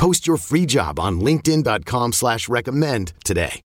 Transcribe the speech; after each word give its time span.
Post 0.00 0.26
your 0.26 0.38
free 0.38 0.64
job 0.64 0.98
on 0.98 1.20
LinkedIn.com 1.20 2.12
slash 2.14 2.48
recommend 2.48 3.12
today. 3.22 3.60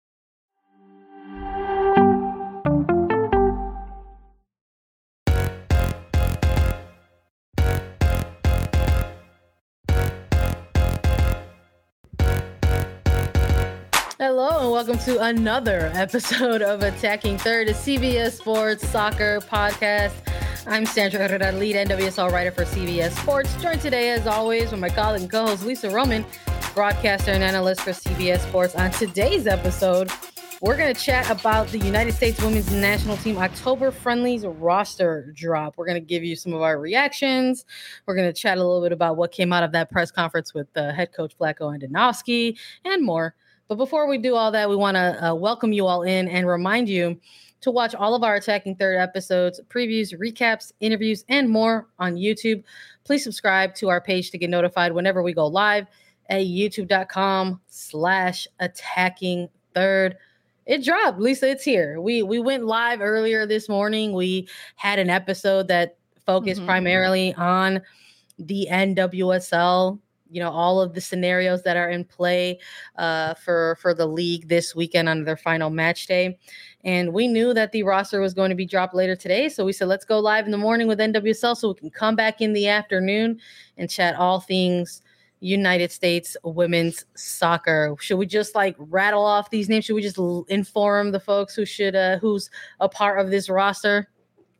Hello 14.20 14.60
and 14.60 14.72
welcome 14.72 14.98
to 15.06 15.22
another 15.22 15.90
episode 15.94 16.62
of 16.62 16.84
Attacking 16.84 17.38
Third, 17.38 17.70
a 17.70 17.74
CBS 17.74 18.34
Sports 18.34 18.86
Soccer 18.90 19.40
podcast. 19.40 20.35
I'm 20.68 20.88
Sandra 20.88 21.28
Herrera, 21.28 21.52
lead 21.52 21.76
NWSL 21.76 22.32
writer 22.32 22.50
for 22.50 22.66
CBS 22.66 23.12
Sports. 23.12 23.54
Joined 23.62 23.82
today, 23.82 24.10
as 24.10 24.26
always, 24.26 24.72
with 24.72 24.80
my 24.80 24.90
colleague 24.90 25.22
and 25.22 25.30
co-host 25.30 25.64
Lisa 25.64 25.92
Roman, 25.92 26.26
broadcaster 26.74 27.30
and 27.30 27.44
analyst 27.44 27.82
for 27.82 27.92
CBS 27.92 28.40
Sports. 28.40 28.74
On 28.74 28.90
today's 28.90 29.46
episode, 29.46 30.10
we're 30.62 30.76
going 30.76 30.92
to 30.92 31.00
chat 31.00 31.30
about 31.30 31.68
the 31.68 31.78
United 31.78 32.14
States 32.14 32.42
Women's 32.42 32.74
National 32.74 33.16
Team 33.18 33.38
October 33.38 33.92
Friendlies 33.92 34.44
roster 34.44 35.32
drop. 35.36 35.76
We're 35.78 35.86
going 35.86 36.02
to 36.02 36.06
give 36.06 36.24
you 36.24 36.36
some 36.36 36.52
of 36.52 36.64
our 36.64 36.80
reactions. 36.80 37.64
We're 38.08 38.16
going 38.16 38.34
to 38.34 38.34
chat 38.34 38.58
a 38.58 38.64
little 38.64 38.82
bit 38.82 38.92
about 38.92 39.18
what 39.18 39.32
came 39.32 39.54
out 39.54 39.62
of 39.62 39.72
that 39.74 39.92
press 39.92 40.10
conference 40.10 40.56
with 40.56 40.68
uh, 40.76 40.92
head 40.94 41.14
coach 41.14 41.38
Vlatko 41.40 41.80
Andonovski 41.80 42.58
and 42.84 43.06
more. 43.06 43.36
But 43.68 43.76
before 43.76 44.08
we 44.08 44.18
do 44.18 44.36
all 44.36 44.52
that, 44.52 44.68
we 44.68 44.76
want 44.76 44.96
to 44.96 45.28
uh, 45.28 45.34
welcome 45.36 45.74
you 45.74 45.86
all 45.86 46.02
in 46.02 46.28
and 46.28 46.48
remind 46.48 46.90
you 46.90 47.20
to 47.66 47.72
watch 47.72 47.96
all 47.96 48.14
of 48.14 48.22
our 48.24 48.36
Attacking 48.36 48.76
Third 48.76 49.00
episodes, 49.00 49.60
previews, 49.70 50.16
recaps, 50.18 50.72
interviews, 50.82 51.26
and 51.30 51.50
more 51.50 51.88
on 51.98 52.14
YouTube. 52.14 52.64
Please 53.04 53.24
subscribe 53.24 53.74
to 53.76 53.90
our 53.90 54.00
page 54.00 54.30
to 54.30 54.38
get 54.38 54.52
notified 54.52 54.94
whenever 54.94 55.24
we 55.24 55.34
go 55.34 55.48
live 55.48 55.88
at 56.30 56.42
youtube.com 56.42 57.60
slash 57.68 58.48
attacking 58.60 59.50
third. 59.74 60.16
It 60.68 60.84
dropped. 60.84 61.20
Lisa, 61.20 61.50
it's 61.50 61.64
here. 61.64 62.00
We 62.00 62.22
we 62.22 62.40
went 62.40 62.66
live 62.66 63.02
earlier 63.02 63.48
this 63.48 63.68
morning. 63.68 64.14
We 64.14 64.48
had 64.76 65.00
an 65.00 65.10
episode 65.10 65.68
that 65.70 65.98
focused 66.24 66.60
mm-hmm. 66.60 66.68
primarily 66.68 67.34
on 67.34 67.82
the 68.38 68.68
NWSL 68.70 70.00
you 70.36 70.42
know 70.42 70.52
all 70.52 70.82
of 70.82 70.94
the 70.94 71.00
scenarios 71.00 71.64
that 71.64 71.78
are 71.78 71.90
in 71.90 72.04
play 72.04 72.60
uh, 72.98 73.34
for 73.36 73.78
for 73.82 73.94
the 73.94 74.06
league 74.06 74.50
this 74.50 74.76
weekend 74.76 75.08
on 75.08 75.24
their 75.24 75.38
final 75.38 75.70
match 75.70 76.08
day. 76.08 76.38
And 76.84 77.14
we 77.14 77.28
knew 77.28 77.54
that 77.54 77.72
the 77.72 77.84
roster 77.84 78.20
was 78.20 78.36
going 78.36 78.50
to 78.50 78.56
be 78.56 78.66
dropped 78.66 78.94
later 78.94 79.16
today 79.16 79.48
so 79.50 79.64
we 79.64 79.74
said 79.74 79.88
let's 79.88 80.06
go 80.06 80.20
live 80.20 80.46
in 80.46 80.52
the 80.52 80.58
morning 80.58 80.88
with 80.88 81.00
nwsl 81.00 81.58
so 81.58 81.70
we 81.70 81.74
can 81.76 81.90
come 81.90 82.16
back 82.16 82.42
in 82.42 82.54
the 82.54 82.68
afternoon 82.68 83.40
and 83.78 83.90
chat 83.90 84.16
all 84.16 84.40
things 84.40 85.02
united 85.40 85.92
states 85.92 86.36
women's 86.44 87.06
soccer. 87.16 87.96
Should 88.00 88.18
we 88.18 88.26
just 88.26 88.56
like 88.56 88.76
rattle 88.78 89.24
off 89.24 89.50
these 89.50 89.70
names? 89.70 89.86
Should 89.86 89.96
we 89.96 90.02
just 90.02 90.20
inform 90.50 91.12
the 91.12 91.20
folks 91.20 91.56
who 91.56 91.66
should 91.66 91.96
uh 91.96 92.18
who's 92.20 92.50
a 92.80 92.90
part 92.90 93.20
of 93.20 93.30
this 93.30 93.50
roster 93.50 94.10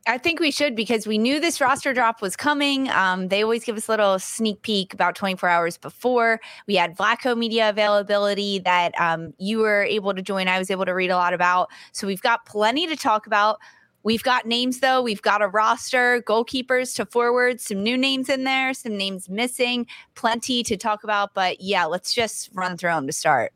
I 0.08 0.18
think 0.18 0.38
we 0.38 0.52
should 0.52 0.76
because 0.76 1.04
we 1.04 1.18
knew 1.18 1.40
this 1.40 1.60
roster 1.60 1.92
drop 1.92 2.22
was 2.22 2.36
coming. 2.36 2.88
Um, 2.90 3.26
they 3.26 3.42
always 3.42 3.64
give 3.64 3.76
us 3.76 3.88
a 3.88 3.90
little 3.90 4.20
sneak 4.20 4.62
peek 4.62 4.94
about 4.94 5.16
24 5.16 5.48
hours 5.48 5.76
before. 5.76 6.40
We 6.68 6.76
had 6.76 6.96
Vlatko 6.96 7.36
media 7.36 7.68
availability 7.70 8.60
that 8.60 8.92
um, 9.00 9.34
you 9.38 9.58
were 9.58 9.82
able 9.82 10.14
to 10.14 10.22
join. 10.22 10.46
I 10.46 10.60
was 10.60 10.70
able 10.70 10.84
to 10.84 10.92
read 10.92 11.10
a 11.10 11.16
lot 11.16 11.34
about. 11.34 11.70
So 11.90 12.06
we've 12.06 12.22
got 12.22 12.46
plenty 12.46 12.86
to 12.86 12.94
talk 12.94 13.26
about. 13.26 13.58
We've 14.04 14.22
got 14.22 14.46
names 14.46 14.78
though. 14.78 15.02
We've 15.02 15.22
got 15.22 15.42
a 15.42 15.48
roster, 15.48 16.22
goalkeepers 16.22 16.94
to 16.94 17.06
forwards, 17.06 17.64
some 17.64 17.82
new 17.82 17.98
names 17.98 18.28
in 18.28 18.44
there, 18.44 18.74
some 18.74 18.96
names 18.96 19.28
missing, 19.28 19.88
plenty 20.14 20.62
to 20.62 20.76
talk 20.76 21.02
about. 21.02 21.34
But 21.34 21.60
yeah, 21.60 21.84
let's 21.86 22.14
just 22.14 22.50
run 22.54 22.76
through 22.76 22.90
them 22.92 23.08
to 23.08 23.12
start. 23.12 23.52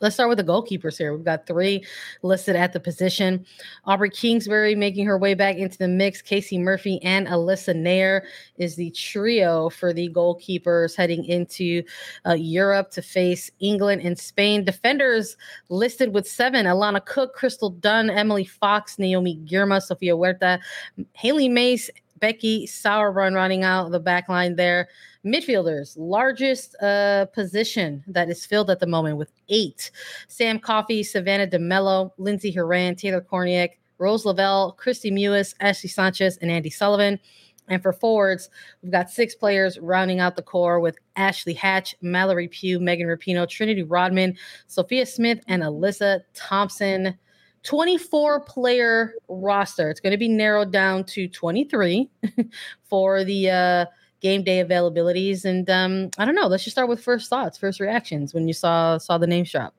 Let's 0.00 0.14
start 0.14 0.28
with 0.28 0.38
the 0.38 0.44
goalkeepers 0.44 0.96
here. 0.96 1.14
We've 1.14 1.24
got 1.24 1.46
three 1.46 1.84
listed 2.22 2.54
at 2.54 2.72
the 2.72 2.78
position. 2.78 3.44
Aubrey 3.84 4.10
Kingsbury 4.10 4.74
making 4.74 5.06
her 5.06 5.18
way 5.18 5.34
back 5.34 5.56
into 5.56 5.76
the 5.76 5.88
mix. 5.88 6.22
Casey 6.22 6.58
Murphy 6.58 7.02
and 7.02 7.26
Alyssa 7.26 7.74
Naeher 7.74 8.22
is 8.58 8.76
the 8.76 8.90
trio 8.92 9.70
for 9.70 9.92
the 9.92 10.08
goalkeepers 10.10 10.96
heading 10.96 11.24
into 11.24 11.82
uh, 12.26 12.34
Europe 12.34 12.90
to 12.92 13.02
face 13.02 13.50
England 13.58 14.02
and 14.02 14.18
Spain. 14.18 14.64
Defenders 14.64 15.36
listed 15.68 16.14
with 16.14 16.28
seven 16.28 16.66
Alana 16.66 17.04
Cook, 17.04 17.34
Crystal 17.34 17.70
Dunn, 17.70 18.08
Emily 18.08 18.44
Fox, 18.44 18.98
Naomi 18.98 19.40
Girma, 19.44 19.82
Sofia 19.82 20.14
Huerta, 20.14 20.60
Hailie 21.14 21.48
Mace, 21.48 21.90
Becky 22.20 22.66
Sauerbrunn 22.66 23.34
running 23.34 23.64
out 23.64 23.90
the 23.90 24.00
back 24.00 24.28
line 24.28 24.56
there. 24.56 24.88
Midfielders, 25.24 25.94
largest 25.98 26.74
uh, 26.82 27.26
position 27.26 28.04
that 28.06 28.30
is 28.30 28.46
filled 28.46 28.70
at 28.70 28.80
the 28.80 28.86
moment 28.86 29.16
with 29.16 29.32
eight. 29.48 29.90
Sam 30.28 30.58
Coffey, 30.58 31.02
Savannah 31.02 31.46
DeMelo, 31.46 32.12
Lindsey 32.18 32.52
Horan, 32.52 32.94
Taylor 32.94 33.20
Kornieck, 33.20 33.70
Rose 33.98 34.24
Lavelle, 34.24 34.76
Kristie 34.80 35.12
Mewis, 35.12 35.54
Ashley 35.60 35.88
Sanchez, 35.88 36.38
and 36.38 36.50
Andi 36.50 36.72
Sullivan. 36.72 37.18
And 37.68 37.82
for 37.82 37.92
forwards, 37.92 38.48
we've 38.82 38.92
got 38.92 39.10
six 39.10 39.34
players 39.34 39.78
rounding 39.78 40.20
out 40.20 40.36
the 40.36 40.42
core 40.42 40.80
with 40.80 40.96
Ashley 41.16 41.52
Hatch, 41.52 41.94
Mallory 42.00 42.48
Pugh, 42.48 42.80
Megan 42.80 43.06
Rapinoe, 43.06 43.48
Trinity 43.48 43.82
Rodman, 43.82 44.36
Sophia 44.68 45.04
Smith, 45.04 45.40
and 45.48 45.62
Alyssa 45.62 46.22
Thompson. 46.34 47.18
24 47.68 48.40
player 48.40 49.12
roster. 49.28 49.90
It's 49.90 50.00
going 50.00 50.12
to 50.12 50.16
be 50.16 50.26
narrowed 50.26 50.72
down 50.72 51.04
to 51.04 51.28
23 51.28 52.08
for 52.88 53.24
the 53.24 53.50
uh, 53.50 53.86
game 54.22 54.42
day 54.42 54.64
availabilities. 54.64 55.44
And 55.44 55.68
um, 55.68 56.08
I 56.16 56.24
don't 56.24 56.34
know. 56.34 56.46
Let's 56.46 56.64
just 56.64 56.74
start 56.74 56.88
with 56.88 57.04
first 57.04 57.28
thoughts, 57.28 57.58
first 57.58 57.78
reactions 57.78 58.32
when 58.32 58.48
you 58.48 58.54
saw 58.54 58.96
saw 58.96 59.18
the 59.18 59.26
name 59.26 59.44
shop. 59.44 59.74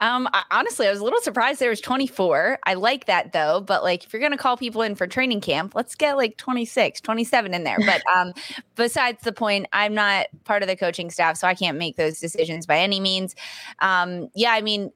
Um, 0.00 0.28
I, 0.32 0.44
honestly, 0.50 0.88
I 0.88 0.90
was 0.90 0.98
a 0.98 1.04
little 1.04 1.20
surprised 1.20 1.60
there 1.60 1.70
was 1.70 1.80
24. 1.80 2.58
I 2.64 2.74
like 2.74 3.06
that 3.06 3.32
though, 3.32 3.60
but 3.60 3.84
like 3.84 4.04
if 4.04 4.12
you're 4.12 4.22
gonna 4.22 4.36
call 4.36 4.56
people 4.56 4.82
in 4.82 4.96
for 4.96 5.06
training 5.06 5.40
camp, 5.40 5.74
let's 5.76 5.94
get 5.94 6.16
like 6.16 6.36
26, 6.38 7.00
27 7.00 7.54
in 7.54 7.62
there. 7.64 7.78
But 7.78 8.02
um, 8.16 8.32
besides 8.74 9.22
the 9.22 9.32
point, 9.32 9.66
I'm 9.72 9.94
not 9.94 10.26
part 10.44 10.62
of 10.62 10.68
the 10.68 10.76
coaching 10.76 11.10
staff, 11.10 11.36
so 11.36 11.46
I 11.46 11.54
can't 11.54 11.78
make 11.78 11.96
those 11.96 12.18
decisions 12.18 12.66
by 12.66 12.78
any 12.78 12.98
means. 12.98 13.36
Um, 13.78 14.28
yeah, 14.34 14.52
I 14.52 14.60
mean, 14.60 14.92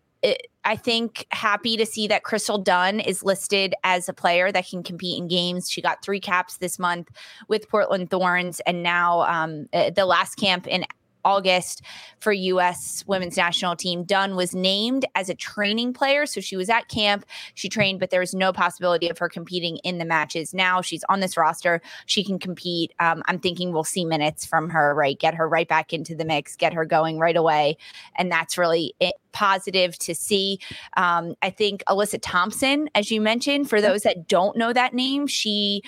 I 0.64 0.76
think 0.76 1.26
happy 1.30 1.76
to 1.76 1.84
see 1.84 2.06
that 2.06 2.22
Crystal 2.22 2.58
Dunn 2.58 3.00
is 3.00 3.24
listed 3.24 3.74
as 3.82 4.08
a 4.08 4.12
player 4.12 4.52
that 4.52 4.68
can 4.68 4.82
compete 4.82 5.18
in 5.18 5.26
games. 5.26 5.68
She 5.68 5.82
got 5.82 6.04
three 6.04 6.20
caps 6.20 6.58
this 6.58 6.78
month 6.78 7.08
with 7.48 7.68
Portland 7.68 8.10
Thorns, 8.10 8.60
and 8.60 8.82
now 8.82 9.22
um, 9.22 9.68
uh, 9.72 9.90
the 9.90 10.06
last 10.06 10.36
camp 10.36 10.66
in 10.68 10.84
August 11.24 11.82
for 12.20 12.32
U.S. 12.32 13.04
women's 13.06 13.36
national 13.36 13.76
team. 13.76 14.04
Dunn 14.04 14.36
was 14.36 14.54
named 14.54 15.04
as 15.14 15.28
a 15.28 15.34
training 15.34 15.92
player. 15.92 16.26
So 16.26 16.40
she 16.40 16.56
was 16.56 16.68
at 16.68 16.88
camp, 16.88 17.24
she 17.54 17.68
trained, 17.68 18.00
but 18.00 18.10
there 18.10 18.20
was 18.20 18.34
no 18.34 18.52
possibility 18.52 19.08
of 19.08 19.18
her 19.18 19.28
competing 19.28 19.78
in 19.78 19.98
the 19.98 20.04
matches. 20.04 20.54
Now 20.54 20.80
she's 20.80 21.04
on 21.08 21.20
this 21.20 21.36
roster. 21.36 21.80
She 22.06 22.24
can 22.24 22.38
compete. 22.38 22.92
Um, 22.98 23.22
I'm 23.26 23.38
thinking 23.38 23.72
we'll 23.72 23.84
see 23.84 24.04
minutes 24.04 24.46
from 24.46 24.70
her, 24.70 24.94
right? 24.94 25.18
Get 25.18 25.34
her 25.34 25.48
right 25.48 25.68
back 25.68 25.92
into 25.92 26.14
the 26.14 26.24
mix, 26.24 26.56
get 26.56 26.72
her 26.72 26.84
going 26.84 27.18
right 27.18 27.36
away. 27.36 27.76
And 28.16 28.30
that's 28.30 28.58
really 28.58 28.94
it, 29.00 29.14
positive 29.32 29.98
to 29.98 30.14
see. 30.14 30.58
Um, 30.96 31.34
I 31.42 31.50
think 31.50 31.82
Alyssa 31.88 32.18
Thompson, 32.20 32.88
as 32.94 33.10
you 33.10 33.20
mentioned, 33.20 33.68
for 33.68 33.80
those 33.80 34.02
that 34.02 34.28
don't 34.28 34.56
know 34.56 34.72
that 34.72 34.94
name, 34.94 35.26
she 35.26 35.82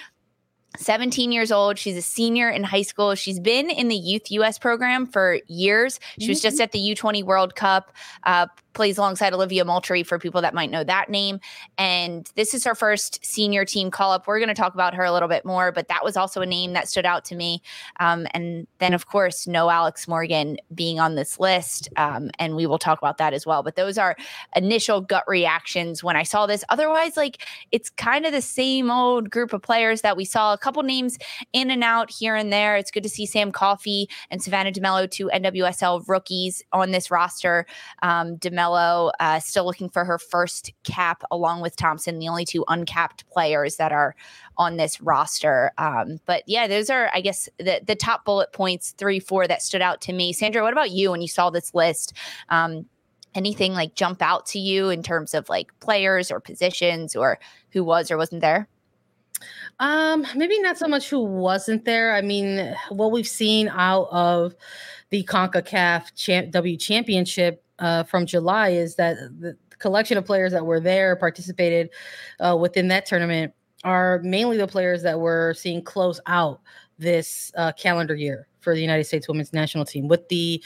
17 0.77 1.33
years 1.33 1.53
old. 1.53 1.79
She's 1.79 1.97
a 1.97 2.03
senior 2.03 2.49
in 2.49 2.65
high 2.65 2.83
school. 2.83 3.15
She's 3.15 3.41
been 3.41 3.71
in 3.71 3.89
the 3.89 3.97
Youth 3.97 4.31
US 4.31 4.59
program 4.59 5.07
for 5.07 5.39
years. 5.47 6.01
She 6.19 6.29
was 6.29 6.41
just 6.41 6.57
mm-hmm. 6.57 6.63
at 6.63 6.73
the 6.73 6.79
U20 6.79 7.25
World 7.25 7.55
Cup, 7.55 7.93
uh, 8.25 8.47
plays 8.75 8.99
alongside 8.99 9.33
Olivia 9.33 9.65
Moultrie 9.65 10.03
for 10.03 10.19
people 10.19 10.43
that 10.43 10.55
might 10.55 10.71
know 10.71 10.85
that 10.85 11.09
name. 11.09 11.41
And 11.79 12.31
this 12.35 12.55
is 12.55 12.65
her 12.65 12.75
first 12.75 13.25
senior 13.25 13.65
team 13.65 13.91
call 13.91 14.13
up. 14.13 14.27
We're 14.27 14.39
going 14.39 14.49
to 14.49 14.55
talk 14.55 14.75
about 14.75 14.95
her 14.95 15.05
a 15.05 15.13
little 15.13 15.29
bit 15.29 15.45
more, 15.45 15.73
but 15.73 15.89
that 15.89 16.05
was 16.05 16.17
also 16.17 16.41
a 16.41 16.47
name 16.47 16.73
that 16.73 16.89
stood 16.89 17.07
out 17.07 17.25
to 17.27 17.37
me. 17.37 17.63
Um, 18.01 18.27
and 18.33 18.67
then, 18.79 18.93
of 18.93 19.07
course, 19.07 19.47
no 19.47 19.71
Alex 19.71 20.07
Morgan 20.09 20.59
being 20.75 21.01
on 21.01 21.15
this 21.15 21.41
list. 21.41 21.89
Um, 21.97 22.31
and 22.39 22.57
we 22.57 22.67
will 22.67 22.79
talk 22.79 22.99
about 22.99 23.19
that 23.19 23.33
as 23.33 23.47
well. 23.47 23.63
But 23.63 23.77
those 23.77 23.97
are 23.97 24.17
initial 24.57 25.01
gut 25.01 25.25
reactions 25.27 26.03
when 26.03 26.17
I 26.17 26.23
saw 26.23 26.47
this. 26.47 26.65
Otherwise, 26.69 27.17
like 27.17 27.47
it's 27.73 27.91
kind 27.91 28.27
of 28.27 28.33
the 28.33 28.43
same 28.43 28.91
old 28.91 29.31
group 29.31 29.53
of 29.53 29.63
players 29.63 30.03
that 30.03 30.17
we 30.17 30.25
saw. 30.25 30.53
A 30.53 30.59
couple 30.59 30.83
names 30.83 31.17
in 31.53 31.71
and 31.71 31.85
out 31.85 32.11
here 32.11 32.35
and 32.35 32.53
there. 32.53 32.77
It's 32.77 32.91
good 32.91 33.03
to 33.05 33.09
see 33.09 33.27
Sam 33.27 33.53
Coffey 33.53 34.09
and 34.31 34.43
Savannah 34.43 34.73
DeMelo, 34.73 35.11
two 35.11 35.31
NWSL 35.33 36.07
rookies 36.09 36.63
on 36.73 36.91
this 36.91 37.11
roster. 37.11 37.67
Um, 38.03 38.37
DeMelo 38.39 38.64
Mello, 38.65 39.13
uh, 39.21 39.41
still 39.41 39.67
looking 39.67 39.91
for 39.91 40.07
her 40.07 40.19
first 40.19 40.73
cap, 40.85 41.23
along 41.31 41.61
with 41.61 41.77
Thompson, 41.77 42.19
the 42.19 42.29
only 42.29 42.47
two 42.47 42.65
uncapped 42.67 43.29
players 43.29 43.77
that 43.77 43.93
are 43.93 44.17
on 44.57 44.79
this 44.79 45.03
roster. 45.03 45.71
Um, 45.77 46.19
but 46.25 46.45
yeah, 46.47 46.67
those 46.67 46.89
are, 46.89 47.11
I 47.13 47.21
guess, 47.21 47.47
the 47.59 47.83
the 47.87 47.95
top 47.95 48.25
bullet 48.25 48.55
points, 48.55 48.95
three, 48.97 49.21
four 49.21 49.47
that 49.47 49.61
stood 49.61 49.83
out 49.83 50.01
to 50.03 50.15
me. 50.15 50.33
Sandra, 50.33 50.63
what 50.63 50.73
about 50.73 50.93
you 50.93 51.11
when 51.11 51.21
you 51.21 51.29
saw 51.29 51.51
this 51.51 51.75
list? 51.75 52.15
Um, 52.49 52.87
anything 53.35 53.75
like 53.75 53.97
jump 53.97 54.23
out 54.23 54.47
to 54.47 54.59
you 54.59 54.89
in 54.89 55.03
terms 55.03 55.35
of 55.35 55.47
like 55.51 55.79
players 55.81 56.31
or 56.31 56.41
positions 56.41 57.15
or 57.15 57.39
who 57.73 57.85
was 57.85 58.11
or 58.11 58.17
wasn't 58.17 58.41
there? 58.41 58.67
Um, 59.79 60.25
maybe 60.35 60.59
not 60.61 60.79
so 60.79 60.89
much 60.89 61.11
who 61.11 61.23
wasn't 61.23 61.85
there. 61.85 62.15
I 62.15 62.23
mean, 62.23 62.75
what 62.89 63.13
we've 63.13 63.29
seen 63.29 63.69
out 63.69 64.09
of 64.11 64.55
the 65.11 65.23
CONCACAF 65.25 66.15
champ- 66.15 66.51
W 66.53 66.77
Championship 66.79 67.64
uh, 67.79 68.05
from 68.05 68.27
July 68.27 68.71
is 68.71 68.97
that 68.97 69.17
the 69.39 69.57
collection 69.79 70.17
of 70.17 70.25
players 70.25 70.53
that 70.53 70.65
were 70.65 70.81
there 70.81 71.17
participated 71.17 71.91
uh, 72.41 72.57
within 72.59 72.89
that 72.89 73.07
tournament 73.07 73.53
are 73.83 74.21
mainly 74.23 74.57
the 74.57 74.67
players 74.67 75.03
that 75.03 75.21
we're 75.21 75.55
seeing 75.55 75.83
close 75.83 76.21
out 76.27 76.61
this 76.99 77.53
uh, 77.57 77.73
calendar 77.73 78.15
year 78.15 78.49
for 78.61 78.75
the 78.75 78.81
United 78.81 79.05
States 79.05 79.29
women's 79.29 79.53
national 79.53 79.85
team. 79.85 80.09
With 80.09 80.29
the 80.29 80.63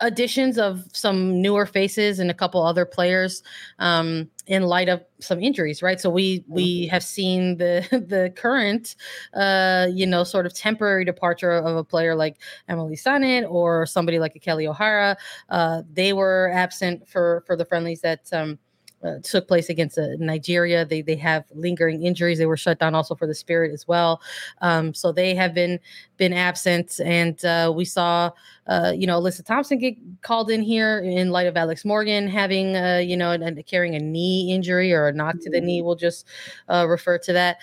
additions 0.00 0.58
of 0.58 0.84
some 0.92 1.40
newer 1.40 1.66
faces 1.66 2.18
and 2.18 2.30
a 2.30 2.34
couple 2.34 2.62
other 2.62 2.84
players 2.84 3.42
um, 3.78 4.28
in 4.50 4.64
light 4.64 4.88
of 4.88 5.00
some 5.20 5.40
injuries, 5.40 5.80
right? 5.80 6.00
So 6.00 6.10
we 6.10 6.44
we 6.48 6.82
mm-hmm. 6.82 6.90
have 6.90 7.04
seen 7.04 7.56
the 7.56 7.86
the 8.08 8.32
current, 8.36 8.96
uh, 9.32 9.86
you 9.90 10.06
know, 10.06 10.24
sort 10.24 10.44
of 10.44 10.52
temporary 10.52 11.04
departure 11.04 11.52
of 11.52 11.76
a 11.76 11.84
player 11.84 12.16
like 12.16 12.36
Emily 12.68 12.96
Sonnett 12.96 13.48
or 13.48 13.86
somebody 13.86 14.18
like 14.18 14.34
a 14.34 14.40
Kelly 14.40 14.66
O'Hara. 14.66 15.16
Uh, 15.48 15.82
they 15.90 16.12
were 16.12 16.50
absent 16.52 17.08
for 17.08 17.42
for 17.46 17.56
the 17.56 17.64
friendlies 17.64 18.02
that. 18.02 18.30
Um, 18.32 18.58
uh, 19.02 19.18
took 19.22 19.48
place 19.48 19.70
against 19.70 19.96
uh, 19.96 20.08
Nigeria. 20.18 20.84
They 20.84 21.00
they 21.00 21.16
have 21.16 21.46
lingering 21.54 22.02
injuries. 22.02 22.36
They 22.36 22.44
were 22.44 22.58
shut 22.58 22.78
down 22.78 22.94
also 22.94 23.14
for 23.14 23.26
the 23.26 23.34
Spirit 23.34 23.72
as 23.72 23.88
well. 23.88 24.20
Um, 24.60 24.92
so 24.92 25.10
they 25.10 25.34
have 25.34 25.54
been 25.54 25.80
been 26.18 26.34
absent, 26.34 27.00
and 27.02 27.42
uh, 27.42 27.72
we 27.74 27.86
saw 27.86 28.30
uh, 28.70 28.92
you 28.96 29.04
know 29.04 29.20
Alyssa 29.20 29.44
Thompson 29.44 29.78
get 29.78 29.96
called 30.22 30.48
in 30.48 30.62
here 30.62 31.00
in 31.00 31.30
light 31.30 31.48
of 31.48 31.56
Alex 31.56 31.84
Morgan 31.84 32.28
having 32.28 32.76
uh, 32.76 32.98
you 32.98 33.16
know 33.16 33.32
and, 33.32 33.66
carrying 33.66 33.96
a 33.96 33.98
knee 33.98 34.52
injury 34.52 34.92
or 34.92 35.08
a 35.08 35.12
knock 35.12 35.40
to 35.40 35.50
the 35.50 35.60
knee. 35.60 35.80
Mm-hmm. 35.80 35.86
We'll 35.86 35.96
just 35.96 36.26
uh, 36.68 36.86
refer 36.88 37.18
to 37.18 37.32
that. 37.32 37.58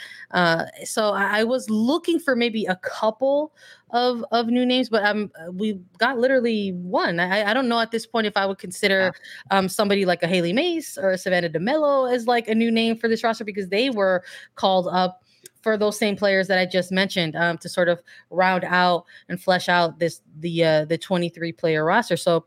so 0.85 1.11
I, 1.13 1.39
I 1.39 1.43
was 1.45 1.69
looking 1.69 2.19
for 2.19 2.35
maybe 2.35 2.65
a 2.65 2.75
couple 2.75 3.53
of 3.91 4.25
of 4.31 4.47
new 4.47 4.65
names, 4.65 4.89
but 4.89 5.05
um, 5.05 5.31
we 5.53 5.79
got 5.97 6.17
literally 6.17 6.73
one. 6.73 7.21
I, 7.21 7.51
I 7.51 7.53
don't 7.53 7.69
know 7.69 7.79
at 7.79 7.91
this 7.91 8.05
point 8.05 8.27
if 8.27 8.35
I 8.35 8.45
would 8.45 8.57
consider 8.57 9.13
yeah. 9.49 9.57
um 9.57 9.69
somebody 9.69 10.05
like 10.05 10.23
a 10.23 10.27
Hailie 10.27 10.51
Mace 10.51 10.97
or 10.97 11.11
a 11.11 11.17
Savannah 11.17 11.49
DeMelo 11.49 12.13
as 12.13 12.27
like 12.27 12.49
a 12.49 12.55
new 12.55 12.69
name 12.69 12.97
for 12.97 13.07
this 13.07 13.23
roster 13.23 13.45
because 13.45 13.69
they 13.69 13.89
were 13.89 14.23
called 14.55 14.89
up 14.91 15.23
for 15.67 15.77
those 15.77 15.99
same 15.99 16.15
players 16.15 16.47
that 16.47 16.57
I 16.57 16.65
just 16.65 16.93
mentioned 16.93 17.35
um, 17.35 17.57
to 17.57 17.67
sort 17.67 17.89
of 17.89 18.01
round 18.29 18.63
out 18.63 19.03
and 19.27 19.41
flesh 19.41 19.67
out 19.67 19.99
this 19.99 20.21
the 20.39 20.63
uh, 20.63 20.85
the 20.85 20.97
23 20.97 21.51
player 21.51 21.83
roster. 21.83 22.15
So 22.15 22.45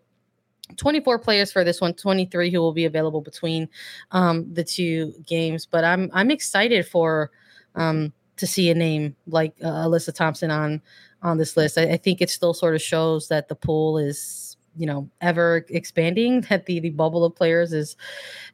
24 0.77 1.19
players 1.19 1.53
for 1.53 1.63
this 1.63 1.83
one 1.83 1.93
23 1.93 2.51
who 2.51 2.61
will 2.61 2.73
be 2.73 2.87
available 2.87 3.21
between 3.21 3.69
um, 4.13 4.47
the 4.55 4.63
two 4.63 5.13
games 5.27 5.67
but 5.67 5.83
i'm 5.83 6.09
i'm 6.13 6.31
excited 6.31 6.87
for 6.87 7.33
um, 7.75 8.13
to 8.37 8.47
see 8.47 8.71
a 8.71 8.75
name 8.75 9.17
like 9.27 9.53
uh, 9.65 9.67
alyssa 9.67 10.15
thompson 10.15 10.49
on 10.49 10.81
on 11.23 11.39
this 11.39 11.57
list. 11.57 11.79
I, 11.79 11.93
I, 11.93 11.97
think 11.97 12.21
it 12.21 12.31
still 12.31 12.55
sort 12.55 12.75
of 12.75 12.83
shows 12.83 13.29
that 13.29 13.49
the 13.49 13.55
pool 13.55 13.99
is, 13.99 14.57
you 14.77 14.87
know, 14.87 15.09
ever 15.21 15.65
expanding. 15.69 16.43
That 16.49 16.67
the 16.67 16.81
the 16.81 16.91
bubble 16.91 17.25
of 17.25 17.35
players 17.35 17.73
is 17.73 17.97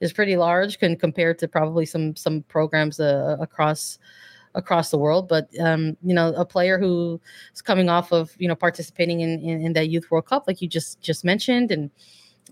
is 0.00 0.12
pretty 0.12 0.36
large, 0.36 0.78
can 0.78 0.96
compared 0.96 1.38
to 1.40 1.48
probably 1.48 1.86
some 1.86 2.16
some 2.16 2.42
programs 2.42 2.98
uh, 3.00 3.36
across 3.40 3.98
across 4.56 4.90
the 4.90 4.98
world. 4.98 5.28
But 5.28 5.48
um, 5.60 5.96
you 6.02 6.14
know, 6.14 6.32
a 6.34 6.44
player 6.44 6.78
who 6.78 7.20
is 7.54 7.62
coming 7.62 7.88
off 7.88 8.12
of 8.12 8.34
you 8.38 8.48
know 8.48 8.56
participating 8.56 9.20
in, 9.20 9.40
in 9.40 9.60
in 9.66 9.72
that 9.74 9.88
Youth 9.88 10.10
World 10.10 10.26
Cup, 10.26 10.44
like 10.48 10.60
you 10.60 10.68
just 10.68 11.00
just 11.00 11.24
mentioned, 11.24 11.70
and 11.70 11.90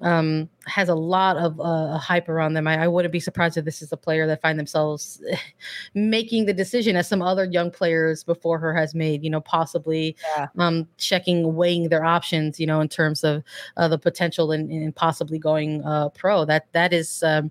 um, 0.01 0.49
has 0.67 0.89
a 0.89 0.95
lot 0.95 1.37
of 1.37 1.61
uh, 1.61 1.99
hype 1.99 2.29
around 2.29 2.55
them. 2.55 2.67
I, 2.67 2.85
I, 2.85 2.89
wouldn't 2.89 3.13
be 3.13 3.21
surprised 3.21 3.57
if 3.57 3.65
this 3.65 3.81
is 3.81 3.93
a 3.93 3.97
player 3.97 4.27
that 4.27 4.43
find 4.43 4.59
themselves 4.59 5.23
making 5.95 6.47
the 6.47 6.53
decision 6.53 6.97
as 6.97 7.09
some 7.09 7.23
other 7.23 7.45
young 7.45 7.71
players 7.71 8.25
before 8.25 8.59
her 8.59 8.75
has 8.75 8.95
made. 8.95 9.23
You 9.23 9.31
know, 9.31 9.41
possibly 9.41 10.17
yeah. 10.37 10.49
um, 10.59 10.89
checking, 10.99 11.55
weighing 11.55 11.89
their 11.89 12.05
options. 12.05 12.59
You 12.59 12.67
know, 12.67 12.81
in 12.81 12.89
terms 12.89 13.25
of 13.25 13.43
uh, 13.77 13.89
the 13.89 13.99
potential 13.99 14.53
and, 14.53 14.71
and 14.71 14.95
possibly 14.95 15.39
going 15.39 15.83
uh, 15.85 16.11
pro. 16.11 16.45
That 16.45 16.67
that 16.73 16.93
is. 16.93 17.23
Um, 17.23 17.51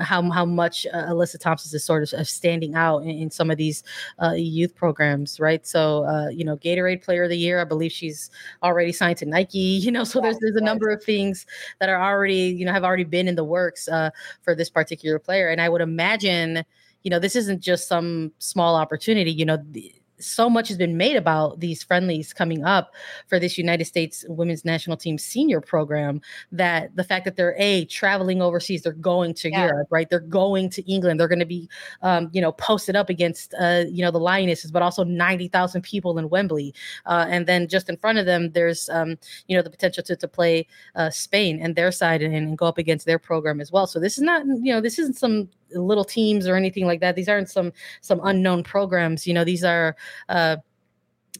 how 0.00 0.30
how 0.30 0.44
much 0.44 0.86
uh, 0.92 1.06
Alyssa 1.06 1.38
Thompson 1.38 1.74
is 1.74 1.84
sort 1.84 2.12
of 2.12 2.28
standing 2.28 2.74
out 2.74 3.02
in, 3.02 3.10
in 3.10 3.30
some 3.30 3.50
of 3.50 3.56
these 3.56 3.82
uh, 4.22 4.32
youth 4.32 4.74
programs, 4.74 5.40
right? 5.40 5.66
So 5.66 6.04
uh, 6.04 6.28
you 6.28 6.44
know, 6.44 6.56
Gatorade 6.56 7.02
Player 7.02 7.24
of 7.24 7.30
the 7.30 7.38
Year, 7.38 7.60
I 7.60 7.64
believe 7.64 7.92
she's 7.92 8.30
already 8.62 8.92
signed 8.92 9.18
to 9.18 9.26
Nike. 9.26 9.58
You 9.88 9.92
know, 9.92 10.04
so 10.04 10.18
yes, 10.18 10.24
there's 10.24 10.38
there's 10.40 10.56
a 10.56 10.60
yes. 10.60 10.66
number 10.66 10.90
of 10.90 11.02
things 11.02 11.46
that 11.78 11.88
are 11.88 12.02
already 12.02 12.34
you 12.34 12.66
know 12.66 12.72
have 12.72 12.84
already 12.84 13.04
been 13.04 13.26
in 13.26 13.36
the 13.36 13.44
works 13.44 13.88
uh, 13.88 14.10
for 14.42 14.54
this 14.54 14.68
particular 14.68 15.18
player, 15.18 15.48
and 15.48 15.60
I 15.60 15.68
would 15.68 15.80
imagine 15.80 16.62
you 17.04 17.10
know 17.10 17.18
this 17.18 17.34
isn't 17.34 17.60
just 17.60 17.88
some 17.88 18.32
small 18.38 18.76
opportunity. 18.76 19.30
You 19.30 19.46
know. 19.46 19.58
The, 19.70 19.94
so 20.18 20.48
much 20.50 20.68
has 20.68 20.76
been 20.76 20.96
made 20.96 21.16
about 21.16 21.60
these 21.60 21.82
friendlies 21.82 22.32
coming 22.32 22.64
up 22.64 22.94
for 23.26 23.38
this 23.38 23.58
United 23.58 23.84
States 23.84 24.24
women's 24.28 24.64
national 24.64 24.96
team 24.96 25.18
senior 25.18 25.60
program 25.60 26.20
that 26.52 26.94
the 26.96 27.04
fact 27.04 27.24
that 27.24 27.36
they're 27.36 27.56
a 27.58 27.84
traveling 27.86 28.42
overseas, 28.42 28.82
they're 28.82 28.92
going 28.92 29.34
to 29.34 29.50
yeah. 29.50 29.66
Europe, 29.66 29.88
right? 29.90 30.08
They're 30.08 30.20
going 30.20 30.70
to 30.70 30.90
England. 30.90 31.20
They're 31.20 31.28
going 31.28 31.38
to 31.38 31.46
be, 31.46 31.68
um, 32.02 32.30
you 32.32 32.40
know, 32.40 32.52
posted 32.52 32.96
up 32.96 33.08
against, 33.08 33.54
uh, 33.60 33.84
you 33.88 34.02
know, 34.02 34.10
the 34.10 34.20
Lionesses, 34.20 34.70
but 34.70 34.82
also 34.82 35.04
90,000 35.04 35.82
people 35.82 36.18
in 36.18 36.28
Wembley. 36.28 36.74
Uh, 37.06 37.26
and 37.28 37.46
then 37.46 37.68
just 37.68 37.88
in 37.88 37.96
front 37.96 38.18
of 38.18 38.26
them, 38.26 38.50
there's, 38.52 38.88
um, 38.90 39.16
you 39.46 39.56
know, 39.56 39.62
the 39.62 39.70
potential 39.70 40.02
to, 40.04 40.16
to 40.16 40.28
play 40.28 40.66
uh, 40.94 41.10
Spain 41.10 41.60
and 41.62 41.76
their 41.76 41.92
side 41.92 42.22
and, 42.22 42.34
and 42.34 42.58
go 42.58 42.66
up 42.66 42.78
against 42.78 43.06
their 43.06 43.18
program 43.18 43.60
as 43.60 43.72
well. 43.72 43.86
So 43.86 44.00
this 44.00 44.18
is 44.18 44.22
not, 44.22 44.44
you 44.46 44.72
know, 44.72 44.80
this 44.80 44.98
isn't 44.98 45.16
some 45.16 45.48
little 45.72 46.04
teams 46.04 46.46
or 46.46 46.56
anything 46.56 46.86
like 46.86 47.00
that. 47.00 47.16
These 47.16 47.28
aren't 47.28 47.50
some 47.50 47.72
some 48.00 48.20
unknown 48.24 48.62
programs. 48.62 49.26
You 49.26 49.34
know, 49.34 49.44
these 49.44 49.64
are 49.64 49.96
uh, 50.28 50.56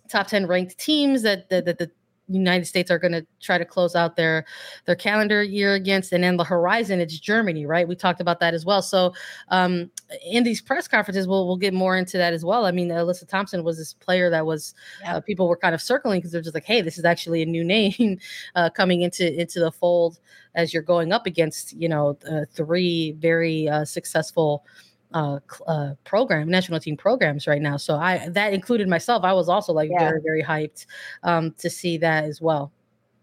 top 0.09 0.27
ten 0.27 0.47
ranked 0.47 0.79
teams 0.79 1.23
that 1.23 1.49
that, 1.51 1.65
that 1.65 1.79
the 1.79 1.91
United 2.29 2.67
States 2.67 2.91
are 2.91 2.99
going 2.99 3.13
to 3.13 3.27
try 3.41 3.59
to 3.59 3.65
close 3.65 3.95
out 3.95 4.17
their 4.17 4.45
their 4.85 4.95
calendar 4.95 5.43
year 5.43 5.75
against, 5.75 6.13
and 6.13 6.23
then 6.25 6.37
the 6.37 6.45
horizon 6.45 7.01
it's 7.01 7.19
Germany, 7.19 7.67
right? 7.67 7.89
We 7.89 7.97
talked 7.97 8.21
about 8.21 8.41
that 8.41 8.55
as 8.55 8.65
well. 8.65 8.83
So 8.83 9.15
um, 9.49 9.91
in 10.31 10.45
these 10.45 10.61
press 10.61 10.89
conferences, 10.89 11.27
we'll 11.27 11.47
we'll 11.47 11.57
get 11.57 11.75
more 11.75 11.97
into 11.97 12.19
that 12.19 12.33
as 12.33 12.45
well. 12.45 12.67
I 12.67 12.71
mean, 12.71 12.89
Alyssa 12.89 13.27
Thompson 13.29 13.65
was 13.65 13.79
this 13.79 13.93
player 13.95 14.31
that 14.31 14.47
was 14.47 14.75
yeah. 15.03 15.17
uh, 15.17 15.21
people 15.21 15.49
were 15.49 15.57
kind 15.57 15.75
of 15.75 15.83
circling 15.83 16.21
because 16.21 16.33
they're 16.33 16.43
just 16.43 16.55
like, 16.55 16.65
hey, 16.65 16.81
this 16.81 16.99
is 16.99 17.05
actually 17.05 17.43
a 17.43 17.47
new 17.47 17.65
name 17.65 18.19
uh, 18.55 18.71
coming 18.71 19.03
into 19.03 19.41
into 19.41 19.61
the 19.61 19.73
fold 19.73 20.19
as 20.55 20.75
you're 20.75 20.83
going 20.83 21.13
up 21.13 21.27
against 21.27 21.73
you 21.75 21.89
know 21.89 22.19
uh, 22.31 22.45
three 22.53 23.13
very 23.13 23.69
uh, 23.69 23.85
successful 23.85 24.65
uh, 25.15 25.39
uh, 25.67 25.95
program 26.05 26.49
national 26.49 26.79
team 26.81 26.97
programs 26.97 27.47
right 27.47 27.63
now 27.63 27.77
so 27.77 27.97
i 27.97 28.29
that 28.29 28.53
included 28.53 28.89
myself 28.89 29.25
i 29.25 29.33
was 29.33 29.49
also 29.49 29.73
like 29.73 29.91
yeah. 29.91 29.99
very 29.99 30.21
very 30.23 30.43
hyped 30.43 30.87
um 31.23 31.53
to 31.59 31.71
see 31.71 31.97
that 31.97 32.25
as 32.25 32.41
well 32.41 32.73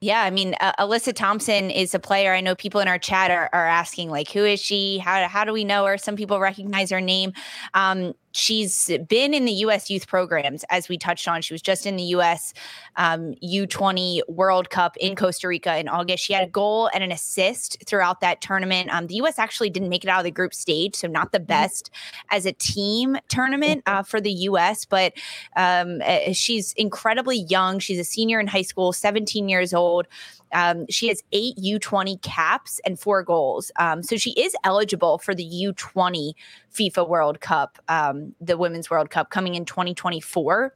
Yeah, 0.01 0.21
I 0.21 0.29
mean, 0.29 0.55
uh, 0.59 0.73
Alyssa 0.77 1.13
Thompson 1.15 1.71
is 1.71 1.95
a 1.95 1.99
player. 1.99 2.33
I 2.33 2.41
know 2.41 2.53
people 2.53 2.81
in 2.81 2.87
our 2.87 2.99
chat 2.99 3.31
are, 3.31 3.49
are 3.53 3.65
asking, 3.65 4.11
like, 4.11 4.29
who 4.29 4.43
is 4.45 4.61
she? 4.61 4.99
How, 4.99 5.27
how 5.27 5.45
do 5.45 5.53
we 5.53 5.63
know 5.63 5.85
her? 5.85 5.97
Some 5.97 6.15
people 6.15 6.39
recognize 6.39 6.91
her 6.91 7.01
name. 7.01 7.31
Um, 7.73 8.13
she's 8.35 8.91
been 9.07 9.33
in 9.33 9.45
the 9.45 9.51
U.S. 9.53 9.89
youth 9.89 10.07
programs, 10.07 10.65
as 10.69 10.89
we 10.89 10.97
touched 10.97 11.27
on. 11.27 11.41
She 11.41 11.53
was 11.53 11.61
just 11.61 11.85
in 11.85 11.95
the 11.95 12.03
U.S. 12.03 12.53
Um, 12.97 13.33
U20 13.41 14.21
World 14.27 14.69
Cup 14.69 14.97
in 14.97 15.15
Costa 15.15 15.47
Rica 15.47 15.77
in 15.77 15.87
August. 15.87 16.23
She 16.23 16.33
had 16.33 16.43
a 16.43 16.51
goal 16.51 16.89
and 16.93 17.03
an 17.03 17.11
assist 17.11 17.77
throughout 17.85 18.19
that 18.21 18.41
tournament. 18.41 18.93
Um, 18.93 19.07
the 19.07 19.15
U.S. 19.15 19.39
actually 19.39 19.69
didn't 19.69 19.89
make 19.89 20.03
it 20.03 20.09
out 20.09 20.19
of 20.19 20.25
the 20.25 20.31
group 20.31 20.53
stage, 20.53 20.95
so 20.95 21.07
not 21.07 21.31
the 21.31 21.39
mm-hmm. 21.39 21.47
best 21.47 21.89
as 22.29 22.45
a 22.45 22.51
team 22.51 23.17
tournament 23.29 23.83
uh, 23.85 24.03
for 24.03 24.19
the 24.19 24.31
U.S., 24.31 24.85
but 24.85 25.13
um, 25.55 26.01
eh, 26.01 26.33
she's 26.33 26.73
incredibly 26.73 27.37
young. 27.37 27.79
She's 27.79 27.99
a 27.99 28.03
senior 28.03 28.39
in 28.39 28.47
high 28.47 28.63
school, 28.63 28.91
17 28.91 29.47
years 29.47 29.73
old. 29.73 30.07
Um, 30.55 30.85
she 30.89 31.09
has 31.09 31.21
eight 31.33 31.57
U20 31.57 32.21
caps 32.21 32.79
and 32.85 32.97
four 32.97 33.21
goals. 33.23 33.71
Um, 33.77 34.01
so 34.01 34.15
she 34.15 34.31
is 34.31 34.55
eligible 34.63 35.17
for 35.17 35.35
the 35.35 35.43
U20 35.43 36.31
FIFA 36.73 37.07
World 37.09 37.41
Cup, 37.41 37.77
um, 37.89 38.33
the 38.39 38.57
Women's 38.57 38.89
World 38.89 39.09
Cup 39.09 39.29
coming 39.29 39.55
in 39.55 39.65
2024. 39.65 40.73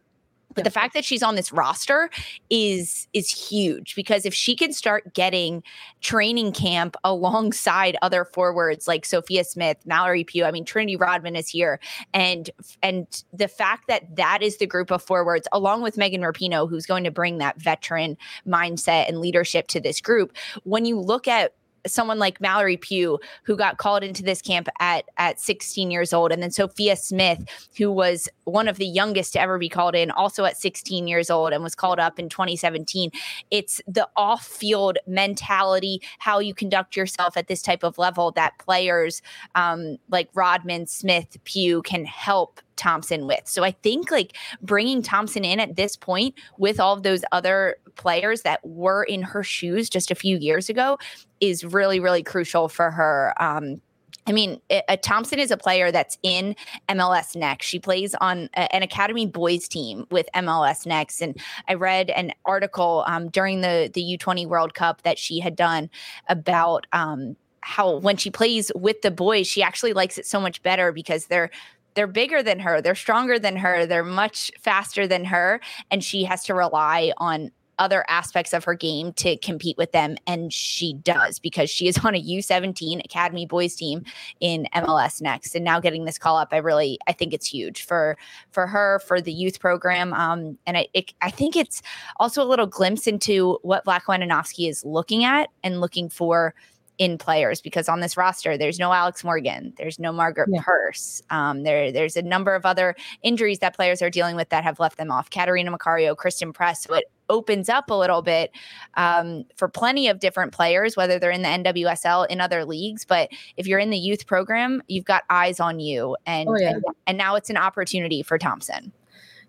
But 0.55 0.63
the 0.63 0.71
fact 0.71 0.93
that 0.93 1.05
she's 1.05 1.23
on 1.23 1.35
this 1.35 1.51
roster 1.51 2.09
is 2.49 3.07
is 3.13 3.29
huge 3.29 3.95
because 3.95 4.25
if 4.25 4.33
she 4.33 4.55
can 4.55 4.73
start 4.73 5.13
getting 5.13 5.63
training 6.01 6.53
camp 6.53 6.95
alongside 7.03 7.97
other 8.01 8.25
forwards 8.25 8.87
like 8.87 9.05
Sophia 9.05 9.43
Smith, 9.43 9.77
Mallory 9.85 10.23
Pugh, 10.23 10.45
I 10.45 10.51
mean 10.51 10.65
Trinity 10.65 10.95
Rodman 10.95 11.35
is 11.35 11.47
here, 11.47 11.79
and 12.13 12.49
and 12.81 13.23
the 13.31 13.47
fact 13.47 13.87
that 13.87 14.15
that 14.15 14.41
is 14.41 14.57
the 14.57 14.67
group 14.67 14.91
of 14.91 15.03
forwards 15.03 15.47
along 15.51 15.81
with 15.81 15.97
Megan 15.97 16.21
Rapinoe, 16.21 16.69
who's 16.69 16.85
going 16.85 17.03
to 17.03 17.11
bring 17.11 17.37
that 17.37 17.61
veteran 17.61 18.17
mindset 18.47 19.07
and 19.07 19.19
leadership 19.19 19.67
to 19.67 19.79
this 19.79 20.01
group. 20.01 20.35
When 20.63 20.85
you 20.85 20.99
look 20.99 21.27
at 21.27 21.53
someone 21.87 22.19
like 22.19 22.41
Mallory 22.41 22.77
Pugh, 22.77 23.19
who 23.43 23.55
got 23.55 23.77
called 23.77 24.03
into 24.03 24.23
this 24.23 24.41
camp 24.41 24.67
at 24.79 25.05
at 25.17 25.39
16 25.39 25.91
years 25.91 26.13
old, 26.13 26.31
and 26.31 26.41
then 26.41 26.51
Sophia 26.51 26.95
Smith, 26.95 27.43
who 27.77 27.91
was 27.91 28.29
one 28.45 28.67
of 28.67 28.77
the 28.77 28.85
youngest 28.85 29.33
to 29.33 29.41
ever 29.41 29.57
be 29.57 29.69
called 29.69 29.95
in, 29.95 30.11
also 30.11 30.45
at 30.45 30.57
16 30.57 31.07
years 31.07 31.29
old, 31.29 31.53
and 31.53 31.63
was 31.63 31.75
called 31.75 31.99
up 31.99 32.19
in 32.19 32.29
2017. 32.29 33.11
It's 33.51 33.81
the 33.87 34.07
off-field 34.15 34.97
mentality, 35.07 36.01
how 36.19 36.39
you 36.39 36.53
conduct 36.53 36.95
yourself 36.95 37.37
at 37.37 37.47
this 37.47 37.61
type 37.61 37.83
of 37.83 37.97
level 37.97 38.31
that 38.31 38.57
players 38.59 39.21
um, 39.55 39.97
like 40.09 40.29
Rodman, 40.33 40.87
Smith, 40.87 41.37
Pugh 41.43 41.81
can 41.81 42.05
help 42.05 42.61
Thompson 42.79 43.27
with. 43.27 43.41
So 43.45 43.63
I 43.63 43.71
think 43.71 44.09
like 44.09 44.35
bringing 44.61 45.01
Thompson 45.01 45.43
in 45.43 45.59
at 45.59 45.75
this 45.75 45.95
point 45.95 46.33
with 46.57 46.79
all 46.79 46.95
of 46.95 47.03
those 47.03 47.23
other 47.31 47.75
players 47.95 48.41
that 48.43 48.65
were 48.65 49.03
in 49.03 49.21
her 49.21 49.43
shoes 49.43 49.89
just 49.89 50.09
a 50.09 50.15
few 50.15 50.37
years 50.37 50.69
ago 50.69 50.97
is 51.41 51.63
really, 51.63 51.99
really 51.99 52.23
crucial 52.23 52.69
for 52.69 52.89
her. 52.89 53.33
Um, 53.39 53.81
I 54.25 54.31
mean, 54.31 54.61
Thompson 55.01 55.39
is 55.39 55.49
a 55.49 55.57
player 55.57 55.91
that's 55.91 56.17
in 56.21 56.55
MLS 56.87 57.35
Next. 57.35 57.65
She 57.65 57.79
plays 57.79 58.13
on 58.21 58.47
an 58.53 58.83
Academy 58.83 59.25
boys 59.25 59.67
team 59.67 60.05
with 60.11 60.27
MLS 60.35 60.85
Next, 60.85 61.21
and 61.21 61.35
I 61.67 61.73
read 61.73 62.11
an 62.11 62.31
article 62.45 63.03
um, 63.07 63.29
during 63.29 63.61
the 63.61 63.89
the 63.91 64.17
U20 64.19 64.45
World 64.45 64.75
Cup 64.75 65.01
that 65.01 65.17
she 65.17 65.39
had 65.39 65.55
done 65.55 65.89
about 66.27 66.85
um, 66.93 67.37
how 67.61 67.97
when 67.97 68.17
she 68.17 68.29
plays 68.29 68.71
with 68.75 69.01
the 69.01 69.11
boys, 69.11 69.47
she 69.47 69.63
actually 69.63 69.93
likes 69.93 70.17
it 70.19 70.27
so 70.27 70.39
much 70.39 70.61
better 70.61 70.91
because 70.91 71.25
they're 71.25 71.49
they're 71.95 72.07
bigger 72.07 72.41
than 72.43 72.59
her, 72.59 72.81
they're 72.81 72.95
stronger 72.95 73.39
than 73.39 73.55
her, 73.57 73.85
they're 73.85 74.03
much 74.03 74.51
faster 74.59 75.07
than 75.07 75.25
her, 75.25 75.59
and 75.91 76.03
she 76.03 76.23
has 76.23 76.43
to 76.45 76.53
rely 76.53 77.13
on 77.17 77.51
other 77.79 78.05
aspects 78.09 78.53
of 78.53 78.65
her 78.65 78.75
game 78.75 79.13
to 79.13 79.37
compete 79.37 79.77
with 79.77 79.91
them. 79.93 80.17
And 80.27 80.53
she 80.53 80.93
does 80.93 81.39
because 81.39 81.69
she 81.69 81.87
is 81.87 81.97
on 81.99 82.13
a 82.13 82.21
U17 82.21 83.03
Academy 83.03 83.45
boys 83.45 83.75
team 83.75 84.03
in 84.39 84.67
MLS 84.75 85.21
next. 85.21 85.55
And 85.55 85.65
now 85.65 85.79
getting 85.79 86.05
this 86.05 86.17
call 86.17 86.37
up, 86.37 86.49
I 86.51 86.57
really 86.57 86.99
I 87.07 87.13
think 87.13 87.33
it's 87.33 87.47
huge 87.47 87.83
for 87.83 88.17
for 88.51 88.67
her, 88.67 88.99
for 88.99 89.19
the 89.19 89.33
youth 89.33 89.59
program. 89.59 90.13
Um, 90.13 90.57
and 90.67 90.77
I 90.77 90.87
it, 90.93 91.13
I 91.21 91.31
think 91.31 91.55
it's 91.55 91.81
also 92.17 92.43
a 92.43 92.45
little 92.45 92.67
glimpse 92.67 93.07
into 93.07 93.57
what 93.63 93.85
Andonovski 93.85 94.69
is 94.69 94.83
looking 94.83 95.23
at 95.23 95.49
and 95.63 95.81
looking 95.81 96.09
for 96.09 96.53
in 96.99 97.17
players 97.17 97.61
because 97.61 97.87
on 97.87 98.01
this 98.01 98.17
roster 98.17 98.57
there's 98.57 98.77
no 98.77 98.91
Alex 98.91 99.23
Morgan, 99.23 99.73
there's 99.77 99.97
no 99.97 100.11
Margaret 100.11 100.49
yeah. 100.51 100.61
Purce. 100.61 101.23
Um, 101.29 101.63
there 101.63 101.91
there's 101.91 102.17
a 102.17 102.21
number 102.21 102.53
of 102.53 102.65
other 102.65 102.95
injuries 103.23 103.59
that 103.59 103.75
players 103.75 104.01
are 104.01 104.09
dealing 104.09 104.35
with 104.35 104.49
that 104.49 104.65
have 104.65 104.79
left 104.79 104.97
them 104.97 105.09
off. 105.09 105.29
Catarina 105.29 105.75
Macario, 105.75 106.15
Christen 106.15 106.53
Press. 106.53 106.83
So 106.83 106.93
it 106.93 107.05
opens 107.29 107.69
up 107.69 107.89
a 107.89 107.93
little 107.93 108.21
bit 108.21 108.51
um, 108.95 109.45
for 109.55 109.69
plenty 109.69 110.09
of 110.09 110.19
different 110.19 110.51
players, 110.51 110.97
whether 110.97 111.17
they're 111.17 111.31
in 111.31 111.41
the 111.41 111.47
NWSL 111.47 112.27
in 112.27 112.41
other 112.41 112.65
leagues. 112.65 113.05
But 113.05 113.29
if 113.55 113.65
you're 113.65 113.79
in 113.79 113.91
the 113.91 113.97
youth 113.97 114.27
program, 114.27 114.83
you've 114.87 115.05
got 115.05 115.23
eyes 115.29 115.59
on 115.59 115.79
you, 115.79 116.17
and 116.25 116.49
oh, 116.49 116.57
yeah. 116.59 116.71
and, 116.71 116.83
and 117.07 117.17
now 117.17 117.35
it's 117.35 117.49
an 117.49 117.57
opportunity 117.57 118.21
for 118.23 118.37
Thompson. 118.37 118.91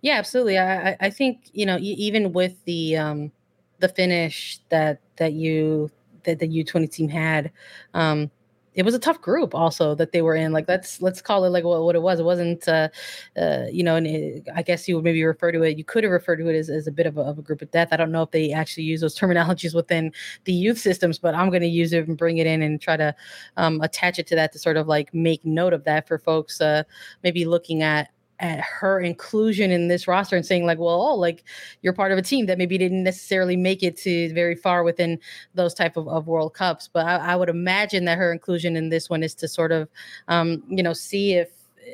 Yeah, 0.02 0.18
absolutely. 0.18 0.58
I 0.58 0.96
I 1.00 1.10
think 1.10 1.50
you 1.52 1.66
know 1.66 1.78
even 1.80 2.32
with 2.32 2.64
the 2.64 2.96
um 2.96 3.32
the 3.80 3.88
finish 3.88 4.60
that 4.68 5.00
that 5.16 5.32
you 5.32 5.90
that 6.24 6.38
the 6.38 6.48
U20 6.48 6.90
team 6.90 7.08
had. 7.08 7.50
Um, 7.94 8.30
it 8.74 8.84
was 8.84 8.94
a 8.94 8.98
tough 8.98 9.20
group 9.20 9.54
also 9.54 9.94
that 9.94 10.12
they 10.12 10.22
were 10.22 10.34
in 10.34 10.52
like 10.52 10.68
let's 10.68 11.02
let's 11.02 11.20
call 11.20 11.44
it 11.44 11.50
like 11.50 11.64
what, 11.64 11.82
what 11.82 11.96
it 11.96 12.02
was 12.02 12.20
it 12.20 12.24
wasn't 12.24 12.66
uh, 12.68 12.88
uh 13.36 13.64
you 13.70 13.82
know 13.82 13.96
and 13.96 14.06
it, 14.06 14.46
i 14.54 14.62
guess 14.62 14.86
you 14.86 14.94
would 14.94 15.04
maybe 15.04 15.22
refer 15.24 15.50
to 15.50 15.62
it 15.62 15.76
you 15.76 15.84
could 15.84 16.04
have 16.04 16.12
referred 16.12 16.36
to 16.36 16.48
it 16.48 16.54
as, 16.54 16.70
as 16.70 16.86
a 16.86 16.92
bit 16.92 17.06
of 17.06 17.18
a, 17.18 17.20
of 17.20 17.38
a 17.38 17.42
group 17.42 17.62
of 17.62 17.70
death 17.72 17.88
i 17.90 17.96
don't 17.96 18.12
know 18.12 18.22
if 18.22 18.30
they 18.30 18.52
actually 18.52 18.84
use 18.84 19.00
those 19.00 19.18
terminologies 19.18 19.74
within 19.74 20.12
the 20.44 20.52
youth 20.52 20.78
systems 20.78 21.18
but 21.18 21.34
i'm 21.34 21.50
going 21.50 21.62
to 21.62 21.68
use 21.68 21.92
it 21.92 22.06
and 22.06 22.16
bring 22.16 22.38
it 22.38 22.46
in 22.46 22.62
and 22.62 22.80
try 22.80 22.96
to 22.96 23.14
um, 23.56 23.80
attach 23.80 24.18
it 24.18 24.26
to 24.26 24.34
that 24.34 24.52
to 24.52 24.58
sort 24.58 24.76
of 24.76 24.86
like 24.86 25.12
make 25.12 25.44
note 25.44 25.72
of 25.72 25.84
that 25.84 26.06
for 26.06 26.18
folks 26.18 26.60
uh 26.60 26.82
maybe 27.24 27.44
looking 27.44 27.82
at 27.82 28.10
at 28.40 28.60
her 28.60 28.98
inclusion 29.00 29.70
in 29.70 29.88
this 29.88 30.08
roster 30.08 30.34
and 30.34 30.44
saying 30.44 30.64
like 30.64 30.78
well 30.78 31.18
like 31.18 31.44
you're 31.82 31.92
part 31.92 32.10
of 32.10 32.18
a 32.18 32.22
team 32.22 32.46
that 32.46 32.58
maybe 32.58 32.78
didn't 32.78 33.02
necessarily 33.02 33.56
make 33.56 33.82
it 33.82 33.96
to 33.96 34.32
very 34.32 34.54
far 34.54 34.82
within 34.82 35.18
those 35.54 35.74
type 35.74 35.96
of, 35.96 36.08
of 36.08 36.26
world 36.26 36.54
cups. 36.54 36.88
But 36.92 37.06
I, 37.06 37.16
I 37.32 37.36
would 37.36 37.48
imagine 37.48 38.06
that 38.06 38.18
her 38.18 38.32
inclusion 38.32 38.76
in 38.76 38.88
this 38.88 39.08
one 39.10 39.22
is 39.22 39.34
to 39.36 39.48
sort 39.48 39.72
of 39.72 39.88
um, 40.28 40.62
you 40.68 40.82
know 40.82 40.92
see 40.92 41.34
if 41.34 41.50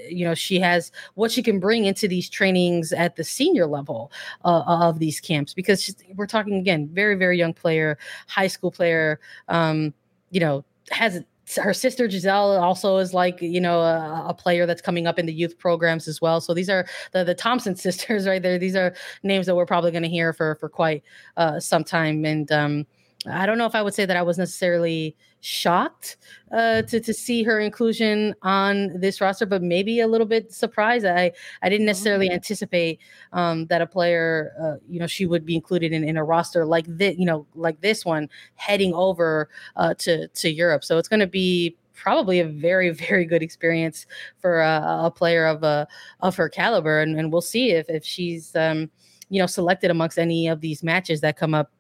you 0.09 0.25
know 0.25 0.35
she 0.35 0.61
has 0.61 0.93
what 1.15 1.31
she 1.31 1.43
can 1.43 1.59
bring 1.59 1.85
into 1.85 2.07
these 2.09 2.29
trainings 2.29 2.93
at 2.93 3.17
the 3.17 3.25
senior 3.25 3.67
level 3.67 4.13
uh, 4.45 4.63
of 4.67 4.99
these 4.99 5.21
camps. 5.21 5.53
Because 5.53 5.95
we're 6.15 6.27
talking 6.27 6.55
again 6.55 6.89
very 6.93 7.17
very 7.17 7.37
young 7.37 7.55
player 7.55 7.99
high 8.29 8.49
school 8.49 8.71
player 8.71 9.21
um, 9.49 9.93
you 10.31 10.41
know 10.41 10.65
has 10.91 11.23
her 11.55 11.73
sister 11.73 12.11
Giselle 12.11 12.59
also 12.59 12.97
is 12.97 13.15
like 13.15 13.41
you 13.41 13.61
know 13.61 13.81
a, 13.81 14.27
a, 14.29 14.35
player 14.35 14.67
that's 14.67 14.83
coming 14.83 15.07
up 15.07 15.19
in 15.19 15.27
the 15.27 15.33
youth 15.33 15.59
programs 15.59 16.09
as 16.09 16.21
well. 16.21 16.41
So 16.41 16.53
these 16.55 16.69
are 16.69 16.87
the 17.13 17.23
the 17.23 17.35
Thompson 17.35 17.77
sisters 17.87 18.27
right 18.27 18.43
there. 18.43 18.59
These 18.59 18.77
are 18.77 18.95
names 19.23 19.47
that 19.47 19.55
we're 19.55 19.67
probably 19.67 19.93
going 19.93 20.03
to 20.03 20.09
hear 20.09 20.33
for 20.33 20.57
for 20.57 20.69
quite 20.69 21.05
uh, 21.37 21.61
some 21.61 21.85
time. 21.85 22.25
And 22.25 22.51
um, 22.51 22.87
I 23.31 23.47
don't 23.47 23.59
know 23.59 23.67
if 23.67 23.75
I 23.75 23.83
would 23.83 23.95
say 23.95 24.07
that 24.07 24.17
I 24.17 24.23
was 24.23 24.39
necessarily 24.39 25.17
shocked 25.41 26.17
uh, 26.53 26.83
to 26.83 27.01
to 27.01 27.15
see 27.15 27.43
her 27.43 27.61
inclusion 27.61 28.35
on 28.43 28.99
this 29.01 29.21
roster, 29.21 29.47
but 29.47 29.63
maybe 29.63 30.01
a 30.01 30.07
little 30.07 30.27
bit 30.27 30.53
surprised. 30.53 31.07
I 31.07 31.33
I 31.63 31.69
didn't 31.69 31.87
necessarily 31.87 32.27
mm-hmm. 32.27 32.35
anticipate 32.35 33.01
um, 33.33 33.67
that 33.67 33.83
a 33.83 33.87
player, 33.87 34.53
uh, 34.61 34.85
you 34.89 35.01
know, 35.01 35.07
she 35.07 35.27
would 35.27 35.45
be 35.45 35.55
included 35.55 35.93
in, 35.93 36.05
in 36.05 36.17
a 36.17 36.25
roster 36.25 36.65
like 36.65 36.87
this, 36.89 37.17
you 37.19 37.27
know, 37.27 37.47
like 37.55 37.81
this 37.81 38.05
one, 38.05 38.29
heading 38.55 38.95
over 38.95 39.49
uh, 39.77 39.95
to 39.95 40.29
to 40.29 40.51
Europe. 40.51 40.85
So 40.85 40.99
it's 40.99 41.09
going 41.09 41.21
to 41.21 41.27
be 41.27 41.77
probably 41.95 42.41
a 42.41 42.47
very 42.47 42.91
very 43.09 43.25
good 43.25 43.43
experience 43.43 44.07
for 44.39 44.61
a, 44.61 45.01
a 45.05 45.11
player 45.11 45.47
of 45.47 45.63
a 45.63 45.67
uh, 45.67 45.87
of 46.21 46.37
her 46.37 46.49
caliber, 46.49 47.01
and, 47.01 47.19
and 47.19 47.33
we'll 47.33 47.41
see 47.41 47.71
if 47.71 47.89
if 47.89 48.05
she's 48.05 48.55
um, 48.57 48.91
you 49.31 49.41
know 49.41 49.47
selected 49.47 49.91
amongst 49.91 50.19
any 50.19 50.49
of 50.49 50.61
these 50.61 50.83
matches 50.83 51.21
that 51.21 51.37
come 51.37 51.55
up 51.55 51.71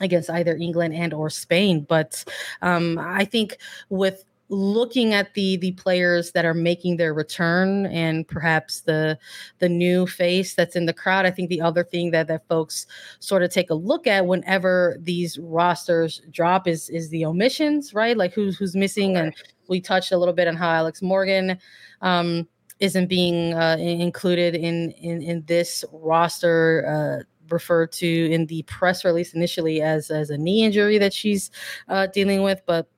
against 0.00 0.30
either 0.30 0.56
England 0.56 0.94
and 0.94 1.14
or 1.14 1.30
Spain. 1.30 1.86
But 1.88 2.24
um, 2.62 2.98
I 2.98 3.24
think 3.24 3.58
with 3.88 4.24
looking 4.48 5.12
at 5.12 5.34
the 5.34 5.56
the 5.56 5.72
players 5.72 6.32
that 6.32 6.44
are 6.44 6.54
making 6.54 6.96
their 6.96 7.12
return 7.12 7.86
and 7.86 8.26
perhaps 8.28 8.82
the 8.82 9.18
the 9.58 9.68
new 9.68 10.06
face 10.06 10.54
that's 10.54 10.76
in 10.76 10.86
the 10.86 10.92
crowd 10.92 11.26
i 11.26 11.30
think 11.30 11.48
the 11.48 11.60
other 11.60 11.82
thing 11.82 12.12
that 12.12 12.28
that 12.28 12.46
folks 12.46 12.86
sort 13.18 13.42
of 13.42 13.50
take 13.50 13.70
a 13.70 13.74
look 13.74 14.06
at 14.06 14.26
whenever 14.26 14.96
these 15.00 15.36
rosters 15.38 16.22
drop 16.30 16.68
is 16.68 16.88
is 16.90 17.08
the 17.08 17.24
omissions 17.24 17.92
right 17.92 18.16
like 18.16 18.32
who's 18.32 18.56
who's 18.56 18.76
missing 18.76 19.16
and 19.16 19.34
we 19.68 19.80
touched 19.80 20.12
a 20.12 20.16
little 20.16 20.34
bit 20.34 20.46
on 20.46 20.54
how 20.54 20.70
alex 20.70 21.02
morgan 21.02 21.58
um 22.02 22.46
isn't 22.78 23.08
being 23.08 23.54
uh, 23.54 23.76
included 23.80 24.54
in 24.54 24.92
in 24.92 25.22
in 25.22 25.42
this 25.46 25.84
roster 25.92 26.84
uh 26.86 27.24
referred 27.50 27.92
to 27.92 28.30
in 28.30 28.46
the 28.46 28.62
press 28.62 29.04
release 29.04 29.34
initially 29.34 29.82
as 29.82 30.10
as 30.10 30.30
a 30.30 30.38
knee 30.38 30.64
injury 30.64 30.98
that 30.98 31.12
she's 31.12 31.50
uh, 31.88 32.06
dealing 32.08 32.42
with, 32.42 32.62
but 32.66 32.88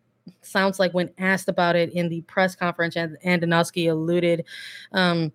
sounds 0.43 0.78
like 0.78 0.93
when 0.93 1.11
asked 1.19 1.49
about 1.49 1.76
it 1.76 1.93
in 1.93 2.09
the 2.09 2.23
press 2.23 2.55
conference, 2.55 2.97
and 2.97 3.17
Andonovski 3.25 3.90
alluded 3.90 4.45
um, 4.93 5.33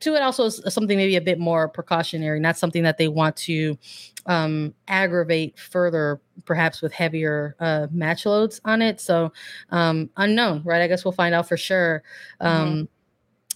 to 0.00 0.14
it 0.14 0.22
also 0.22 0.48
something 0.48 0.96
maybe 0.96 1.16
a 1.16 1.20
bit 1.20 1.38
more 1.38 1.68
precautionary, 1.68 2.40
not 2.40 2.56
something 2.56 2.82
that 2.82 2.98
they 2.98 3.08
want 3.08 3.36
to 3.36 3.78
um, 4.26 4.74
aggravate 4.88 5.58
further, 5.58 6.20
perhaps 6.44 6.82
with 6.82 6.92
heavier 6.92 7.54
uh, 7.60 7.86
match 7.90 8.26
loads 8.26 8.60
on 8.64 8.82
it. 8.82 9.00
So 9.00 9.32
um, 9.70 10.10
unknown, 10.16 10.62
right? 10.64 10.82
I 10.82 10.88
guess 10.88 11.04
we'll 11.04 11.12
find 11.12 11.34
out 11.34 11.48
for 11.48 11.56
sure. 11.56 12.02
Um, 12.40 12.68
mm-hmm 12.68 12.82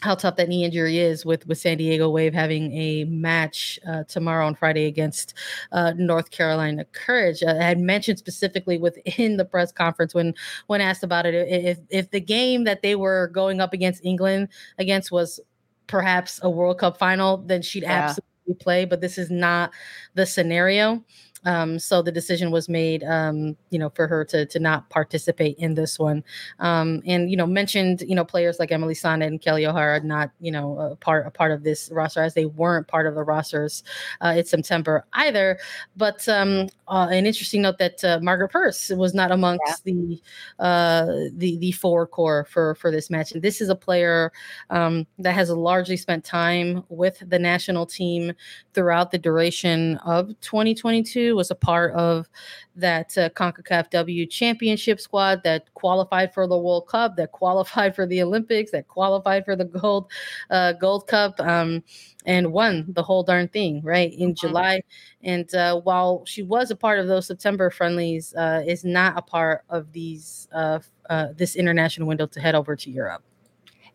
how 0.00 0.15
tough 0.15 0.37
that 0.37 0.49
knee 0.49 0.65
injury 0.65 0.99
is 0.99 1.25
with 1.25 1.47
with 1.47 1.59
San 1.59 1.79
Diego 1.79 2.11
Wave 2.11 2.35
having 2.35 2.73
a 2.73 3.05
match 3.05 3.79
uh, 3.88 4.05
tomorrow 4.05 4.47
on 4.47 4.55
Friday 4.55 4.87
against 4.87 5.35
uh, 5.73 5.93
North 5.97 6.31
Carolina 6.31 6.85
Courage. 6.87 7.43
Uh, 7.43 7.57
I 7.59 7.65
had 7.65 7.79
mentioned 7.79 8.19
specifically 8.19 8.79
within 8.79 9.37
the 9.37 9.45
press 9.45 9.73
conference 9.73 10.15
when 10.15 10.35
when 10.67 10.81
asked 10.81 11.03
about 11.03 11.26
it 11.26 11.35
if 11.35 11.79
if 11.88 12.11
the 12.11 12.21
game 12.21 12.65
that 12.65 12.83
they 12.83 12.95
were 12.95 13.29
going 13.29 13.61
up 13.61 13.73
against 13.73 14.05
England 14.05 14.49
against 14.79 15.11
was 15.11 15.41
perhaps 15.87 16.41
a 16.43 16.50
World 16.50 16.79
Cup 16.79 16.99
final, 16.99 17.38
then 17.38 17.62
she'd 17.62 17.85
yeah. 17.85 17.93
absolutely 17.93 18.55
play. 18.61 18.85
But 18.85 19.00
this 19.00 19.19
is 19.19 19.31
not 19.31 19.73
the 20.15 20.26
scenario. 20.26 21.03
Um, 21.47 21.79
so 21.79 22.03
the 22.03 22.12
decision 22.12 22.50
was 22.50 22.69
made, 22.69 23.05
um, 23.05 23.57
you 23.71 23.79
know, 23.79 23.88
for 23.91 24.07
her 24.07 24.25
to 24.26 24.45
to 24.47 24.59
not 24.59 24.91
participate 24.91 25.57
in 25.59 25.75
this 25.75 25.99
one. 25.99 26.23
Um, 26.59 27.03
and 27.07 27.31
you 27.31 27.37
know, 27.37 27.47
mentioned 27.47 28.03
you 28.07 28.15
know 28.15 28.25
players 28.25 28.59
like 28.59 28.73
Emily 28.73 28.95
Sonnett 28.95 29.29
and 29.29 29.41
Kelly 29.41 29.65
O'Hara 29.65 30.00
not 30.00 30.31
you 30.41 30.50
know 30.50 30.79
a 30.79 30.97
part 30.97 31.26
a 31.26 31.31
part 31.31 31.53
of 31.53 31.62
this 31.62 31.88
roster 31.93 32.23
as 32.23 32.35
they 32.35 32.47
weren't 32.47 32.88
part 32.88 33.07
of 33.07 33.15
the 33.15 33.23
rosters 33.23 33.85
uh, 34.21 34.35
in 34.37 34.45
September 34.45 35.07
either. 35.15 35.59
But 35.97 36.29
um, 36.29 36.69
uh, 36.88 37.09
an 37.11 37.26
interesting 37.26 37.62
note 37.62 37.79
that 37.79 38.03
uh, 38.05 38.19
Margaret 38.21 38.50
Purce 38.50 38.91
was 38.91 39.15
not 39.15 39.31
amongst 39.31 39.83
yeah. 39.85 39.93
the 39.93 40.23
uh, 40.59 41.07
the 41.33 41.57
the 41.59 41.73
forward 41.73 42.09
core 42.09 42.45
for 42.50 42.75
for 42.75 42.91
this 42.91 43.09
match. 43.09 43.33
And 43.33 43.43
this 43.43 43.61
is 43.61 43.69
a 43.69 43.76
player 43.76 44.33
um, 44.71 45.07
that 45.19 45.33
has 45.33 45.50
largely 45.50 45.97
spent 45.97 46.25
time 46.25 46.83
with 46.88 47.23
the 47.29 47.38
national 47.38 47.87
team 47.87 48.33
throughout 48.75 49.12
the 49.12 49.19
duration 49.19 49.97
of 49.99 50.29
2022 50.41 51.36
was 51.37 51.50
a 51.50 51.55
part 51.55 51.95
of 51.95 52.28
that 52.75 53.16
uh, 53.16 53.28
CONCACAF 53.31 53.90
W 53.90 54.26
championship 54.26 55.00
squad 55.00 55.43
that 55.45 55.73
qualified 55.75 56.35
for 56.35 56.47
the 56.47 56.59
World 56.59 56.88
Cup, 56.88 57.16
that 57.16 57.33
qualified 57.33 57.95
for 57.95 58.07
the 58.07 58.23
Olympics, 58.23 58.73
that 58.73 58.88
qualified 58.88 59.45
for 59.45 59.55
the 59.55 59.64
Gold 59.64 60.11
uh, 60.50 60.73
Gold 60.73 61.07
Cup, 61.07 61.38
um, 61.40 61.85
and 62.25 62.52
won 62.52 62.87
the 62.88 63.02
whole 63.02 63.23
darn 63.23 63.49
thing 63.49 63.81
right 63.83 64.12
in 64.12 64.31
mm-hmm. 64.31 64.47
July. 64.47 64.81
And 65.23 65.52
uh, 65.55 65.81
while 65.81 66.25
she 66.26 66.43
was 66.43 66.71
a 66.71 66.76
part 66.76 66.99
of 66.99 67.07
those 67.07 67.26
September 67.26 67.71
friendlies, 67.71 68.35
uh, 68.35 68.62
is 68.66 68.85
not 68.85 69.16
a 69.16 69.23
part 69.23 69.62
of 69.69 69.93
these 69.93 70.49
uh, 70.52 70.81
uh, 71.09 71.28
this 71.37 71.55
international 71.55 72.09
window 72.09 72.26
to 72.26 72.40
head 72.40 72.55
over 72.55 72.75
to 72.75 72.90
Europe. 72.90 73.23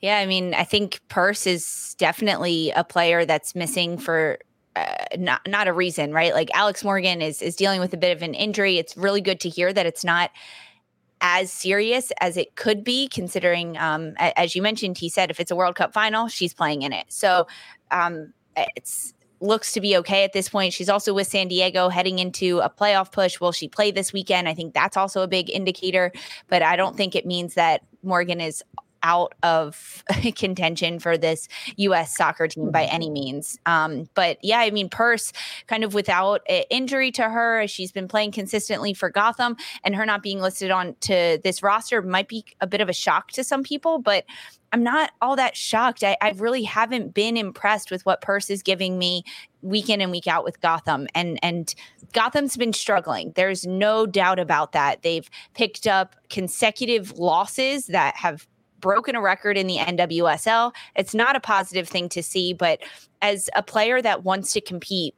Yeah, 0.01 0.17
I 0.17 0.25
mean, 0.25 0.55
I 0.55 0.63
think 0.63 1.00
Purce 1.10 1.45
is 1.45 1.95
definitely 2.00 2.71
a 2.71 2.83
player 2.83 3.24
that's 3.24 3.53
missing 3.53 4.00
for 4.00 4.39
uh, 4.75 4.96
not 5.18 5.42
not 5.48 5.68
a 5.68 5.74
reason, 5.74 6.13
right? 6.13 6.34
Like 6.34 6.50
Alex 6.54 6.84
Morgan 6.84 7.22
is 7.22 7.42
is 7.42 7.56
dealing 7.56 7.80
with 7.80 7.94
a 7.94 7.98
bit 7.98 8.16
of 8.16 8.22
an 8.22 8.34
injury. 8.34 8.78
It's 8.78 8.96
really 8.96 9.22
good 9.22 9.40
to 9.42 9.50
hear 9.50 9.74
that 9.74 9.86
it's 9.86 10.04
not 10.04 10.32
as 11.22 11.51
serious 11.51 12.12
as 12.20 12.36
it 12.36 12.56
could 12.56 12.84
be, 12.84 13.08
considering, 13.08 13.78
um, 13.78 14.16
as 14.18 14.56
you 14.56 14.62
mentioned, 14.62 14.98
he 14.98 15.08
said 15.08 15.30
if 15.30 15.40
it's 15.40 15.51
a 15.51 15.56
World 15.56 15.75
Cup 15.75 15.94
final, 15.94 16.28
she's 16.28 16.54
playing 16.54 16.82
in 16.82 16.94
it. 16.94 17.06
So 17.10 17.48
um, 17.92 18.34
it's 18.58 19.13
looks 19.40 19.74
to 19.74 19.82
be 19.82 19.98
okay 19.98 20.24
at 20.24 20.34
this 20.34 20.50
point. 20.50 20.72
She's 20.74 20.90
also 20.90 21.13
with 21.13 21.28
San 21.28 21.48
Diego 21.48 21.90
heading 21.90 22.20
into 22.20 22.60
a 22.60 22.70
playoff 22.70 23.12
push. 23.12 23.40
Will 23.40 23.51
she 23.51 23.68
play 23.68 23.92
this 23.92 24.13
weekend? 24.13 24.48
I 24.48 24.54
think 24.54 24.74
that's 24.74 24.96
also 24.96 25.22
a 25.22 25.28
big 25.28 25.50
indicator, 25.50 26.12
but 26.48 26.62
I 26.62 26.75
don't 26.75 26.96
think 26.96 27.16
it 27.16 27.25
means 27.25 27.56
that 27.56 27.82
Morgan 28.04 28.40
is 28.40 28.63
out 29.03 29.34
of 29.43 30.03
contention 30.36 31.00
for 31.00 31.17
this 31.17 31.48
U.S. 31.77 32.15
soccer 32.15 32.48
team 32.48 32.72
by 32.72 32.86
any 32.86 33.10
means. 33.10 33.58
Um, 33.65 34.10
but 34.13 34.38
yeah, 34.43 34.60
I 34.60 34.72
mean, 34.72 34.89
Purce 34.89 35.34
kind 35.67 35.84
of 35.84 35.93
without 35.93 36.41
injury 36.70 37.12
to 37.12 37.24
her, 37.24 37.67
she's 37.67 37.91
been 37.91 38.08
playing 38.08 38.31
consistently 38.31 38.93
for 38.93 39.10
Gotham, 39.10 39.55
and 39.84 39.96
her 39.96 40.05
not 40.05 40.24
being 40.24 40.39
listed 40.39 40.72
on 40.72 40.96
to 41.01 41.39
this 41.43 41.63
roster 41.63 42.01
might 42.01 42.27
be 42.27 42.46
a 42.60 42.67
bit 42.67 42.81
of 42.81 42.89
a 42.89 42.93
shock 42.93 43.31
to 43.31 43.43
some 43.43 43.63
people. 43.63 44.00
But 44.00 44.25
I'm 44.74 44.84
not 44.84 45.12
all 45.22 45.36
that 45.36 45.58
shocked. 45.58 46.03
I, 46.03 46.15
I 46.22 46.31
really 46.31 46.63
haven't 46.63 47.13
been 47.13 47.36
impressed 47.36 47.91
with 47.91 48.05
what 48.05 48.22
Purce 48.22 48.50
is 48.50 48.63
giving 48.63 48.98
me 48.98 49.24
week 49.62 49.89
in 49.89 50.01
and 50.01 50.12
week 50.12 50.27
out 50.27 50.43
with 50.43 50.62
Gotham. 50.62 51.08
And 51.13 51.39
and 51.43 51.74
Gotham's 52.13 52.58
been 52.58 52.74
struggling. 52.74 53.34
There's 53.36 53.65
no 53.65 54.05
doubt 54.05 54.39
about 54.39 54.72
that. 54.72 55.01
They've 55.01 55.29
picked 55.53 55.88
up 55.88 56.15
consecutive 56.29 57.17
losses 57.17 57.88
that 57.88 58.15
have 58.15 58.48
broken 58.81 59.15
a 59.15 59.21
record 59.21 59.57
in 59.57 59.67
the 59.67 59.77
NWSL. 59.77 60.74
It's 60.96 61.15
not 61.15 61.35
a 61.35 61.39
positive 61.39 61.87
thing 61.87 62.09
to 62.09 62.22
see, 62.22 62.53
but 62.53 62.79
as 63.22 63.50
a 63.55 63.63
player 63.63 64.01
that 64.01 64.24
wants 64.24 64.51
to 64.53 64.61
compete 64.61 65.15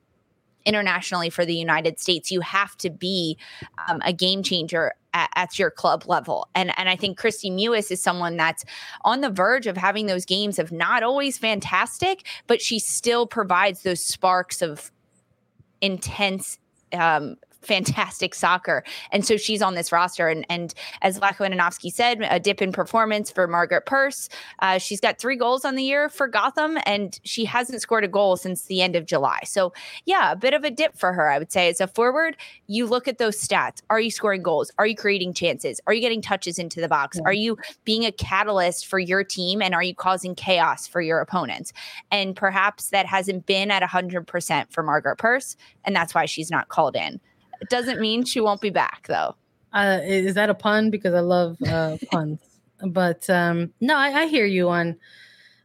internationally 0.65 1.30
for 1.30 1.45
the 1.45 1.56
United 1.56 1.99
States, 1.99 2.32
you 2.32 2.41
have 2.41 2.76
to 2.78 2.89
be 2.89 3.38
um, 3.88 4.02
a 4.06 4.13
game 4.13 4.43
changer 4.43 4.93
at, 5.13 5.60
your 5.60 5.69
club 5.69 6.06
level. 6.08 6.47
And 6.56 6.78
and 6.78 6.89
I 6.89 6.95
think 6.95 7.19
Kristie 7.19 7.52
Mewis 7.52 7.91
is 7.91 8.02
someone 8.02 8.38
that's 8.38 8.65
on 9.04 9.21
the 9.21 9.30
verge 9.30 9.67
of 9.67 9.78
having 9.78 10.08
those 10.08 10.26
games 10.26 10.58
of 10.58 10.71
not 10.71 11.04
always 11.04 11.38
fantastic, 11.38 12.26
but 12.47 12.62
she 12.62 12.80
still 12.80 13.28
provides 13.28 13.84
those 13.84 14.04
sparks 14.04 14.62
of 14.62 14.91
intense 15.82 16.58
um, 16.93 17.36
fantastic 17.65 18.36
soccer. 18.36 18.84
And 19.12 19.26
so 19.26 19.38
she's 19.38 19.62
on 19.62 19.76
this 19.76 19.91
roster. 19.91 20.28
And, 20.28 20.45
and 20.49 20.73
as 21.02 21.19
Vlatko 21.19 21.49
Andonovski 21.49 21.91
said, 21.91 22.26
a 22.30 22.39
dip 22.39 22.62
in 22.62 22.71
performance 22.71 23.32
for 23.32 23.47
Margaret 23.47 23.86
Purce. 23.86 24.30
Uh, 24.60 24.78
she's 24.78 24.99
got 24.99 25.19
three 25.19 25.36
goals 25.36 25.65
on 25.65 25.76
the 25.76 25.84
year 25.84 26.10
for 26.10 26.28
Gotham, 26.28 26.78
and 26.86 27.19
she 27.23 27.45
hasn't 27.45 27.82
scored 27.82 28.04
a 28.04 28.08
goal 28.08 28.38
since 28.38 28.63
the 28.63 28.82
end 28.82 28.95
of 28.95 29.06
July. 29.06 29.39
So, 29.45 29.73
yeah, 30.06 30.32
a 30.32 30.36
bit 30.36 30.54
of 30.54 30.63
a 30.63 30.71
dip 30.71 30.97
for 30.97 31.13
her, 31.13 31.30
I 31.30 31.39
would 31.39 31.52
say. 31.52 31.69
As 31.69 31.82
a 31.82 31.88
forward, 31.88 32.36
you 32.67 32.86
look 32.86 33.08
at 33.08 33.17
those 33.17 33.36
stats. 33.36 33.82
Are 33.89 33.99
you 33.99 34.12
scoring 34.12 34.43
goals? 34.43 34.71
Are 34.78 34.88
you 34.88 34.95
creating 34.95 35.34
chances? 35.34 35.80
Are 35.88 35.93
you 35.93 36.02
getting 36.02 36.21
touches 36.21 36.60
into 36.60 36.82
the 36.82 36.88
box? 36.88 37.17
Yeah. 37.17 37.23
Are 37.26 37.34
you 37.34 37.58
being 37.86 38.06
a 38.06 38.12
catalyst 38.12 38.88
for 38.88 38.99
your 38.99 39.23
team? 39.23 39.62
And 39.62 39.73
are 39.73 39.84
you 39.84 39.95
causing 39.95 40.36
chaos 40.36 40.88
for 40.88 41.02
your 41.02 41.19
opponents? 41.19 41.73
And 42.12 42.36
perhaps 42.36 42.89
that 42.89 43.06
hasn't 43.06 43.45
been 43.45 43.71
at 43.71 43.84
100% 43.84 44.71
for 44.71 44.84
Margaret 44.84 45.17
Purce. 45.17 45.56
And 45.86 45.95
that's 45.95 46.13
why 46.13 46.26
she's 46.26 46.52
not 46.52 46.69
called 46.69 46.95
in. 46.95 47.19
It 47.63 47.69
doesn't 47.69 48.02
mean 48.02 48.26
she 48.26 48.41
won't 48.41 48.60
be 48.60 48.71
back 48.71 49.06
though. 49.08 49.36
Uh, 49.71 49.99
is 50.04 50.36
that 50.36 50.49
a 50.49 50.54
pun? 50.54 50.89
Because 50.89 51.13
I 51.13 51.21
love 51.21 51.58
uh, 51.65 51.97
puns. 52.12 52.39
But 52.86 53.30
um, 53.30 53.71
no, 53.80 53.95
I, 53.95 54.23
I 54.23 54.26
hear 54.28 54.45
you 54.45 54.67
on 54.67 54.97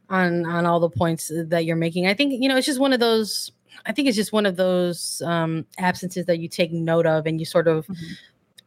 on 0.09 0.45
on 0.45 0.65
all 0.65 0.79
the 0.79 0.89
points 0.89 1.29
that 1.29 1.65
you're 1.65 1.75
making. 1.75 2.07
I 2.07 2.13
think 2.13 2.41
you 2.41 2.47
know 2.47 2.55
it's 2.55 2.65
just 2.65 2.79
one 2.79 2.93
of 2.93 3.01
those. 3.01 3.51
I 3.85 3.91
think 3.91 4.07
it's 4.07 4.15
just 4.15 4.31
one 4.31 4.45
of 4.45 4.55
those 4.55 5.21
um, 5.25 5.65
absences 5.77 6.25
that 6.27 6.39
you 6.39 6.47
take 6.47 6.71
note 6.71 7.05
of, 7.05 7.25
and 7.25 7.37
you 7.37 7.45
sort 7.45 7.67
of 7.67 7.85
mm-hmm. 7.87 8.13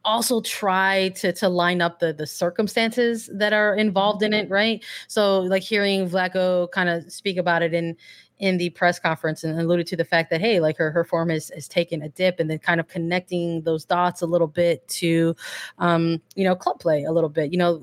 also 0.05 0.43
try 0.43 1.09
to 1.17 1.33
to 1.33 1.49
line 1.49 1.81
up 1.81 2.01
the 2.01 2.13
the 2.13 2.27
circumstances 2.27 3.31
that 3.33 3.55
are 3.55 3.75
involved 3.75 4.23
in 4.23 4.35
it, 4.35 4.51
right? 4.51 4.85
So, 5.09 5.41
like 5.41 5.63
hearing 5.63 6.07
Vlatko 6.07 6.71
kind 6.71 6.91
of 6.91 7.11
speak 7.11 7.39
about 7.39 7.63
it 7.63 7.73
in 7.73 7.97
in 8.39 8.59
the 8.59 8.71
press 8.71 8.99
conference 8.99 9.45
and 9.45 9.59
alluded 9.61 9.87
to 9.87 9.97
the 9.97 10.05
fact 10.05 10.31
that 10.31 10.41
hey 10.41 10.59
like 10.61 10.77
her 10.77 10.91
her 10.91 11.05
form 11.05 11.31
is 11.31 11.51
is 11.53 11.69
taking 11.69 12.03
a 12.03 12.09
dip 12.09 12.41
and 12.41 12.51
then 12.51 12.59
kind 12.59 12.81
of 12.81 12.89
connecting 12.89 13.63
those 13.63 13.85
dots 13.85 14.23
a 14.23 14.27
little 14.27 14.49
bit 14.49 14.87
to 14.89 15.35
um 15.79 16.21
you 16.35 16.45
know 16.45 16.57
club 16.57 16.81
play 16.81 17.05
a 17.05 17.13
little 17.13 17.31
bit 17.31 17.53
you 17.53 17.59
know 17.59 17.83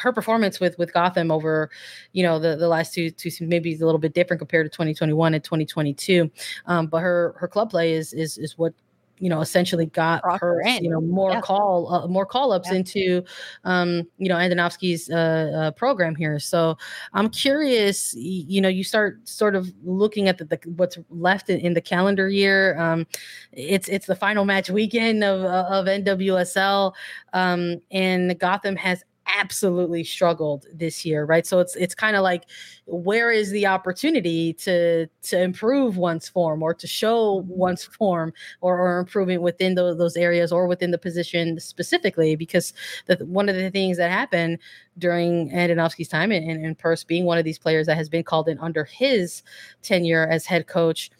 her 0.00 0.12
performance 0.12 0.58
with 0.60 0.78
with 0.78 0.92
Gotham 0.92 1.30
over, 1.30 1.70
you 2.12 2.22
know, 2.22 2.38
the 2.38 2.56
the 2.56 2.68
last 2.68 2.94
two 2.94 3.10
two 3.10 3.30
maybe 3.40 3.72
is 3.72 3.82
a 3.82 3.84
little 3.84 3.98
bit 3.98 4.14
different 4.14 4.40
compared 4.40 4.66
to 4.66 4.70
2021 4.70 5.34
and 5.34 5.44
2022. 5.44 6.30
Um, 6.66 6.86
but 6.86 7.00
her 7.00 7.34
her 7.38 7.48
club 7.48 7.70
play 7.70 7.92
is 7.92 8.12
is 8.12 8.38
is 8.38 8.56
what 8.56 8.72
you 9.20 9.28
know 9.28 9.40
essentially 9.40 9.86
got 9.86 10.22
her, 10.40 10.62
you 10.66 10.90
know 10.90 11.00
more 11.00 11.32
yeah. 11.32 11.40
call 11.40 11.92
uh, 11.92 12.06
more 12.08 12.26
call 12.26 12.52
ups 12.52 12.68
yeah. 12.70 12.78
into 12.78 13.22
um 13.64 14.06
you 14.18 14.28
know 14.28 14.34
Andonovski's 14.34 15.10
uh, 15.10 15.14
uh, 15.54 15.70
program 15.72 16.16
here 16.16 16.38
so 16.38 16.76
i'm 17.12 17.28
curious 17.28 18.14
you 18.14 18.60
know 18.60 18.68
you 18.68 18.82
start 18.82 19.20
sort 19.28 19.54
of 19.54 19.70
looking 19.84 20.28
at 20.28 20.38
the, 20.38 20.46
the 20.46 20.58
what's 20.76 20.98
left 21.10 21.50
in, 21.50 21.60
in, 21.60 21.74
the 21.74 21.80
calendar 21.80 22.28
year 22.28 22.76
um 22.78 23.06
it's 23.52 23.88
it's 23.88 24.06
the 24.06 24.16
final 24.16 24.44
match 24.44 24.70
weekend 24.70 25.22
of 25.22 25.44
uh, 25.44 25.66
of 25.68 25.86
nwsl 25.86 26.92
um 27.32 27.80
and 27.90 28.38
gotham 28.40 28.74
has 28.74 29.04
absolutely 29.36 30.04
struggled 30.04 30.66
this 30.72 31.04
year, 31.04 31.24
right? 31.24 31.46
So 31.46 31.60
it's 31.60 31.76
it's 31.76 31.94
kind 31.94 32.16
of 32.16 32.22
like 32.22 32.44
where 32.86 33.30
is 33.30 33.50
the 33.50 33.66
opportunity 33.66 34.52
to 34.54 35.06
to 35.06 35.40
improve 35.40 35.96
one's 35.96 36.28
form 36.28 36.62
or 36.62 36.74
to 36.74 36.86
show 36.86 37.44
one's 37.48 37.84
form 37.84 38.32
or, 38.60 38.78
or 38.78 38.98
improvement 38.98 39.42
within 39.42 39.74
those, 39.74 39.98
those 39.98 40.16
areas 40.16 40.52
or 40.52 40.66
within 40.66 40.90
the 40.90 40.98
position 40.98 41.58
specifically 41.60 42.36
because 42.36 42.72
the, 43.06 43.16
one 43.26 43.48
of 43.48 43.56
the 43.56 43.70
things 43.70 43.96
that 43.96 44.10
happened 44.10 44.58
during 44.98 45.50
Andonovski's 45.50 46.08
time 46.08 46.32
and, 46.32 46.48
and, 46.48 46.64
and 46.64 46.78
Purce 46.78 47.04
being 47.04 47.24
one 47.24 47.38
of 47.38 47.44
these 47.44 47.58
players 47.58 47.86
that 47.86 47.96
has 47.96 48.08
been 48.08 48.24
called 48.24 48.48
in 48.48 48.58
under 48.58 48.84
his 48.84 49.42
tenure 49.82 50.26
as 50.26 50.46
head 50.46 50.66
coach 50.66 51.10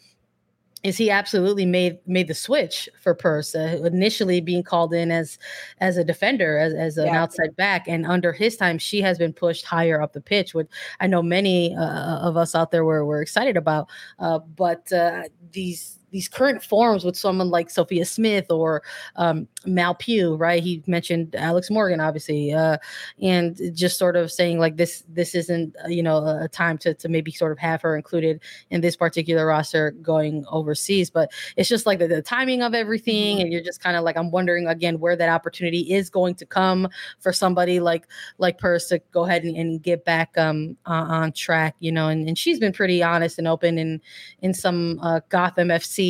is 0.83 0.97
he 0.97 1.09
absolutely 1.09 1.65
made 1.65 1.99
made 2.07 2.27
the 2.27 2.33
switch 2.33 2.89
for 2.99 3.13
Purce, 3.13 3.53
uh, 3.53 3.81
initially 3.85 4.41
being 4.41 4.63
called 4.63 4.93
in 4.93 5.11
as 5.11 5.37
as 5.79 5.97
a 5.97 6.03
defender, 6.03 6.57
as, 6.57 6.73
as 6.73 6.97
an 6.97 7.07
yeah. 7.07 7.21
outside 7.21 7.55
back, 7.55 7.87
and 7.87 8.05
under 8.05 8.33
his 8.33 8.57
time, 8.57 8.77
she 8.77 9.01
has 9.01 9.17
been 9.17 9.33
pushed 9.33 9.65
higher 9.65 10.01
up 10.01 10.13
the 10.13 10.21
pitch, 10.21 10.53
which 10.53 10.67
I 10.99 11.07
know 11.07 11.21
many 11.21 11.75
uh, 11.75 12.19
of 12.19 12.37
us 12.37 12.55
out 12.55 12.71
there 12.71 12.85
were 12.85 13.05
were 13.05 13.21
excited 13.21 13.57
about. 13.57 13.89
Uh, 14.19 14.39
but 14.39 14.91
uh, 14.91 15.23
these 15.51 15.99
these 16.11 16.27
current 16.27 16.63
forms 16.63 17.03
with 17.03 17.17
someone 17.17 17.49
like 17.49 17.69
Sophia 17.69 18.05
Smith 18.05 18.51
or 18.51 18.83
um, 19.15 19.47
Mal 19.65 19.95
Pugh, 19.95 20.35
right? 20.35 20.61
He 20.61 20.83
mentioned 20.87 21.35
Alex 21.35 21.69
Morgan, 21.71 21.99
obviously, 21.99 22.51
uh, 22.53 22.77
and 23.21 23.59
just 23.73 23.97
sort 23.97 24.15
of 24.15 24.31
saying 24.31 24.59
like 24.59 24.77
this 24.77 25.03
this 25.07 25.33
isn't 25.35 25.75
uh, 25.83 25.87
you 25.87 26.03
know 26.03 26.17
a 26.41 26.47
time 26.47 26.77
to 26.79 26.93
to 26.95 27.09
maybe 27.09 27.31
sort 27.31 27.51
of 27.51 27.59
have 27.59 27.81
her 27.81 27.95
included 27.95 28.41
in 28.69 28.81
this 28.81 28.95
particular 28.95 29.45
roster 29.45 29.91
going 30.01 30.45
overseas. 30.49 31.09
But 31.09 31.31
it's 31.55 31.69
just 31.69 31.85
like 31.85 31.99
the, 31.99 32.07
the 32.07 32.21
timing 32.21 32.61
of 32.61 32.73
everything, 32.73 33.39
and 33.39 33.51
you're 33.51 33.63
just 33.63 33.81
kind 33.81 33.95
of 33.95 34.03
like 34.03 34.17
I'm 34.17 34.31
wondering 34.31 34.67
again 34.67 34.99
where 34.99 35.15
that 35.15 35.29
opportunity 35.29 35.93
is 35.93 36.09
going 36.09 36.35
to 36.35 36.45
come 36.45 36.89
for 37.19 37.31
somebody 37.31 37.79
like 37.79 38.07
like 38.37 38.57
Purce 38.57 38.89
to 38.89 38.99
go 39.11 39.25
ahead 39.25 39.43
and, 39.43 39.55
and 39.55 39.81
get 39.81 40.03
back 40.03 40.37
um 40.37 40.75
uh, 40.85 41.05
on 41.07 41.31
track, 41.31 41.75
you 41.79 41.91
know. 41.91 42.09
And, 42.09 42.27
and 42.27 42.37
she's 42.37 42.59
been 42.59 42.73
pretty 42.73 43.01
honest 43.01 43.39
and 43.39 43.47
open 43.47 43.77
in 43.77 44.01
in 44.41 44.53
some 44.53 44.99
uh, 45.01 45.21
Gotham 45.29 45.69
FC 45.69 46.00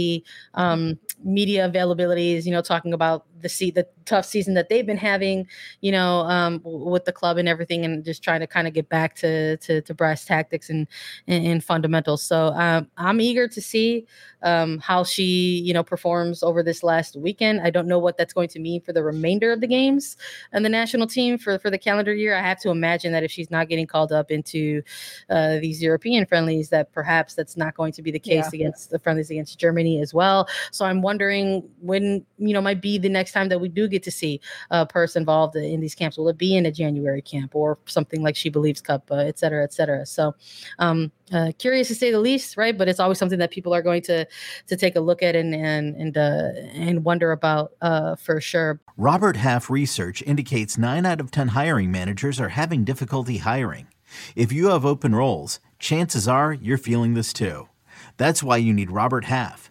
um, 0.54 0.98
media 1.24 1.70
availabilities, 1.70 2.46
you 2.46 2.52
know, 2.52 2.62
talking 2.62 2.94
about 2.94 3.26
the 3.42 3.50
see 3.50 3.72
the 3.72 3.88
tough 4.06 4.26
season 4.26 4.54
that 4.54 4.70
they've 4.70 4.86
been 4.86 4.98
having, 4.98 5.48
you 5.82 5.92
know, 5.92 6.22
um, 6.22 6.62
with 6.64 7.06
the 7.06 7.12
club 7.12 7.38
and 7.38 7.48
everything, 7.48 7.86
and 7.86 8.04
just 8.04 8.24
trying 8.24 8.40
to 8.40 8.48
kind 8.48 8.68
of 8.68 8.74
get 8.74 8.90
back 8.90 9.16
to 9.16 9.58
to, 9.58 9.82
to 9.82 9.94
brass 9.94 10.26
tactics 10.26 10.70
and, 10.70 10.88
and, 11.28 11.46
and 11.46 11.64
fundamentals. 11.64 12.22
So 12.22 12.48
um, 12.48 12.88
I'm 12.98 13.22
eager 13.22 13.48
to 13.48 13.62
see 13.62 14.06
um, 14.44 14.80
how 14.80 15.04
she, 15.04 15.62
you 15.64 15.74
know, 15.74 15.84
performs 15.84 16.44
over 16.44 16.64
this 16.64 16.84
last 16.84 17.16
weekend. 17.16 17.62
I 17.62 17.70
don't 17.70 17.88
know 17.88 18.00
what 18.00 18.18
that's 18.18 18.34
going 18.34 18.50
to 18.50 18.60
mean 18.60 18.82
for 18.82 18.94
the 18.94 19.04
remainder 19.04 19.52
of 19.52 19.62
the 19.62 19.68
games 19.68 20.18
and 20.52 20.66
the 20.66 20.70
national 20.70 21.08
team 21.08 21.38
for 21.38 21.60
for 21.60 21.70
the 21.70 21.78
calendar 21.78 22.14
year. 22.14 22.36
I 22.36 22.42
have 22.42 22.60
to 22.62 22.70
imagine 22.70 23.12
that 23.12 23.24
if 23.24 23.32
she's 23.32 23.52
not 23.52 23.70
getting 23.70 23.88
called 23.88 24.12
up 24.12 24.32
into 24.32 24.82
uh, 25.30 25.60
these 25.60 25.82
European 25.82 26.26
friendlies, 26.26 26.70
that 26.70 26.92
perhaps 26.92 27.36
that's 27.36 27.58
not 27.58 27.76
going 27.76 27.92
to 27.94 28.02
be 28.02 28.12
the 28.12 28.20
case 28.20 28.46
yeah. 28.52 28.60
against 28.60 28.90
the 28.90 29.00
friendlies 29.00 29.30
against 29.30 29.60
Germany 29.60 30.02
as 30.02 30.14
well. 30.14 30.48
So 30.72 30.86
I'm 30.86 31.02
wondering 31.02 31.68
when 31.80 32.26
you 32.38 32.54
know 32.54 32.62
might 32.62 32.82
be 32.82 32.98
the 32.98 33.10
next 33.32 33.40
time 33.40 33.50
that 33.50 33.62
we 33.62 33.70
do 33.70 33.88
get 33.88 34.04
to 34.04 34.12
see 34.12 34.42
a 34.72 34.86
person 34.86 35.22
involved 35.22 35.56
in 35.56 35.80
these 35.80 35.96
camps. 35.96 36.18
Will 36.18 36.28
it 36.30 36.38
be 36.38 36.56
in 36.56 36.66
a 36.66 36.72
January 36.72 37.22
camp 37.22 37.56
or 37.56 37.78
something 37.86 38.22
like 38.22 38.36
She 38.36 38.50
Believes 38.50 38.82
Cup, 38.82 39.10
uh, 39.12 39.16
et 39.16 39.40
cetera, 39.40 39.64
et 39.64 39.74
cetera? 39.74 40.06
So, 40.06 40.36
um, 40.80 41.12
uh, 41.32 41.52
curious 41.58 41.88
to 41.88 41.96
say 41.96 42.12
the 42.12 42.20
least, 42.20 42.58
right? 42.58 42.78
But 42.78 42.90
it's 42.90 43.00
always 43.00 43.18
something 43.18 43.40
that 43.40 43.52
people 43.52 43.74
are 43.74 43.82
going 43.82 44.02
to 44.04 44.28
to 44.68 44.76
take 44.76 44.98
a 44.98 45.00
look 45.00 45.24
at 45.24 45.36
and 45.36 45.56
and 45.56 45.96
and 45.96 46.18
uh, 46.18 46.50
and 46.74 47.06
wonder 47.06 47.32
about 47.32 47.72
uh, 47.82 48.16
for 48.16 48.42
sure. 48.42 48.82
Robert 48.98 49.38
Half 49.38 49.70
research 49.70 50.22
indicates 50.24 50.78
nine 50.78 51.06
out 51.06 51.22
of 51.22 51.32
ten 51.32 51.50
hiring 51.50 51.92
managers 51.92 52.40
are 52.40 52.50
having 52.50 52.84
difficulty 52.84 53.38
hiring. 53.38 53.88
If 54.36 54.52
you 54.52 54.70
have 54.70 54.86
open 54.86 55.16
roles, 55.16 55.62
chances 55.80 56.28
are 56.28 56.52
you're 56.52 56.78
feeling 56.78 57.14
this 57.14 57.32
too. 57.32 57.70
That's 58.18 58.44
why 58.44 58.58
you 58.58 58.74
need 58.74 58.92
Robert 58.92 59.26
Half. 59.26 59.71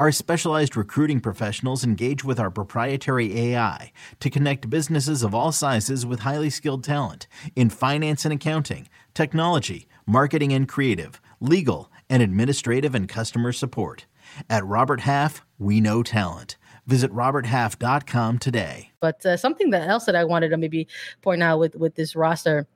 Our 0.00 0.12
specialized 0.12 0.78
recruiting 0.78 1.20
professionals 1.20 1.84
engage 1.84 2.24
with 2.24 2.40
our 2.40 2.50
proprietary 2.50 3.38
AI 3.38 3.92
to 4.20 4.30
connect 4.30 4.70
businesses 4.70 5.22
of 5.22 5.34
all 5.34 5.52
sizes 5.52 6.06
with 6.06 6.20
highly 6.20 6.48
skilled 6.48 6.82
talent 6.84 7.26
in 7.54 7.68
finance 7.68 8.24
and 8.24 8.32
accounting, 8.32 8.88
technology, 9.12 9.86
marketing 10.06 10.54
and 10.54 10.66
creative, 10.66 11.20
legal, 11.38 11.92
and 12.08 12.22
administrative 12.22 12.94
and 12.94 13.10
customer 13.10 13.52
support. 13.52 14.06
At 14.48 14.64
Robert 14.64 15.00
Half, 15.00 15.44
we 15.58 15.82
know 15.82 16.02
talent. 16.02 16.56
Visit 16.86 17.12
roberthalf.com 17.12 18.38
today. 18.38 18.92
But 19.00 19.26
uh, 19.26 19.36
something 19.36 19.68
that 19.68 19.86
else 19.86 20.06
that 20.06 20.16
I 20.16 20.24
wanted 20.24 20.48
to 20.48 20.56
maybe 20.56 20.88
point 21.20 21.42
out 21.42 21.58
with 21.58 21.76
with 21.76 21.96
this 21.96 22.16
roster 22.16 22.66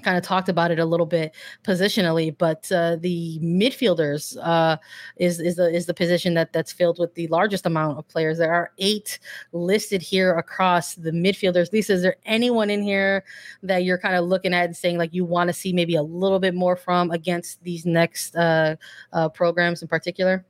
kind 0.00 0.16
of 0.16 0.22
talked 0.22 0.48
about 0.48 0.70
it 0.70 0.78
a 0.78 0.84
little 0.84 1.06
bit 1.06 1.34
positionally, 1.64 2.36
but 2.36 2.70
uh, 2.72 2.96
the 2.96 3.38
midfielders 3.42 4.36
uh, 4.42 4.76
is 5.16 5.40
is 5.40 5.56
the 5.56 5.74
is 5.74 5.86
the 5.86 5.94
position 5.94 6.34
that 6.34 6.52
that's 6.52 6.72
filled 6.72 6.98
with 6.98 7.14
the 7.14 7.26
largest 7.28 7.66
amount 7.66 7.98
of 7.98 8.06
players. 8.08 8.38
There 8.38 8.52
are 8.52 8.72
eight 8.78 9.18
listed 9.52 10.02
here 10.02 10.36
across 10.36 10.94
the 10.94 11.10
midfielders. 11.10 11.72
Lisa, 11.72 11.94
is 11.94 12.02
there 12.02 12.16
anyone 12.26 12.70
in 12.70 12.82
here 12.82 13.24
that 13.62 13.84
you're 13.84 13.98
kind 13.98 14.16
of 14.16 14.24
looking 14.24 14.54
at 14.54 14.64
and 14.64 14.76
saying 14.76 14.98
like 14.98 15.14
you 15.14 15.24
want 15.24 15.48
to 15.48 15.54
see 15.54 15.72
maybe 15.72 15.96
a 15.96 16.02
little 16.02 16.38
bit 16.38 16.54
more 16.54 16.76
from 16.76 17.10
against 17.10 17.62
these 17.62 17.86
next 17.86 18.34
uh, 18.36 18.76
uh 19.12 19.28
programs 19.28 19.82
in 19.82 19.88
particular? 19.88 20.44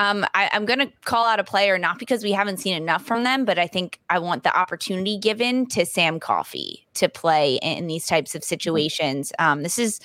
Um, 0.00 0.24
I, 0.32 0.48
am 0.52 0.64
going 0.64 0.78
to 0.78 0.90
call 1.04 1.26
out 1.26 1.40
a 1.40 1.44
player 1.44 1.76
not 1.76 1.98
because 1.98 2.24
we 2.24 2.32
haven't 2.32 2.56
seen 2.56 2.74
enough 2.74 3.04
from 3.04 3.22
them, 3.22 3.44
but 3.44 3.58
I 3.58 3.66
think 3.66 4.00
I 4.08 4.18
want 4.18 4.44
the 4.44 4.58
opportunity 4.58 5.18
given 5.18 5.66
to 5.66 5.84
Sam 5.84 6.18
Coffey 6.18 6.86
to 6.94 7.10
play 7.10 7.56
in, 7.56 7.78
in 7.78 7.86
these 7.86 8.06
types 8.06 8.34
of 8.34 8.40
mm-hmm. 8.40 8.48
situations. 8.48 9.30
Um, 9.38 9.62
this 9.62 9.78
is 9.78 10.00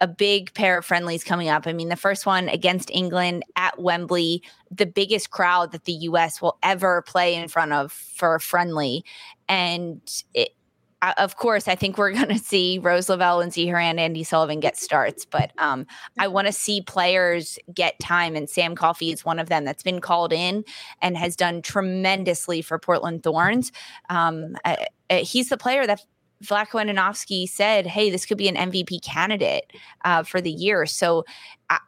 a 0.00 0.08
big 0.08 0.52
pair 0.54 0.78
of 0.78 0.84
friendlies 0.84 1.22
coming 1.22 1.48
up. 1.48 1.68
I 1.68 1.72
mean, 1.72 1.88
the 1.88 1.94
first 1.94 2.26
one 2.26 2.48
against 2.48 2.90
England 2.90 3.44
at 3.54 3.80
Wembley, 3.80 4.42
the 4.72 4.86
biggest 4.86 5.30
crowd 5.30 5.70
that 5.70 5.84
the 5.84 5.92
US 5.92 6.42
will 6.42 6.58
ever 6.64 7.02
play 7.02 7.36
in 7.36 7.46
front 7.46 7.72
of 7.72 7.92
for 7.92 8.34
a 8.34 8.40
friendly. 8.40 9.04
And 9.48 10.00
it, 10.34 10.50
of 11.02 11.36
course, 11.36 11.68
I 11.68 11.74
think 11.74 11.98
we're 11.98 12.12
going 12.12 12.28
to 12.28 12.38
see 12.38 12.78
Rose 12.78 13.08
Lavelle, 13.08 13.38
Lindsey 13.38 13.66
Horan, 13.66 13.96
Andi 13.96 14.26
Sullivan 14.26 14.60
get 14.60 14.76
starts, 14.76 15.24
but 15.24 15.52
um, 15.58 15.86
I 16.18 16.28
want 16.28 16.46
to 16.46 16.52
see 16.52 16.80
players 16.80 17.58
get 17.72 17.98
time, 18.00 18.34
and 18.34 18.48
Sam 18.48 18.74
Coffey 18.74 19.12
is 19.12 19.24
one 19.24 19.38
of 19.38 19.48
them 19.48 19.64
that's 19.64 19.82
been 19.82 20.00
called 20.00 20.32
in 20.32 20.64
and 21.00 21.16
has 21.16 21.36
done 21.36 21.62
tremendously 21.62 22.62
for 22.62 22.78
Portland 22.78 23.22
Thorns. 23.22 23.72
Um, 24.08 24.56
uh, 24.64 24.76
he's 25.10 25.48
the 25.48 25.56
player 25.56 25.86
that 25.86 26.00
Vlatko 26.44 26.84
Andonovski 26.84 27.48
said, 27.48 27.86
"Hey, 27.86 28.10
this 28.10 28.26
could 28.26 28.38
be 28.38 28.48
an 28.48 28.56
MVP 28.56 29.02
candidate 29.02 29.72
uh, 30.04 30.22
for 30.22 30.40
the 30.40 30.52
year." 30.52 30.86
So. 30.86 31.24
Uh, 31.70 31.78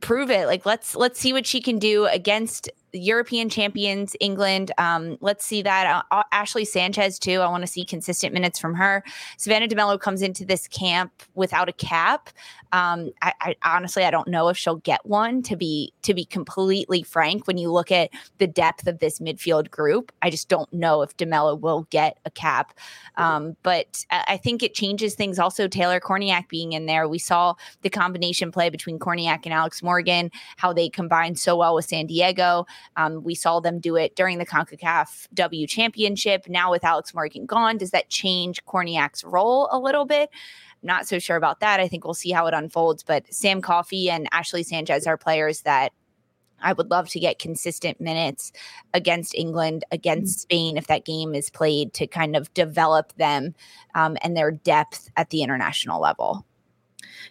prove 0.00 0.30
it 0.30 0.46
like 0.46 0.64
let's 0.64 0.96
let's 0.96 1.20
see 1.20 1.30
what 1.30 1.46
she 1.46 1.60
can 1.60 1.78
do 1.78 2.06
against 2.06 2.70
European 2.92 3.48
champions, 3.48 4.16
England. 4.20 4.72
Um, 4.78 5.16
let's 5.20 5.44
see 5.44 5.62
that. 5.62 5.86
Uh, 5.86 6.14
uh 6.14 6.22
Ashley 6.32 6.64
Sanchez, 6.64 7.18
too. 7.18 7.40
I 7.40 7.48
want 7.48 7.62
to 7.62 7.66
see 7.66 7.84
consistent 7.84 8.34
minutes 8.34 8.58
from 8.58 8.74
her. 8.74 9.04
Savannah 9.36 9.68
DeMelo 9.68 10.00
comes 10.00 10.22
into 10.22 10.44
this 10.44 10.68
camp 10.68 11.12
without 11.34 11.68
a 11.68 11.72
cap. 11.72 12.30
Um, 12.72 13.10
I, 13.20 13.32
I, 13.40 13.56
honestly, 13.64 14.04
I 14.04 14.10
don't 14.10 14.28
know 14.28 14.48
if 14.48 14.56
she'll 14.56 14.76
get 14.76 15.04
one. 15.04 15.42
To 15.42 15.56
be 15.56 15.92
to 16.02 16.14
be 16.14 16.24
completely 16.24 17.02
frank, 17.02 17.46
when 17.46 17.58
you 17.58 17.72
look 17.72 17.90
at 17.90 18.10
the 18.38 18.46
depth 18.46 18.86
of 18.86 18.98
this 19.00 19.18
midfield 19.18 19.70
group, 19.70 20.12
I 20.22 20.30
just 20.30 20.48
don't 20.48 20.72
know 20.72 21.02
if 21.02 21.16
DeMelo 21.16 21.58
will 21.58 21.86
get 21.90 22.18
a 22.24 22.30
cap. 22.30 22.72
Um, 23.16 23.56
but 23.62 24.04
I 24.10 24.36
think 24.36 24.62
it 24.62 24.74
changes 24.74 25.14
things. 25.14 25.38
Also, 25.38 25.66
Taylor 25.68 26.00
Kornieck 26.00 26.48
being 26.48 26.72
in 26.72 26.86
there, 26.86 27.08
we 27.08 27.18
saw 27.18 27.54
the 27.82 27.90
combination 27.90 28.52
play 28.52 28.70
between 28.70 28.98
Kornieck 28.98 29.40
and 29.44 29.52
Alex 29.52 29.82
Morgan, 29.82 30.30
how 30.56 30.72
they 30.72 30.88
combined 30.88 31.38
so 31.38 31.56
well 31.56 31.74
with 31.74 31.84
San 31.84 32.06
Diego. 32.06 32.66
Um, 32.96 33.22
we 33.22 33.34
saw 33.34 33.60
them 33.60 33.80
do 33.80 33.96
it 33.96 34.16
during 34.16 34.38
the 34.38 34.46
CONCACAF 34.46 35.28
W 35.34 35.66
Championship. 35.66 36.48
Now 36.48 36.70
with 36.70 36.84
Alex 36.84 37.14
Morgan 37.14 37.46
gone, 37.46 37.78
does 37.78 37.90
that 37.90 38.08
change 38.08 38.64
Kornieck's 38.64 39.24
role 39.24 39.68
a 39.70 39.78
little 39.78 40.04
bit? 40.04 40.30
Not 40.82 41.06
so 41.06 41.18
sure 41.18 41.36
about 41.36 41.60
that. 41.60 41.80
I 41.80 41.88
think 41.88 42.04
we'll 42.04 42.14
see 42.14 42.30
how 42.30 42.46
it 42.46 42.54
unfolds. 42.54 43.02
But 43.02 43.32
Sam 43.32 43.60
Coffey 43.60 44.10
and 44.10 44.28
Ashley 44.32 44.62
Sanchez 44.62 45.06
are 45.06 45.16
players 45.16 45.62
that 45.62 45.92
I 46.62 46.72
would 46.72 46.90
love 46.90 47.08
to 47.10 47.20
get 47.20 47.38
consistent 47.38 48.00
minutes 48.00 48.52
against 48.94 49.34
England, 49.34 49.84
against 49.90 50.38
mm-hmm. 50.38 50.40
Spain, 50.40 50.76
if 50.76 50.86
that 50.88 51.04
game 51.04 51.34
is 51.34 51.50
played 51.50 51.94
to 51.94 52.06
kind 52.06 52.36
of 52.36 52.52
develop 52.54 53.14
them 53.16 53.54
um, 53.94 54.16
and 54.22 54.36
their 54.36 54.50
depth 54.50 55.10
at 55.16 55.30
the 55.30 55.42
international 55.42 56.00
level. 56.00 56.46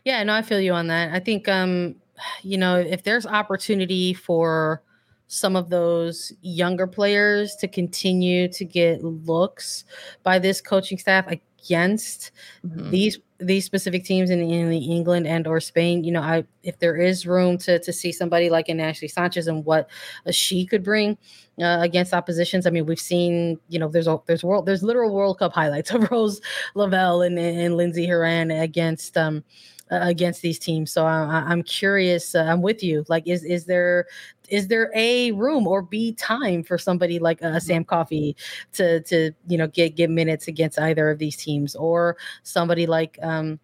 Yeah, 0.04 0.24
no, 0.24 0.34
I 0.34 0.42
feel 0.42 0.60
you 0.60 0.74
on 0.74 0.88
that. 0.88 1.12
I 1.14 1.20
think, 1.20 1.48
um, 1.48 1.96
you 2.42 2.58
know, 2.58 2.78
if 2.78 3.04
there's 3.04 3.26
opportunity 3.26 4.14
for 4.14 4.82
some 5.30 5.56
of 5.56 5.70
those 5.70 6.34
younger 6.42 6.88
players 6.88 7.56
to 7.56 7.68
continue 7.68 8.48
to 8.48 8.66
get 8.66 9.04
looks 9.04 9.86
by 10.24 10.40
this 10.40 10.60
coaching 10.60 10.98
staff, 10.98 11.26
against 11.62 12.32
mm-hmm. 12.66 12.90
these 12.90 13.20
these 13.42 13.64
specific 13.64 14.04
teams 14.04 14.30
in, 14.30 14.42
in 14.42 14.74
England 14.74 15.26
and 15.26 15.48
or 15.48 15.62
Spain, 15.62 16.04
you 16.04 16.12
know, 16.12 16.22
I 16.22 16.44
if 16.64 16.80
there 16.80 16.98
is 16.98 17.26
room 17.26 17.58
to 17.60 17.80
to 17.80 17.94
see 17.94 18.12
somebody 18.12 18.50
like 18.50 18.70
an 18.70 18.80
Ashley 18.80 19.08
Sanchez 19.08 19.48
and 19.48 19.64
what 19.64 19.88
she 20.32 20.66
could 20.66 20.84
bring 20.84 21.18
uh, 21.62 21.78
against 21.82 22.14
oppositions. 22.14 22.66
I 22.66 22.70
mean, 22.72 22.86
we've 22.86 23.00
seen, 23.00 23.60
you 23.70 23.80
know, 23.80 23.88
there's 23.88 24.08
a 24.08 24.20
there's 24.26 24.44
world 24.44 24.66
there's 24.66 24.84
literal 24.84 25.14
World 25.14 25.40
Cup 25.40 25.54
highlights 25.54 25.92
of 25.92 26.10
Rose 26.12 26.42
Lavelle 26.76 27.22
and 27.22 27.38
and 27.40 27.78
Lindsey 27.78 28.08
Horan 28.08 28.52
against 28.52 29.18
um 29.18 29.44
uh, 29.92 30.00
against 30.02 30.42
these 30.42 30.60
teams. 30.60 30.92
So 30.92 31.06
I, 31.06 31.52
am 31.52 31.64
curious. 31.64 32.36
Uh, 32.36 32.44
I'm 32.44 32.62
with 32.62 32.84
you. 32.84 33.06
Like, 33.08 33.28
is 33.28 33.44
is 33.44 33.66
there 33.66 34.08
is 34.50 34.68
there 34.68 34.92
a 34.96 35.32
room 35.32 35.68
or 35.68 35.82
b 35.82 36.14
time 36.14 36.64
for 36.64 36.78
somebody 36.78 37.20
like 37.20 37.42
uh, 37.44 37.48
mm-hmm. 37.48 37.58
Sam 37.60 37.84
Coffey 37.84 38.36
to 38.74 39.02
to 39.02 39.32
you 39.48 39.58
know 39.58 39.68
get 39.68 39.96
get 39.96 40.10
minutes 40.10 40.48
against 40.48 40.80
either 40.80 41.10
of 41.10 41.20
these 41.20 41.38
teams 41.38 41.76
or 41.76 42.18
somebody 42.44 42.86
like 42.86 43.20
um 43.22 43.60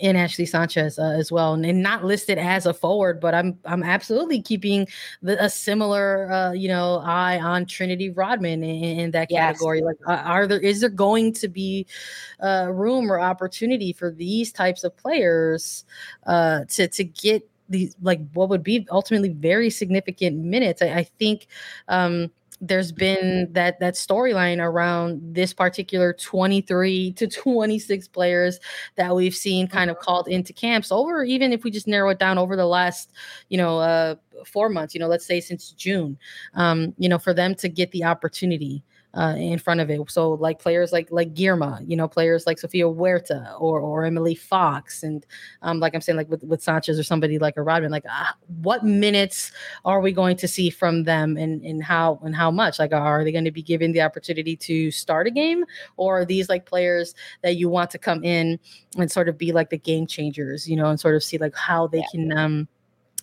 in 0.00 0.16
Ashley 0.16 0.46
Sanchez 0.46 0.98
uh, 0.98 1.02
as 1.02 1.30
well, 1.30 1.54
and, 1.54 1.64
and, 1.64 1.82
not 1.82 2.04
listed 2.04 2.38
as 2.38 2.66
a 2.66 2.74
forward, 2.74 3.20
but 3.20 3.34
I'm 3.34 3.58
I'm 3.64 3.82
absolutely 3.82 4.40
keeping 4.40 4.88
the, 5.22 5.42
a 5.42 5.48
similar 5.48 6.30
uh, 6.32 6.52
you 6.52 6.68
know 6.68 7.02
eye 7.04 7.38
on 7.38 7.66
Trinity 7.66 8.10
Rodman 8.10 8.64
in, 8.64 8.98
in 8.98 9.10
that 9.12 9.28
category. 9.28 9.78
Yes. 9.78 9.96
Like, 10.06 10.26
are 10.26 10.46
there 10.46 10.60
is 10.60 10.80
there 10.80 10.90
going 10.90 11.32
to 11.34 11.48
be 11.48 11.86
uh, 12.42 12.68
room 12.72 13.10
or 13.12 13.20
opportunity 13.20 13.92
for 13.92 14.10
these 14.10 14.52
types 14.52 14.84
of 14.84 14.96
players 14.96 15.84
uh, 16.26 16.64
to 16.70 16.88
to 16.88 17.04
get 17.04 17.48
these 17.68 17.94
like 18.02 18.20
what 18.32 18.48
would 18.48 18.62
be 18.62 18.86
ultimately 18.90 19.30
very 19.30 19.70
significant 19.70 20.36
minutes. 20.38 20.82
I, 20.82 20.86
I 20.88 21.04
think 21.04 21.46
um, 21.88 22.30
there's 22.60 22.92
been 22.92 23.48
that 23.52 23.80
that 23.80 23.94
storyline 23.94 24.58
around 24.58 25.20
this 25.34 25.52
particular 25.54 26.12
23 26.12 27.12
to 27.12 27.26
26 27.26 28.08
players 28.08 28.60
that 28.96 29.14
we've 29.14 29.34
seen 29.34 29.66
kind 29.66 29.90
of 29.90 29.98
called 29.98 30.28
into 30.28 30.52
camps 30.52 30.92
over 30.92 31.24
even 31.24 31.52
if 31.52 31.64
we 31.64 31.70
just 31.70 31.86
narrow 31.86 32.10
it 32.10 32.18
down 32.18 32.36
over 32.36 32.56
the 32.56 32.66
last 32.66 33.12
you 33.48 33.56
know 33.56 33.78
uh 33.78 34.14
four 34.44 34.68
months 34.68 34.94
you 34.94 35.00
know 35.00 35.06
let's 35.08 35.26
say 35.26 35.40
since 35.40 35.70
june 35.72 36.18
um 36.54 36.94
you 36.98 37.08
know 37.08 37.18
for 37.18 37.32
them 37.32 37.54
to 37.54 37.68
get 37.68 37.90
the 37.92 38.04
opportunity 38.04 38.82
uh, 39.14 39.34
in 39.36 39.58
front 39.58 39.80
of 39.80 39.90
it. 39.90 40.00
So 40.10 40.32
like 40.32 40.58
players 40.58 40.92
like 40.92 41.08
like 41.10 41.34
Girma, 41.34 41.82
you 41.88 41.96
know, 41.96 42.06
players 42.06 42.46
like 42.46 42.58
Sofia 42.58 42.84
Huerta 42.84 43.56
or 43.58 43.80
or 43.80 44.04
Emily 44.04 44.34
Fox, 44.34 45.02
and 45.02 45.26
um, 45.62 45.80
like 45.80 45.94
I'm 45.94 46.00
saying, 46.00 46.16
like 46.16 46.30
with, 46.30 46.44
with 46.44 46.62
Sanchez 46.62 46.98
or 46.98 47.02
somebody 47.02 47.38
like 47.38 47.56
a 47.56 47.62
Rodman, 47.62 47.90
like 47.90 48.04
uh, 48.08 48.32
what 48.62 48.84
minutes 48.84 49.52
are 49.84 50.00
we 50.00 50.12
going 50.12 50.36
to 50.36 50.48
see 50.48 50.70
from 50.70 51.04
them, 51.04 51.36
and 51.36 51.62
and 51.62 51.82
how 51.82 52.20
and 52.22 52.34
how 52.34 52.50
much? 52.50 52.78
Like, 52.78 52.92
are 52.92 53.24
they 53.24 53.32
going 53.32 53.44
to 53.44 53.50
be 53.50 53.62
given 53.62 53.92
the 53.92 54.02
opportunity 54.02 54.56
to 54.56 54.90
start 54.90 55.26
a 55.26 55.30
game, 55.30 55.64
or 55.96 56.20
are 56.20 56.24
these 56.24 56.48
like 56.48 56.66
players 56.66 57.14
that 57.42 57.56
you 57.56 57.68
want 57.68 57.90
to 57.90 57.98
come 57.98 58.22
in 58.24 58.58
and 58.96 59.10
sort 59.10 59.28
of 59.28 59.36
be 59.36 59.52
like 59.52 59.70
the 59.70 59.78
game 59.78 60.06
changers, 60.06 60.68
you 60.68 60.76
know, 60.76 60.86
and 60.86 61.00
sort 61.00 61.14
of 61.14 61.24
see 61.24 61.38
like 61.38 61.56
how 61.56 61.86
they 61.86 61.98
yeah. 61.98 62.04
can 62.12 62.38
um 62.38 62.68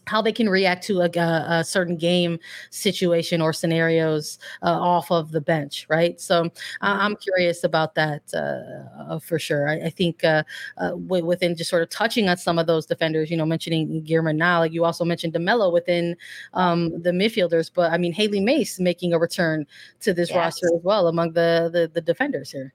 how 0.08 0.22
they 0.22 0.32
can 0.32 0.50
react 0.50 0.84
to 0.86 1.02
a, 1.02 1.10
a, 1.18 1.64
certain 1.64 1.98
game 1.98 2.40
situation 2.70 3.42
or 3.42 3.52
scenarios 3.54 4.40
uh, 4.64 4.72
off 4.72 5.12
of 5.12 5.32
the 5.32 5.42
bench, 5.42 5.86
right? 5.90 6.20
So 6.20 6.46
uh, 6.46 6.50
I'm 6.82 7.16
curious 7.16 7.64
about 7.64 7.96
that 7.96 8.24
uh, 8.34 9.14
uh 9.14 9.20
for 9.20 9.38
sure. 9.38 9.68
I, 9.68 9.88
I 9.88 9.90
think 9.90 10.24
uh, 10.24 10.44
uh, 10.78 10.96
within 10.96 11.56
just 11.56 11.70
sort 11.70 11.84
of 11.84 11.90
touching 11.90 12.30
on 12.30 12.38
some 12.38 12.58
of 12.58 12.68
those 12.68 12.86
defenders, 12.86 13.30
you 13.30 13.38
know, 13.38 13.46
mentioning 13.46 14.04
Girma 14.06 14.36
now, 14.36 14.60
like 14.60 14.72
you 14.72 14.86
also 14.86 15.04
mentioned 15.04 15.34
DeMelo 15.34 15.72
within 15.72 16.16
um, 16.54 17.02
the 17.02 17.12
midfielders, 17.12 17.70
but 17.74 17.92
I 17.92 17.98
mean 17.98 18.14
Hailie 18.14 18.40
Mace 18.40 18.80
making 18.80 19.14
a 19.14 19.20
return 19.20 19.66
to 20.02 20.14
this 20.14 20.30
yes. 20.30 20.38
roster 20.38 20.68
as 20.76 20.82
well 20.84 21.08
among 21.08 21.34
the, 21.34 21.70
the 21.72 21.92
the 21.94 22.02
defenders 22.02 22.52
here. 22.52 22.74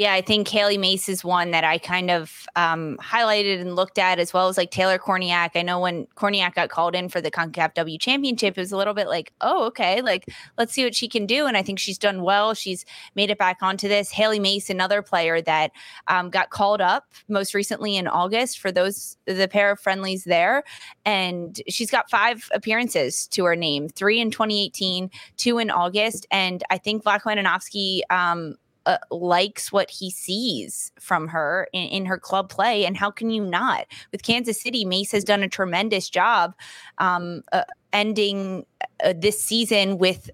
Yeah, 0.00 0.14
I 0.14 0.22
think 0.22 0.48
Hailie 0.48 0.78
Mace 0.78 1.10
is 1.10 1.22
one 1.22 1.50
that 1.50 1.62
I 1.62 1.76
kind 1.76 2.10
of 2.10 2.46
um, 2.56 2.96
highlighted 3.02 3.60
and 3.60 3.76
looked 3.76 3.98
at, 3.98 4.18
as 4.18 4.32
well 4.32 4.48
as 4.48 4.56
like 4.56 4.70
Taylor 4.70 4.98
Kornieck. 4.98 5.50
I 5.54 5.60
know 5.60 5.78
when 5.78 6.06
Kornieck 6.16 6.54
got 6.54 6.70
called 6.70 6.94
in 6.94 7.10
for 7.10 7.20
the 7.20 7.30
CONCACAF 7.30 7.74
W 7.74 7.98
Championship, 7.98 8.56
it 8.56 8.60
was 8.62 8.72
a 8.72 8.78
little 8.78 8.94
bit 8.94 9.08
like, 9.08 9.30
oh, 9.42 9.64
okay, 9.64 10.00
like 10.00 10.24
let's 10.56 10.72
see 10.72 10.84
what 10.84 10.94
she 10.94 11.06
can 11.06 11.26
do. 11.26 11.44
And 11.44 11.54
I 11.54 11.62
think 11.62 11.78
she's 11.78 11.98
done 11.98 12.22
well. 12.22 12.54
She's 12.54 12.86
made 13.14 13.28
it 13.28 13.36
back 13.36 13.58
onto 13.60 13.88
this. 13.88 14.10
Hailie 14.10 14.38
Mace, 14.38 14.70
another 14.70 15.02
player 15.02 15.42
that 15.42 15.70
um, 16.08 16.30
got 16.30 16.48
called 16.48 16.80
up 16.80 17.04
most 17.28 17.52
recently 17.52 17.94
in 17.94 18.08
August 18.08 18.58
for 18.58 18.72
those 18.72 19.18
the 19.26 19.48
pair 19.48 19.70
of 19.70 19.80
friendlies 19.80 20.24
there, 20.24 20.64
and 21.04 21.60
she's 21.68 21.90
got 21.90 22.08
five 22.08 22.48
appearances 22.54 23.26
to 23.26 23.44
her 23.44 23.54
name, 23.54 23.90
three 23.90 24.18
in 24.18 24.30
2018, 24.30 25.10
two 25.36 25.58
in 25.58 25.70
August, 25.70 26.26
and 26.30 26.64
I 26.70 26.78
think 26.78 27.04
Andonovski 27.04 28.00
um, 28.08 28.56
uh, 28.90 28.98
likes 29.14 29.70
what 29.70 29.88
he 29.88 30.10
sees 30.10 30.90
from 30.98 31.28
her 31.28 31.68
in, 31.72 31.84
in, 31.84 32.06
her 32.06 32.18
club 32.18 32.48
play. 32.48 32.84
And 32.84 32.96
how 32.96 33.10
can 33.10 33.30
you 33.30 33.44
not? 33.44 33.86
With 34.10 34.24
Kansas 34.24 34.60
City, 34.60 34.84
Mace 34.84 35.12
has 35.12 35.22
done 35.22 35.44
a 35.44 35.48
tremendous 35.48 36.10
job 36.10 36.56
um, 36.98 37.42
uh, 37.52 37.62
ending 37.92 38.66
uh, 39.04 39.14
this 39.16 39.44
season 39.44 39.98
with 39.98 40.28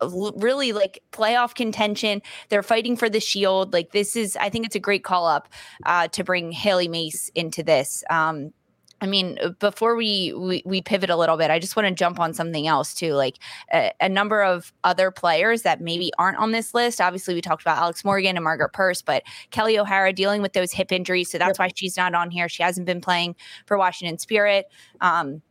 really 0.00 0.72
like 0.72 1.02
playoff 1.12 1.54
contention. 1.54 2.22
They're 2.48 2.62
fighting 2.62 2.96
for 2.96 3.10
the 3.10 3.20
shield. 3.20 3.74
Like 3.74 3.92
this 3.92 4.16
is, 4.16 4.36
I 4.36 4.48
think 4.48 4.64
it's 4.64 4.76
a 4.76 4.80
great 4.80 5.04
call 5.04 5.26
up 5.26 5.48
uh, 5.84 6.08
to 6.08 6.24
bring 6.24 6.50
Hailie 6.52 6.88
Mace 6.88 7.30
into 7.34 7.62
this. 7.62 8.02
Um, 8.08 8.54
I 9.00 9.06
mean, 9.06 9.38
uh, 9.42 9.50
before 9.50 9.94
we, 9.94 10.32
we, 10.36 10.62
we 10.64 10.82
pivot 10.82 11.10
a 11.10 11.16
little 11.16 11.36
bit, 11.36 11.50
I 11.50 11.58
just 11.58 11.76
want 11.76 11.88
to 11.88 11.94
jump 11.94 12.18
on 12.18 12.34
something 12.34 12.66
else 12.66 12.94
too. 12.94 13.14
Like 13.14 13.38
a, 13.72 13.92
a, 14.00 14.08
number 14.08 14.42
of 14.42 14.72
other 14.84 15.10
players 15.10 15.62
that 15.62 15.80
maybe 15.80 16.10
aren't 16.18 16.38
on 16.38 16.52
this 16.52 16.74
list. 16.74 17.00
Obviously, 17.00 17.34
we 17.34 17.40
talked 17.40 17.62
about 17.62 17.78
Alex 17.78 18.04
Morgan 18.04 18.36
and 18.36 18.44
Margaret 18.44 18.72
Purce, 18.72 19.02
but 19.02 19.22
Kelly 19.50 19.78
O'Hara 19.78 20.12
dealing 20.12 20.42
with 20.42 20.52
those 20.52 20.72
hip 20.72 20.90
injuries, 20.90 21.30
so 21.30 21.38
that's 21.38 21.58
yep. 21.58 21.66
why 21.66 21.70
she's 21.74 21.96
not 21.96 22.14
on 22.14 22.30
here. 22.30 22.48
She 22.48 22.62
hasn't 22.62 22.86
been 22.86 23.00
playing 23.00 23.36
for 23.66 23.78
Washington 23.78 24.18
Spirit. 24.18 24.66
Um, 25.00 25.42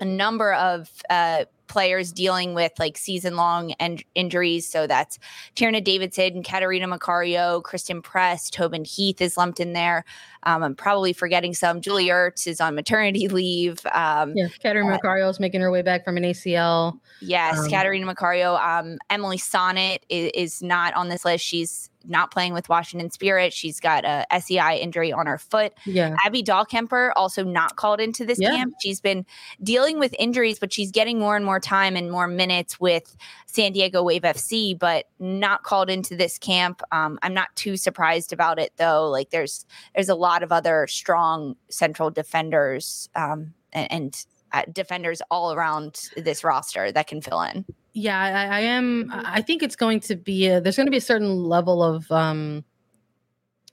a 0.00 0.04
number 0.04 0.54
of 0.54 0.90
uh, 1.08 1.44
players 1.70 2.12
dealing 2.12 2.52
with 2.52 2.72
like 2.78 2.98
season 2.98 3.36
long 3.36 3.72
and 3.80 4.04
injuries. 4.14 4.68
So 4.68 4.86
that's 4.86 5.18
Tierney 5.54 5.80
Davidson, 5.80 6.42
Catarina 6.42 6.86
Macario, 6.86 7.62
Christen 7.62 8.02
Press, 8.02 8.50
Tobin 8.50 8.84
Heath 8.84 9.20
is 9.22 9.36
lumped 9.36 9.60
in 9.60 9.72
there. 9.72 10.04
Um, 10.42 10.62
I'm 10.62 10.74
probably 10.74 11.12
forgetting 11.12 11.54
some. 11.54 11.80
Julie 11.80 12.08
Ertz 12.08 12.46
is 12.46 12.60
on 12.60 12.74
maternity 12.74 13.28
leave. 13.28 13.86
Um, 13.92 14.34
yeah, 14.36 14.48
Catarina 14.60 14.92
uh, 14.92 14.98
Macario 14.98 15.30
is 15.30 15.38
making 15.38 15.60
her 15.60 15.70
way 15.70 15.82
back 15.82 16.04
from 16.04 16.16
an 16.16 16.24
ACL. 16.24 16.98
Yes, 17.20 17.58
um, 17.58 17.70
Catarina 17.70 18.12
Macario. 18.12 18.60
Um, 18.60 18.98
Emily 19.08 19.38
Sonnett 19.38 20.00
is, 20.08 20.30
is 20.34 20.62
not 20.62 20.92
on 20.94 21.08
this 21.08 21.24
list. 21.24 21.44
She's 21.44 21.90
not 22.04 22.30
playing 22.30 22.52
with 22.54 22.68
Washington 22.68 23.10
Spirit. 23.10 23.52
She's 23.52 23.80
got 23.80 24.04
a 24.04 24.26
SEI 24.40 24.78
injury 24.80 25.12
on 25.12 25.26
her 25.26 25.38
foot. 25.38 25.72
Yeah. 25.84 26.16
Abby 26.24 26.42
Dahlkemper 26.42 27.12
also 27.16 27.44
not 27.44 27.76
called 27.76 28.00
into 28.00 28.24
this 28.24 28.38
yeah. 28.40 28.56
camp. 28.56 28.74
She's 28.82 29.00
been 29.00 29.26
dealing 29.62 29.98
with 29.98 30.14
injuries, 30.18 30.58
but 30.58 30.72
she's 30.72 30.90
getting 30.90 31.18
more 31.18 31.36
and 31.36 31.44
more 31.44 31.60
time 31.60 31.96
and 31.96 32.10
more 32.10 32.26
minutes 32.26 32.80
with 32.80 33.16
San 33.46 33.72
Diego 33.72 34.02
Wave 34.02 34.22
FC, 34.22 34.78
but 34.78 35.06
not 35.18 35.62
called 35.62 35.90
into 35.90 36.16
this 36.16 36.38
camp. 36.38 36.82
Um, 36.92 37.18
I'm 37.22 37.34
not 37.34 37.54
too 37.56 37.76
surprised 37.76 38.32
about 38.32 38.58
it 38.58 38.72
though. 38.76 39.08
Like 39.08 39.30
there's 39.30 39.66
there's 39.94 40.08
a 40.08 40.14
lot 40.14 40.42
of 40.42 40.52
other 40.52 40.86
strong 40.86 41.56
central 41.68 42.10
defenders 42.10 43.08
um, 43.14 43.54
and, 43.72 43.92
and 43.92 44.26
uh, 44.52 44.62
defenders 44.72 45.22
all 45.30 45.52
around 45.52 46.08
this 46.16 46.42
roster 46.44 46.90
that 46.92 47.06
can 47.06 47.20
fill 47.20 47.42
in. 47.42 47.64
Yeah, 47.92 48.20
I, 48.20 48.58
I, 48.58 48.60
am. 48.60 49.10
I 49.12 49.42
think 49.42 49.62
it's 49.62 49.74
going 49.74 50.00
to 50.00 50.16
be 50.16 50.46
a, 50.46 50.60
there's 50.60 50.76
going 50.76 50.86
to 50.86 50.92
be 50.92 50.96
a 50.96 51.00
certain 51.00 51.42
level 51.42 51.82
of 51.82 52.10
um, 52.12 52.64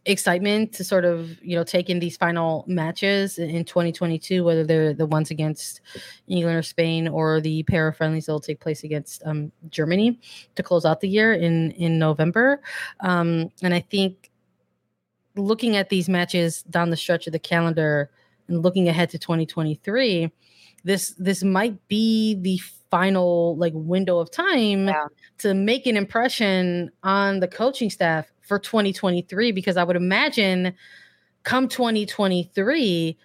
excitement 0.06 0.74
to 0.74 0.84
sort 0.84 1.06
of 1.06 1.38
you 1.44 1.56
know 1.56 1.64
take 1.64 1.90
in 1.90 2.00
these 2.00 2.18
final 2.18 2.66
matches 2.68 3.38
in 3.38 3.64
2022, 3.64 4.44
whether 4.44 4.64
they're 4.64 4.94
the 4.94 5.06
ones 5.06 5.30
against 5.30 5.82
England 6.28 6.58
or 6.58 6.64
Spain 6.64 7.08
or 7.08 7.42
the 7.42 7.62
pair 7.64 7.88
of 7.88 7.98
friendlies 7.98 8.26
that 8.26 8.32
will 8.32 8.40
take 8.40 8.60
place 8.60 8.84
against 8.84 9.22
um, 9.26 9.52
Germany 9.70 10.20
to 10.56 10.64
close 10.64 10.86
out 10.86 11.00
the 11.02 11.10
year 11.10 11.34
in 11.34 11.72
in 11.72 12.00
November. 12.00 12.62
Um, 13.02 13.52
and 13.62 13.74
I 13.74 13.82
think 13.82 14.32
looking 15.36 15.76
at 15.76 15.90
these 15.90 16.10
matches 16.10 16.64
down 16.64 16.90
the 16.90 16.98
stretch 16.98 17.28
of 17.28 17.34
the 17.34 17.40
calendar 17.40 18.10
and 18.48 18.64
looking 18.64 18.88
ahead 18.88 19.12
to 19.12 19.20
2023 19.20 20.32
this 20.88 21.10
this 21.18 21.44
might 21.44 21.88
be 21.90 22.36
the 22.42 22.58
final 22.90 23.58
like 23.58 23.74
window 23.76 24.20
of 24.20 24.32
time 24.32 24.88
yeah. 24.88 25.06
to 25.38 25.54
make 25.54 25.86
an 25.86 25.98
impression 25.98 26.90
on 27.04 27.42
the 27.42 27.48
coaching 27.48 27.90
staff 27.90 28.32
for 28.42 28.58
2023 28.58 29.52
because 29.52 29.76
I 29.76 29.84
would 29.84 29.98
imagine 29.98 30.74
come 31.44 31.68
2023 31.68 33.18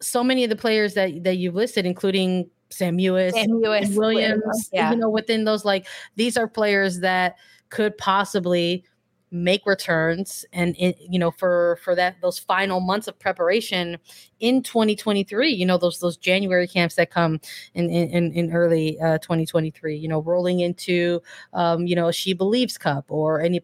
so 0.00 0.22
many 0.22 0.44
of 0.44 0.50
the 0.50 0.56
players 0.56 0.92
that 0.94 1.24
that 1.24 1.36
you've 1.36 1.54
listed 1.54 1.86
including 1.86 2.50
Sam 2.68 2.98
Mewis, 2.98 3.32
Sam 3.32 3.48
Mewis 3.48 3.96
Williams, 3.96 4.68
yeah. 4.72 4.90
you 4.90 4.96
know 4.96 5.08
within 5.08 5.44
those 5.44 5.64
like 5.64 5.86
these 6.16 6.36
are 6.36 6.46
players 6.46 7.00
that 7.00 7.36
could 7.70 7.96
possibly 7.96 8.84
make 9.30 9.66
returns 9.66 10.44
and 10.52 10.76
you 10.78 11.18
know 11.18 11.30
for 11.32 11.78
for 11.82 11.94
that 11.94 12.16
those 12.22 12.38
final 12.38 12.80
months 12.80 13.08
of 13.08 13.18
preparation 13.18 13.98
in 14.38 14.62
2023 14.62 15.50
you 15.50 15.66
know 15.66 15.76
those 15.76 15.98
those 15.98 16.16
january 16.16 16.68
camps 16.68 16.94
that 16.94 17.10
come 17.10 17.40
in 17.74 17.90
in, 17.90 18.32
in 18.32 18.52
early 18.52 19.00
uh, 19.00 19.18
2023 19.18 19.96
you 19.96 20.08
know 20.08 20.20
rolling 20.22 20.60
into 20.60 21.20
um 21.54 21.86
you 21.86 21.96
know 21.96 22.10
she 22.12 22.32
believes 22.32 22.78
cup 22.78 23.04
or 23.08 23.40
any 23.40 23.60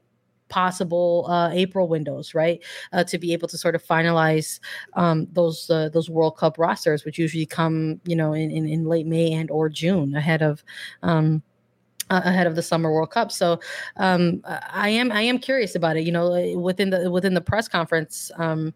possible 0.52 1.24
uh, 1.30 1.48
April 1.50 1.88
windows, 1.88 2.34
right? 2.34 2.62
Uh, 2.92 3.02
to 3.02 3.18
be 3.18 3.32
able 3.32 3.48
to 3.48 3.56
sort 3.56 3.74
of 3.74 3.82
finalize 3.82 4.60
um, 4.92 5.26
those 5.32 5.68
uh, 5.70 5.88
those 5.88 6.10
World 6.10 6.36
Cup 6.36 6.58
rosters, 6.58 7.04
which 7.06 7.18
usually 7.18 7.46
come, 7.46 8.00
you 8.04 8.14
know, 8.14 8.34
in, 8.34 8.50
in, 8.50 8.68
in 8.68 8.84
late 8.84 9.06
May 9.06 9.32
and 9.32 9.50
or 9.50 9.70
June 9.70 10.14
ahead 10.14 10.42
of. 10.42 10.62
Um, 11.02 11.42
ahead 12.10 12.46
of 12.46 12.56
the 12.56 12.62
summer 12.62 12.92
world 12.92 13.10
cup 13.10 13.32
so 13.32 13.58
um, 13.96 14.42
i 14.70 14.88
am 14.88 15.10
i 15.12 15.22
am 15.22 15.38
curious 15.38 15.74
about 15.74 15.96
it 15.96 16.04
you 16.04 16.12
know 16.12 16.56
within 16.58 16.90
the 16.90 17.10
within 17.10 17.34
the 17.34 17.40
press 17.40 17.68
conference 17.68 18.30
um, 18.36 18.74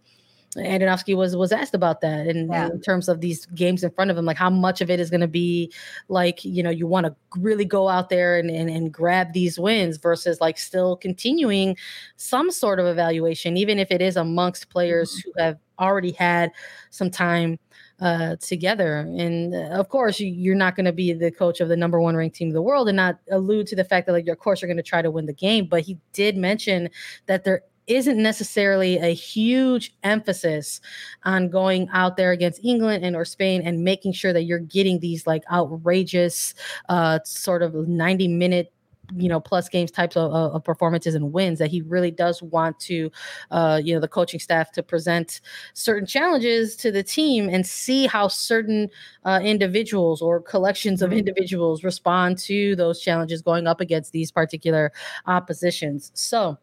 Andonovski 0.57 1.17
was 1.17 1.37
was 1.37 1.53
asked 1.53 1.75
about 1.75 2.01
that 2.01 2.27
in, 2.27 2.49
yeah. 2.51 2.67
in, 2.67 2.81
terms 2.81 3.09
of 3.09 3.21
these 3.21 3.47
games 3.47 3.85
in 3.85 3.91
front 3.91 4.11
of 4.11 4.17
him, 4.17 4.25
like 4.25 4.37
how 4.37 4.51
much 4.51 4.81
of 4.81 4.91
it 4.91 5.01
is 5.01 5.11
going 5.11 5.21
to 5.21 5.29
be 5.29 5.73
like 6.09 6.45
you 6.45 6.63
know 6.63 6.71
you 6.71 6.87
want 6.87 7.07
to 7.07 7.15
really 7.39 7.65
go 7.65 7.89
out 7.89 8.09
there 8.09 8.39
and, 8.39 8.51
and 8.51 8.71
and 8.71 8.93
grab 8.93 9.33
these 9.33 9.59
wins 9.59 9.99
versus 9.99 10.41
like 10.41 10.59
still 10.59 10.97
continuing 10.97 11.77
some 12.17 12.51
sort 12.51 12.81
of 12.81 12.87
evaluation, 12.87 13.57
even 13.57 13.79
if 13.79 13.91
it 13.91 14.01
is 14.01 14.17
amongst 14.17 14.71
players 14.71 15.11
mm-hmm. 15.11 15.31
who 15.35 15.43
have 15.43 15.59
already 15.79 16.13
had 16.13 16.51
some 16.91 17.11
time 17.11 17.59
uh, 18.01 18.37
together. 18.37 18.99
And 18.99 19.55
uh, 19.55 19.79
of 19.79 19.89
course, 19.89 20.21
you, 20.21 20.53
are 20.53 20.57
not 20.57 20.77
going 20.77 20.87
to 20.87 20.93
be 20.93 21.13
the 21.13 21.31
coach 21.31 21.61
of 21.61 21.69
the 21.69 21.77
number 21.77 22.01
one 22.01 22.17
ranked 22.17 22.37
team 22.37 22.49
in 22.49 22.55
the 22.55 22.63
world 22.63 22.89
and 22.89 22.97
not 22.97 23.19
allude 23.31 23.67
to 23.69 23.77
the 23.77 23.85
fact 23.85 24.07
that, 24.07 24.13
like, 24.13 24.29
of 24.29 24.39
course, 24.39 24.61
you're 24.61 24.69
going 24.69 24.77
to 24.77 24.83
try 24.83 25.03
to 25.03 25.11
win 25.11 25.27
the 25.27 25.33
game. 25.33 25.67
But 25.67 25.83
he 25.83 25.99
did 26.13 26.37
mention 26.37 26.91
that 27.27 27.45
there 27.45 27.63
isn't 27.87 28.21
necessarily 28.21 28.99
a 28.99 29.15
huge 29.15 29.95
emphasis 30.03 30.81
on 31.25 31.49
going 31.49 31.89
out 31.93 32.17
there 32.17 32.33
against 32.33 32.65
England 32.65 33.05
and 33.05 33.15
or 33.15 33.25
Spain 33.25 33.63
and 33.65 33.85
making 33.85 34.13
sure 34.13 34.33
that 34.33 34.43
you're 34.43 34.59
getting 34.59 34.99
these 34.99 35.27
like 35.27 35.45
outrageous 35.53 36.55
uh 36.89 37.21
sort 37.25 37.63
of 37.63 37.75
90 37.75 38.27
minute 38.27 38.73
you 39.15 39.29
know 39.29 39.41
plus 39.41 39.69
games 39.69 39.91
types 39.91 40.17
of, 40.17 40.33
of, 40.33 40.65
performances 40.65 41.15
and 41.15 41.33
wins 41.33 41.59
that 41.59 41.71
he 41.71 41.83
really 41.83 42.11
does 42.11 42.43
want 42.43 42.79
to 42.81 43.11
uh 43.51 43.81
you 43.83 43.95
know 43.95 44.01
the 44.01 44.09
coaching 44.09 44.41
staff 44.41 44.73
to 44.73 44.83
present 44.83 45.41
certain 45.75 46.07
challenges 46.07 46.77
to 46.77 46.91
the 46.91 47.03
team 47.03 47.49
and 47.49 47.67
see 47.67 48.07
how 48.07 48.29
certain 48.29 48.89
uh, 49.25 49.41
individuals 49.43 50.21
or 50.23 50.41
collections 50.41 51.03
of 51.03 51.11
mm-hmm. 51.11 51.21
individuals 51.21 51.85
respond 51.85 52.39
to 52.39 52.75
those 52.77 53.01
challenges 53.01 53.43
going 53.43 53.67
up 53.67 53.81
against 53.81 54.13
these 54.13 54.31
particular 54.31 54.93
oppositions 55.27 56.11
so 56.15 56.59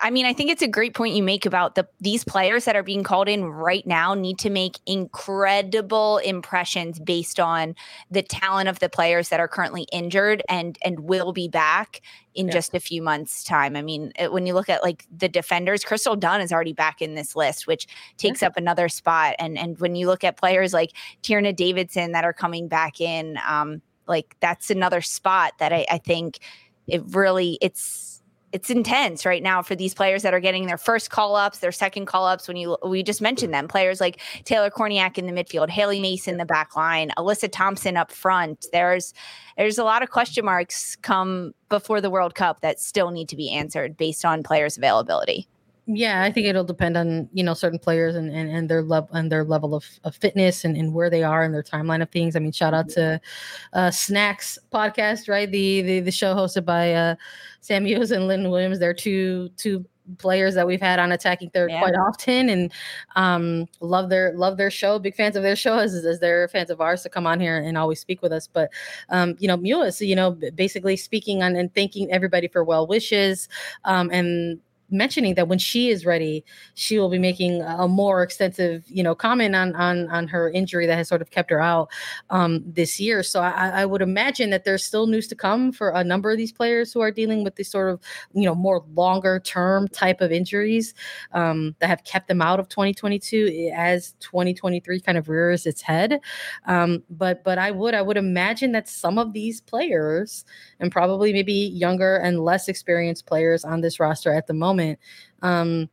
I 0.00 0.10
mean, 0.10 0.26
I 0.26 0.32
think 0.32 0.50
it's 0.50 0.62
a 0.62 0.68
great 0.68 0.94
point 0.94 1.14
you 1.14 1.22
make 1.22 1.46
about 1.46 1.76
the 1.76 1.86
these 2.00 2.24
players 2.24 2.64
that 2.64 2.74
are 2.74 2.82
being 2.82 3.04
called 3.04 3.28
in 3.28 3.44
right 3.44 3.86
now 3.86 4.14
need 4.14 4.38
to 4.40 4.50
make 4.50 4.78
incredible 4.84 6.18
impressions 6.18 6.98
based 6.98 7.38
on 7.38 7.76
the 8.10 8.22
talent 8.22 8.68
of 8.68 8.80
the 8.80 8.88
players 8.88 9.28
that 9.28 9.38
are 9.38 9.46
currently 9.46 9.86
injured 9.92 10.42
and 10.48 10.76
and 10.84 11.00
will 11.00 11.32
be 11.32 11.46
back 11.46 12.00
in 12.34 12.46
yeah. 12.46 12.52
just 12.52 12.74
a 12.74 12.80
few 12.80 13.00
months 13.00 13.44
time. 13.44 13.76
I 13.76 13.82
mean, 13.82 14.12
it, 14.18 14.32
when 14.32 14.44
you 14.44 14.54
look 14.54 14.68
at 14.68 14.82
like 14.82 15.06
the 15.16 15.28
defenders, 15.28 15.84
Crystal 15.84 16.16
Dunn 16.16 16.40
is 16.40 16.52
already 16.52 16.72
back 16.72 17.00
in 17.00 17.14
this 17.14 17.36
list, 17.36 17.66
which 17.68 17.86
takes 18.16 18.42
yeah. 18.42 18.48
up 18.48 18.56
another 18.56 18.88
spot. 18.88 19.36
And 19.38 19.56
and 19.56 19.78
when 19.78 19.94
you 19.94 20.08
look 20.08 20.24
at 20.24 20.36
players 20.36 20.72
like 20.72 20.92
Tierna 21.22 21.54
Davidson 21.54 22.10
that 22.12 22.24
are 22.24 22.32
coming 22.32 22.66
back 22.66 23.00
in, 23.00 23.38
um, 23.48 23.82
like 24.08 24.36
that's 24.40 24.70
another 24.70 25.00
spot 25.00 25.52
that 25.58 25.72
I, 25.72 25.86
I 25.90 25.98
think 25.98 26.40
it 26.86 27.02
really 27.06 27.58
it's 27.60 28.15
it's 28.56 28.70
intense 28.70 29.26
right 29.26 29.42
now 29.42 29.60
for 29.60 29.74
these 29.74 29.92
players 29.92 30.22
that 30.22 30.32
are 30.32 30.40
getting 30.40 30.66
their 30.66 30.78
first 30.78 31.10
call 31.10 31.36
ups, 31.36 31.58
their 31.58 31.70
second 31.70 32.06
call 32.06 32.26
ups. 32.26 32.48
When 32.48 32.56
you 32.56 32.78
we 32.82 33.02
just 33.02 33.20
mentioned 33.20 33.52
them, 33.52 33.68
players 33.68 34.00
like 34.00 34.18
Taylor 34.44 34.70
Kornieck 34.70 35.18
in 35.18 35.26
the 35.26 35.32
midfield, 35.32 35.68
Hailie 35.68 36.00
Mason 36.00 36.32
in 36.32 36.38
the 36.38 36.46
back 36.46 36.74
line, 36.74 37.10
Alyssa 37.18 37.52
Thompson 37.52 37.98
up 37.98 38.10
front. 38.10 38.64
There's 38.72 39.12
there's 39.58 39.76
a 39.76 39.84
lot 39.84 40.02
of 40.02 40.08
question 40.08 40.46
marks 40.46 40.96
come 40.96 41.52
before 41.68 42.00
the 42.00 42.08
World 42.08 42.34
Cup 42.34 42.62
that 42.62 42.80
still 42.80 43.10
need 43.10 43.28
to 43.28 43.36
be 43.36 43.50
answered 43.50 43.94
based 43.94 44.24
on 44.24 44.42
players' 44.42 44.78
availability. 44.78 45.46
Yeah, 45.88 46.24
I 46.24 46.32
think 46.32 46.48
it'll 46.48 46.64
depend 46.64 46.96
on 46.96 47.28
you 47.32 47.44
know 47.44 47.54
certain 47.54 47.78
players 47.78 48.16
and 48.16 48.28
and, 48.34 48.50
and 48.50 48.68
their 48.68 48.82
level 48.82 49.08
and 49.12 49.30
their 49.30 49.44
level 49.44 49.72
of, 49.72 49.84
of 50.02 50.16
fitness 50.16 50.64
and, 50.64 50.76
and 50.76 50.92
where 50.92 51.08
they 51.08 51.22
are 51.22 51.44
in 51.44 51.52
their 51.52 51.62
timeline 51.62 52.02
of 52.02 52.10
things. 52.10 52.34
I 52.34 52.40
mean, 52.40 52.50
shout 52.50 52.74
out 52.74 52.88
to 52.90 53.20
uh, 53.72 53.92
Snacks 53.92 54.58
podcast, 54.72 55.28
right? 55.28 55.48
The 55.48 55.82
the 55.82 56.00
the 56.00 56.10
show 56.10 56.34
hosted 56.34 56.64
by 56.64 56.92
uh, 56.92 57.14
Sam 57.60 57.84
Mewis 57.84 58.10
and 58.10 58.26
Lynn 58.26 58.50
Williams. 58.50 58.80
They're 58.80 58.94
two 58.94 59.48
two 59.56 59.84
players 60.18 60.54
that 60.54 60.66
we've 60.66 60.80
had 60.80 60.98
on 60.98 61.12
attacking 61.12 61.50
third 61.50 61.70
yeah. 61.70 61.80
quite 61.80 61.94
often 61.96 62.48
and 62.48 62.72
um 63.16 63.66
love 63.80 64.08
their 64.08 64.32
love 64.36 64.56
their 64.56 64.70
show 64.70 65.00
big 65.00 65.16
fans 65.16 65.34
of 65.34 65.42
their 65.42 65.56
show 65.56 65.78
as, 65.78 65.94
as 65.94 66.20
they're 66.20 66.46
fans 66.46 66.70
of 66.70 66.80
ours 66.80 67.02
to 67.02 67.08
come 67.08 67.26
on 67.26 67.40
here 67.40 67.58
and 67.58 67.76
always 67.76 67.98
speak 67.98 68.22
with 68.22 68.32
us 68.32 68.46
but 68.46 68.70
um 69.08 69.34
you 69.40 69.48
know 69.48 69.58
Mewis 69.58 70.06
you 70.06 70.14
know 70.14 70.30
basically 70.54 70.96
speaking 70.96 71.42
on 71.42 71.56
and 71.56 71.74
thanking 71.74 72.08
everybody 72.12 72.46
for 72.46 72.62
well 72.62 72.86
wishes 72.86 73.48
um 73.84 74.08
and 74.12 74.60
mentioning 74.90 75.34
that 75.34 75.48
when 75.48 75.58
she 75.58 75.88
is 75.88 76.06
ready, 76.06 76.44
she 76.74 76.98
will 76.98 77.08
be 77.08 77.18
making 77.18 77.62
a 77.62 77.88
more 77.88 78.22
extensive, 78.22 78.84
you 78.88 79.02
know, 79.02 79.14
comment 79.14 79.54
on 79.54 79.74
on 79.74 80.08
on 80.08 80.28
her 80.28 80.50
injury 80.50 80.86
that 80.86 80.96
has 80.96 81.08
sort 81.08 81.22
of 81.22 81.30
kept 81.30 81.50
her 81.50 81.60
out 81.60 81.90
um, 82.30 82.62
this 82.66 83.00
year. 83.00 83.22
So 83.22 83.40
I, 83.40 83.82
I 83.82 83.86
would 83.86 84.02
imagine 84.02 84.50
that 84.50 84.64
there's 84.64 84.84
still 84.84 85.06
news 85.06 85.26
to 85.28 85.34
come 85.34 85.72
for 85.72 85.90
a 85.90 86.04
number 86.04 86.30
of 86.30 86.36
these 86.36 86.52
players 86.52 86.92
who 86.92 87.00
are 87.00 87.10
dealing 87.10 87.42
with 87.42 87.56
this 87.56 87.70
sort 87.70 87.90
of, 87.90 88.00
you 88.32 88.44
know, 88.44 88.54
more 88.54 88.84
longer 88.94 89.40
term 89.40 89.88
type 89.88 90.20
of 90.20 90.30
injuries 90.30 90.94
um, 91.32 91.74
that 91.80 91.88
have 91.88 92.04
kept 92.04 92.28
them 92.28 92.40
out 92.40 92.60
of 92.60 92.68
2022 92.68 93.72
as 93.74 94.12
2023 94.20 95.00
kind 95.00 95.18
of 95.18 95.28
rears 95.28 95.66
its 95.66 95.82
head. 95.82 96.20
Um, 96.66 97.02
but 97.10 97.42
but 97.44 97.58
I 97.58 97.70
would 97.70 97.94
I 97.94 98.02
would 98.02 98.16
imagine 98.16 98.72
that 98.72 98.88
some 98.88 99.18
of 99.18 99.32
these 99.32 99.60
players 99.60 100.44
and 100.80 100.92
probably 100.92 101.32
maybe 101.32 101.52
younger 101.52 102.16
and 102.16 102.44
less 102.44 102.68
experienced 102.68 103.26
players 103.26 103.64
on 103.64 103.80
this 103.80 103.98
roster 103.98 104.32
at 104.32 104.46
the 104.46 104.54
moment 104.54 104.75
um, 105.42 105.88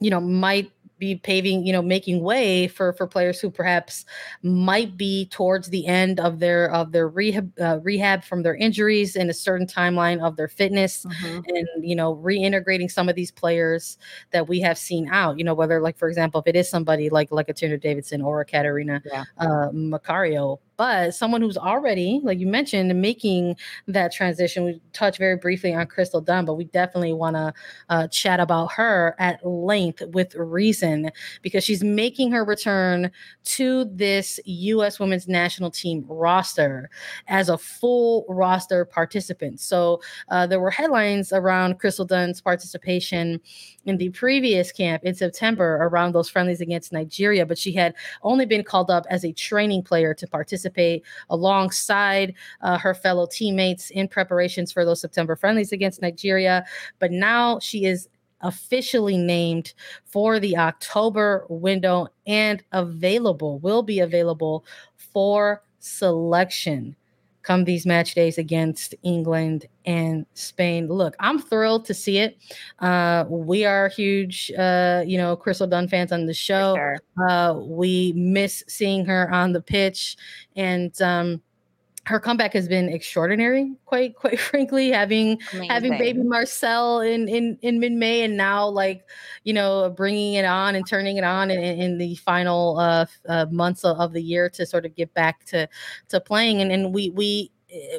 you 0.00 0.10
know 0.10 0.20
might 0.20 0.70
be 0.98 1.16
paving, 1.16 1.66
you 1.66 1.72
know, 1.72 1.82
making 1.82 2.22
way 2.22 2.68
for 2.68 2.92
for 2.92 3.06
players 3.06 3.40
who 3.40 3.50
perhaps 3.50 4.04
might 4.42 4.96
be 4.96 5.26
towards 5.26 5.68
the 5.68 5.86
end 5.86 6.20
of 6.20 6.38
their 6.38 6.70
of 6.72 6.92
their 6.92 7.08
rehab 7.08 7.52
uh, 7.60 7.78
rehab 7.82 8.24
from 8.24 8.42
their 8.42 8.54
injuries 8.54 9.16
in 9.16 9.28
a 9.28 9.34
certain 9.34 9.66
timeline 9.66 10.22
of 10.22 10.36
their 10.36 10.48
fitness, 10.48 11.04
mm-hmm. 11.04 11.40
and 11.48 11.68
you 11.80 11.96
know, 11.96 12.16
reintegrating 12.16 12.90
some 12.90 13.08
of 13.08 13.16
these 13.16 13.30
players 13.30 13.98
that 14.32 14.48
we 14.48 14.60
have 14.60 14.78
seen 14.78 15.08
out. 15.10 15.38
You 15.38 15.44
know, 15.44 15.54
whether 15.54 15.80
like 15.80 15.98
for 15.98 16.08
example, 16.08 16.40
if 16.40 16.46
it 16.46 16.56
is 16.56 16.68
somebody 16.68 17.10
like 17.10 17.30
like 17.30 17.48
a 17.48 17.54
Tierna 17.54 17.80
Davidson 17.80 18.22
or 18.22 18.40
a 18.40 18.44
Catarina 18.44 19.02
yeah. 19.04 19.24
uh, 19.38 19.70
Macario, 19.72 20.58
but 20.76 21.14
someone 21.14 21.40
who's 21.40 21.56
already, 21.56 22.20
like 22.22 22.38
you 22.38 22.46
mentioned, 22.46 23.00
making 23.00 23.56
that 23.86 24.12
transition. 24.12 24.64
We 24.64 24.80
touched 24.92 25.18
very 25.18 25.36
briefly 25.36 25.74
on 25.74 25.86
Crystal 25.86 26.20
Dunn, 26.20 26.44
but 26.44 26.54
we 26.54 26.64
definitely 26.64 27.12
want 27.12 27.36
to 27.36 27.52
uh, 27.88 28.08
chat 28.08 28.40
about 28.40 28.72
her 28.72 29.14
at 29.18 29.44
length 29.46 30.02
with 30.08 30.34
reason 30.34 31.10
because 31.42 31.64
she's 31.64 31.84
making 31.84 32.32
her 32.32 32.44
return 32.44 33.10
to 33.44 33.84
this 33.86 34.40
U.S. 34.44 34.98
women's 34.98 35.28
national 35.28 35.70
team 35.70 36.04
roster 36.08 36.90
as 37.28 37.48
a 37.48 37.58
full 37.58 38.24
roster 38.28 38.84
participant. 38.84 39.60
So 39.60 40.00
uh, 40.28 40.46
there 40.46 40.60
were 40.60 40.70
headlines 40.70 41.32
around 41.32 41.78
Crystal 41.78 42.04
Dunn's 42.04 42.40
participation 42.40 43.40
in 43.86 43.98
the 43.98 44.08
previous 44.10 44.72
camp 44.72 45.04
in 45.04 45.14
September 45.14 45.76
around 45.82 46.12
those 46.12 46.28
friendlies 46.28 46.60
against 46.60 46.92
Nigeria, 46.92 47.44
but 47.46 47.58
she 47.58 47.72
had 47.72 47.94
only 48.22 48.46
been 48.46 48.64
called 48.64 48.90
up 48.90 49.06
as 49.10 49.24
a 49.24 49.32
training 49.32 49.82
player 49.82 50.14
to 50.14 50.26
participate 50.26 51.04
alongside 51.30 52.34
uh, 52.62 52.78
her 52.78 52.94
fellow 52.94 53.26
teammates 53.30 53.90
in 53.90 54.08
preparations 54.08 54.72
for 54.72 54.84
those 54.84 55.00
September 55.00 55.36
friendlies 55.36 55.72
against 55.72 56.02
Nigeria. 56.02 56.64
But 56.98 57.12
now 57.12 57.58
she 57.58 57.84
is 57.84 58.08
officially 58.40 59.16
named 59.16 59.72
for 60.04 60.38
the 60.38 60.56
October 60.56 61.46
window 61.48 62.08
and 62.26 62.62
available, 62.72 63.58
will 63.60 63.82
be 63.82 64.00
available 64.00 64.64
for 64.96 65.62
selection 65.78 66.96
come 67.44 67.64
these 67.64 67.86
match 67.86 68.14
days 68.14 68.38
against 68.38 68.94
England 69.04 69.66
and 69.86 70.26
Spain. 70.34 70.88
Look, 70.88 71.14
I'm 71.20 71.38
thrilled 71.38 71.84
to 71.84 71.94
see 71.94 72.18
it. 72.18 72.38
Uh, 72.80 73.24
we 73.28 73.64
are 73.64 73.88
huge, 73.88 74.50
uh, 74.58 75.04
you 75.06 75.16
know, 75.16 75.36
Crystal 75.36 75.66
Dunn 75.66 75.86
fans 75.86 76.10
on 76.10 76.26
the 76.26 76.34
show. 76.34 76.74
Sure. 76.74 76.98
Uh, 77.28 77.54
we 77.60 78.12
miss 78.16 78.64
seeing 78.66 79.04
her 79.04 79.30
on 79.32 79.52
the 79.52 79.60
pitch, 79.60 80.16
and 80.56 81.00
um, 81.00 81.40
her 82.06 82.20
comeback 82.20 82.52
has 82.52 82.68
been 82.68 82.88
extraordinary 82.88 83.72
quite 83.86 84.14
quite 84.14 84.38
frankly 84.50 84.90
having 84.90 85.40
Amazing. 85.52 85.70
having 85.70 85.98
baby 85.98 86.22
marcel 86.22 87.00
in 87.00 87.28
in 87.28 87.58
in 87.62 87.80
mid-may 87.80 88.22
and 88.22 88.36
now 88.36 88.66
like 88.68 89.06
you 89.44 89.52
know 89.52 89.90
bringing 89.90 90.34
it 90.34 90.44
on 90.44 90.74
and 90.74 90.86
turning 90.86 91.16
it 91.16 91.24
on 91.24 91.50
in, 91.50 91.58
in 91.58 91.98
the 91.98 92.14
final 92.16 92.78
uh, 92.78 93.06
uh, 93.28 93.46
months 93.50 93.84
of, 93.84 93.98
of 93.98 94.12
the 94.12 94.22
year 94.22 94.50
to 94.50 94.66
sort 94.66 94.84
of 94.84 94.94
get 94.94 95.12
back 95.14 95.44
to 95.46 95.68
to 96.08 96.20
playing 96.20 96.60
and 96.60 96.70
and 96.70 96.94
we 96.94 97.10
we 97.10 97.50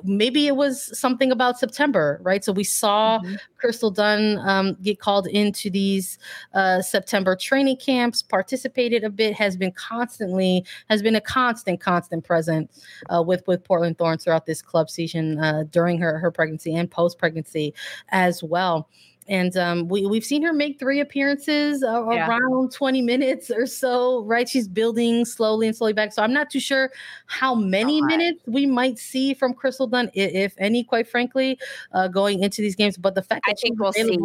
maybe 0.03 0.47
it 0.47 0.55
was 0.55 0.97
something 0.97 1.31
about 1.31 1.59
September, 1.59 2.19
right? 2.23 2.43
So 2.43 2.51
we 2.51 2.63
saw 2.63 3.19
mm-hmm. 3.19 3.35
Crystal 3.57 3.91
Dunn 3.91 4.39
um, 4.39 4.77
get 4.81 4.99
called 4.99 5.27
into 5.27 5.69
these 5.69 6.17
uh, 6.53 6.81
September 6.81 7.35
training 7.35 7.77
camps, 7.77 8.21
participated 8.21 9.03
a 9.03 9.09
bit, 9.09 9.33
has 9.33 9.57
been 9.57 9.71
constantly 9.71 10.65
has 10.89 11.01
been 11.01 11.15
a 11.15 11.21
constant, 11.21 11.79
constant 11.79 12.23
present 12.23 12.71
uh, 13.13 13.21
with 13.21 13.45
with 13.47 13.63
Portland 13.63 13.97
Thorns 13.97 14.23
throughout 14.23 14.45
this 14.45 14.61
club 14.61 14.89
season 14.89 15.39
uh, 15.39 15.63
during 15.69 15.97
her 15.99 16.19
her 16.19 16.31
pregnancy 16.31 16.75
and 16.75 16.89
post 16.89 17.17
pregnancy 17.17 17.73
as 18.09 18.43
well. 18.43 18.89
And 19.27 19.57
um, 19.57 19.87
we 19.87 20.05
we've 20.05 20.23
seen 20.23 20.43
her 20.43 20.53
make 20.53 20.79
three 20.79 20.99
appearances 20.99 21.83
uh, 21.83 22.09
yeah. 22.09 22.27
around 22.27 22.71
20 22.71 23.01
minutes 23.01 23.49
or 23.49 23.65
so. 23.65 24.23
Right, 24.23 24.47
she's 24.47 24.67
building 24.67 25.25
slowly 25.25 25.67
and 25.67 25.75
slowly 25.75 25.93
back. 25.93 26.13
So 26.13 26.21
I'm 26.21 26.33
not 26.33 26.49
too 26.49 26.59
sure 26.59 26.91
how 27.25 27.55
many 27.55 28.01
minutes 28.01 28.41
we 28.45 28.65
might 28.65 28.99
see 28.99 29.33
from 29.33 29.53
Crystal 29.53 29.87
Dunn, 29.87 30.11
if 30.13 30.53
any, 30.57 30.83
quite 30.83 31.07
frankly, 31.07 31.57
uh, 31.93 32.07
going 32.07 32.43
into 32.43 32.61
these 32.61 32.75
games. 32.75 32.97
But 32.97 33.15
the 33.15 33.23
fact 33.23 33.43
that 33.47 33.53
I 33.53 33.61
think 33.61 33.79
we'll 33.79 33.93
see, 33.93 34.17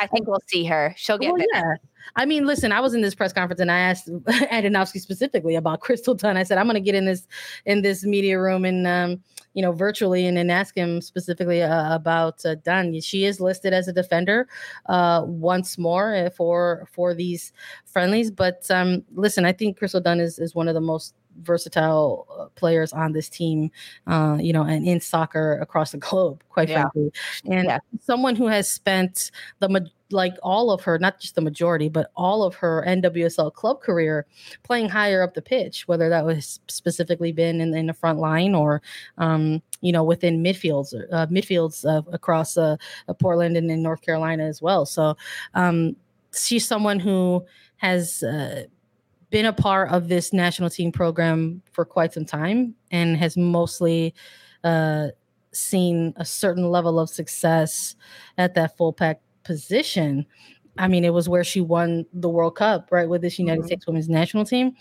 I 0.00 0.06
think 0.06 0.26
we'll 0.26 0.42
see 0.46 0.64
her. 0.64 0.94
She'll 0.96 1.18
get. 1.18 1.32
Well, 1.32 1.44
yeah. 1.52 1.74
I 2.16 2.26
mean, 2.26 2.46
listen, 2.46 2.72
I 2.72 2.80
was 2.80 2.94
in 2.94 3.00
this 3.00 3.14
press 3.14 3.32
conference 3.32 3.60
and 3.60 3.70
I 3.70 3.78
asked 3.78 4.08
Andonovski 4.26 5.00
specifically 5.00 5.54
about 5.54 5.80
Crystal 5.86 6.14
Dunn. 6.14 6.36
I 6.36 6.42
said, 6.42 6.58
I'm 6.58 6.66
going 6.66 6.74
to 6.74 6.80
get 6.80 6.94
in 6.94 7.04
this 7.04 7.26
in 7.64 7.82
this 7.82 8.04
media 8.04 8.40
room 8.40 8.64
and 8.64 8.86
um, 8.86 9.22
you 9.54 9.62
know 9.62 9.72
virtually 9.72 10.26
and 10.26 10.36
then 10.36 10.50
ask 10.50 10.76
him 10.76 11.00
specifically 11.00 11.62
uh, 11.62 11.94
about 11.94 12.44
uh, 12.44 12.56
Dunn. 12.56 13.00
She 13.00 13.24
is 13.24 13.40
listed 13.40 13.72
as 13.72 13.88
a 13.88 13.92
defender 13.92 14.48
uh, 14.86 15.22
once 15.24 15.78
more 15.78 16.14
uh, 16.14 16.30
for 16.30 16.88
for 16.92 17.14
these 17.14 17.52
friendlies. 17.84 18.30
But 18.30 18.70
um, 18.70 19.02
listen, 19.14 19.44
I 19.44 19.52
think 19.52 19.78
Crystal 19.78 20.00
Dunn 20.00 20.20
is 20.20 20.38
is 20.38 20.54
one 20.54 20.68
of 20.68 20.74
the 20.74 20.80
most 20.80 21.14
versatile 21.40 22.26
uh, 22.38 22.46
players 22.54 22.92
on 22.92 23.12
this 23.12 23.28
team, 23.28 23.70
uh, 24.06 24.38
you 24.40 24.52
know, 24.52 24.62
and 24.62 24.86
in 24.86 25.00
soccer 25.00 25.58
across 25.60 25.92
the 25.92 25.98
globe, 25.98 26.42
quite 26.48 26.68
yeah. 26.68 26.82
frankly. 26.82 27.12
And 27.50 27.66
yeah. 27.66 27.78
someone 28.00 28.36
who 28.36 28.46
has 28.46 28.70
spent 28.70 29.30
the 29.60 29.90
like 30.12 30.34
all 30.42 30.70
of 30.70 30.82
her, 30.82 30.98
not 30.98 31.18
just 31.20 31.34
the 31.34 31.40
majority, 31.40 31.88
but 31.88 32.10
all 32.16 32.42
of 32.42 32.54
her 32.56 32.84
NWSL 32.86 33.52
club 33.52 33.80
career 33.80 34.26
playing 34.62 34.88
higher 34.88 35.22
up 35.22 35.34
the 35.34 35.42
pitch, 35.42 35.88
whether 35.88 36.08
that 36.08 36.24
was 36.24 36.60
specifically 36.68 37.32
been 37.32 37.60
in, 37.60 37.74
in 37.74 37.86
the 37.86 37.94
front 37.94 38.18
line 38.18 38.54
or, 38.54 38.82
um, 39.18 39.62
you 39.80 39.92
know, 39.92 40.04
within 40.04 40.42
midfields, 40.42 40.94
uh, 41.12 41.26
midfields 41.26 41.84
uh, 41.84 42.02
across 42.12 42.56
uh, 42.56 42.76
uh, 43.08 43.14
Portland 43.14 43.56
and 43.56 43.70
in 43.70 43.82
North 43.82 44.02
Carolina 44.02 44.44
as 44.44 44.60
well. 44.62 44.86
So 44.86 45.16
um, 45.54 45.96
she's 46.34 46.66
someone 46.66 47.00
who 47.00 47.44
has 47.76 48.22
uh, 48.22 48.64
been 49.32 49.46
a 49.46 49.52
part 49.52 49.90
of 49.90 50.06
this 50.08 50.32
national 50.32 50.70
team 50.70 50.92
program 50.92 51.62
for 51.72 51.84
quite 51.84 52.12
some 52.12 52.26
time 52.26 52.74
and 52.92 53.16
has 53.16 53.36
mostly 53.36 54.14
uh, 54.62 55.08
seen 55.52 56.12
a 56.16 56.24
certain 56.24 56.70
level 56.70 57.00
of 57.00 57.10
success 57.10 57.96
at 58.38 58.54
that 58.54 58.76
fullback 58.76 59.20
position. 59.42 60.24
I 60.78 60.86
mean, 60.86 61.04
it 61.04 61.12
was 61.12 61.28
where 61.28 61.42
she 61.42 61.60
won 61.60 62.06
the 62.12 62.28
World 62.28 62.56
Cup, 62.56 62.88
right, 62.92 63.08
with 63.08 63.22
this 63.22 63.38
United 63.38 63.60
mm-hmm. 63.60 63.66
States 63.66 63.86
women's 63.86 64.08
national 64.08 64.44
team. 64.44 64.76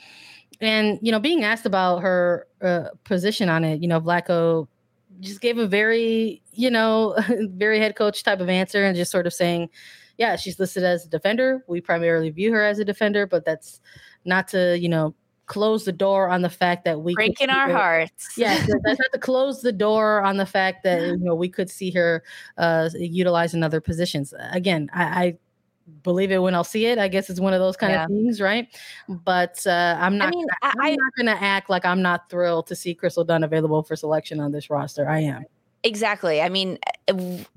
And, 0.59 0.99
you 1.01 1.11
know, 1.11 1.19
being 1.19 1.43
asked 1.43 1.65
about 1.65 1.99
her 1.99 2.45
uh, 2.61 2.89
position 3.05 3.49
on 3.49 3.63
it, 3.63 3.81
you 3.81 3.87
know, 3.87 3.99
Vlatko 3.99 4.67
just 5.21 5.41
gave 5.41 5.57
a 5.57 5.67
very, 5.67 6.41
you 6.51 6.69
know, 6.69 7.15
very 7.29 7.79
head 7.79 7.95
coach 7.95 8.23
type 8.23 8.41
of 8.41 8.49
answer 8.49 8.83
and 8.83 8.95
just 8.95 9.11
sort 9.11 9.25
of 9.25 9.33
saying, 9.33 9.69
yeah, 10.17 10.35
she's 10.35 10.59
listed 10.59 10.83
as 10.83 11.05
a 11.05 11.09
defender. 11.09 11.63
We 11.67 11.81
primarily 11.81 12.29
view 12.29 12.51
her 12.53 12.63
as 12.63 12.79
a 12.79 12.85
defender, 12.85 13.25
but 13.25 13.45
that's 13.45 13.79
not 14.25 14.47
to, 14.49 14.77
you 14.77 14.89
know, 14.89 15.15
close 15.51 15.83
the 15.83 15.91
door 15.91 16.29
on 16.29 16.41
the 16.41 16.49
fact 16.49 16.85
that 16.85 17.01
we 17.01 17.13
breaking 17.13 17.49
our 17.49 17.67
her. 17.67 17.73
hearts. 17.73 18.37
Yeah, 18.37 18.57
that's 18.83 18.99
not 18.99 19.11
to 19.13 19.19
close 19.19 19.61
the 19.61 19.73
door 19.73 20.21
on 20.21 20.37
the 20.37 20.45
fact 20.45 20.83
that 20.83 21.01
you 21.01 21.17
know 21.17 21.35
we 21.35 21.49
could 21.49 21.69
see 21.69 21.91
her 21.91 22.23
uh 22.57 22.89
utilize 22.93 23.53
in 23.53 23.61
other 23.61 23.81
positions. 23.81 24.33
Again, 24.51 24.89
I, 24.93 25.03
I 25.03 25.37
believe 26.03 26.31
it 26.31 26.39
when 26.39 26.55
I'll 26.55 26.63
see 26.63 26.85
it. 26.85 26.97
I 26.97 27.07
guess 27.07 27.29
it's 27.29 27.39
one 27.39 27.53
of 27.53 27.59
those 27.59 27.75
kind 27.75 27.91
yeah. 27.91 28.03
of 28.05 28.09
things, 28.09 28.39
right? 28.39 28.67
But 29.09 29.65
uh, 29.67 29.97
I'm 29.99 30.17
not. 30.17 30.27
I 30.27 30.31
mean, 30.31 30.47
I, 30.61 30.71
I'm 30.79 30.95
not 30.95 31.15
going 31.17 31.37
to 31.37 31.43
act 31.43 31.69
like 31.69 31.85
I'm 31.85 32.01
not 32.01 32.29
thrilled 32.29 32.67
to 32.67 32.75
see 32.75 32.95
Crystal 32.95 33.23
Dunn 33.23 33.43
available 33.43 33.83
for 33.83 33.95
selection 33.95 34.39
on 34.39 34.51
this 34.51 34.69
roster. 34.69 35.09
I 35.09 35.19
am. 35.19 35.43
Exactly. 35.83 36.41
I 36.41 36.49
mean, 36.49 36.77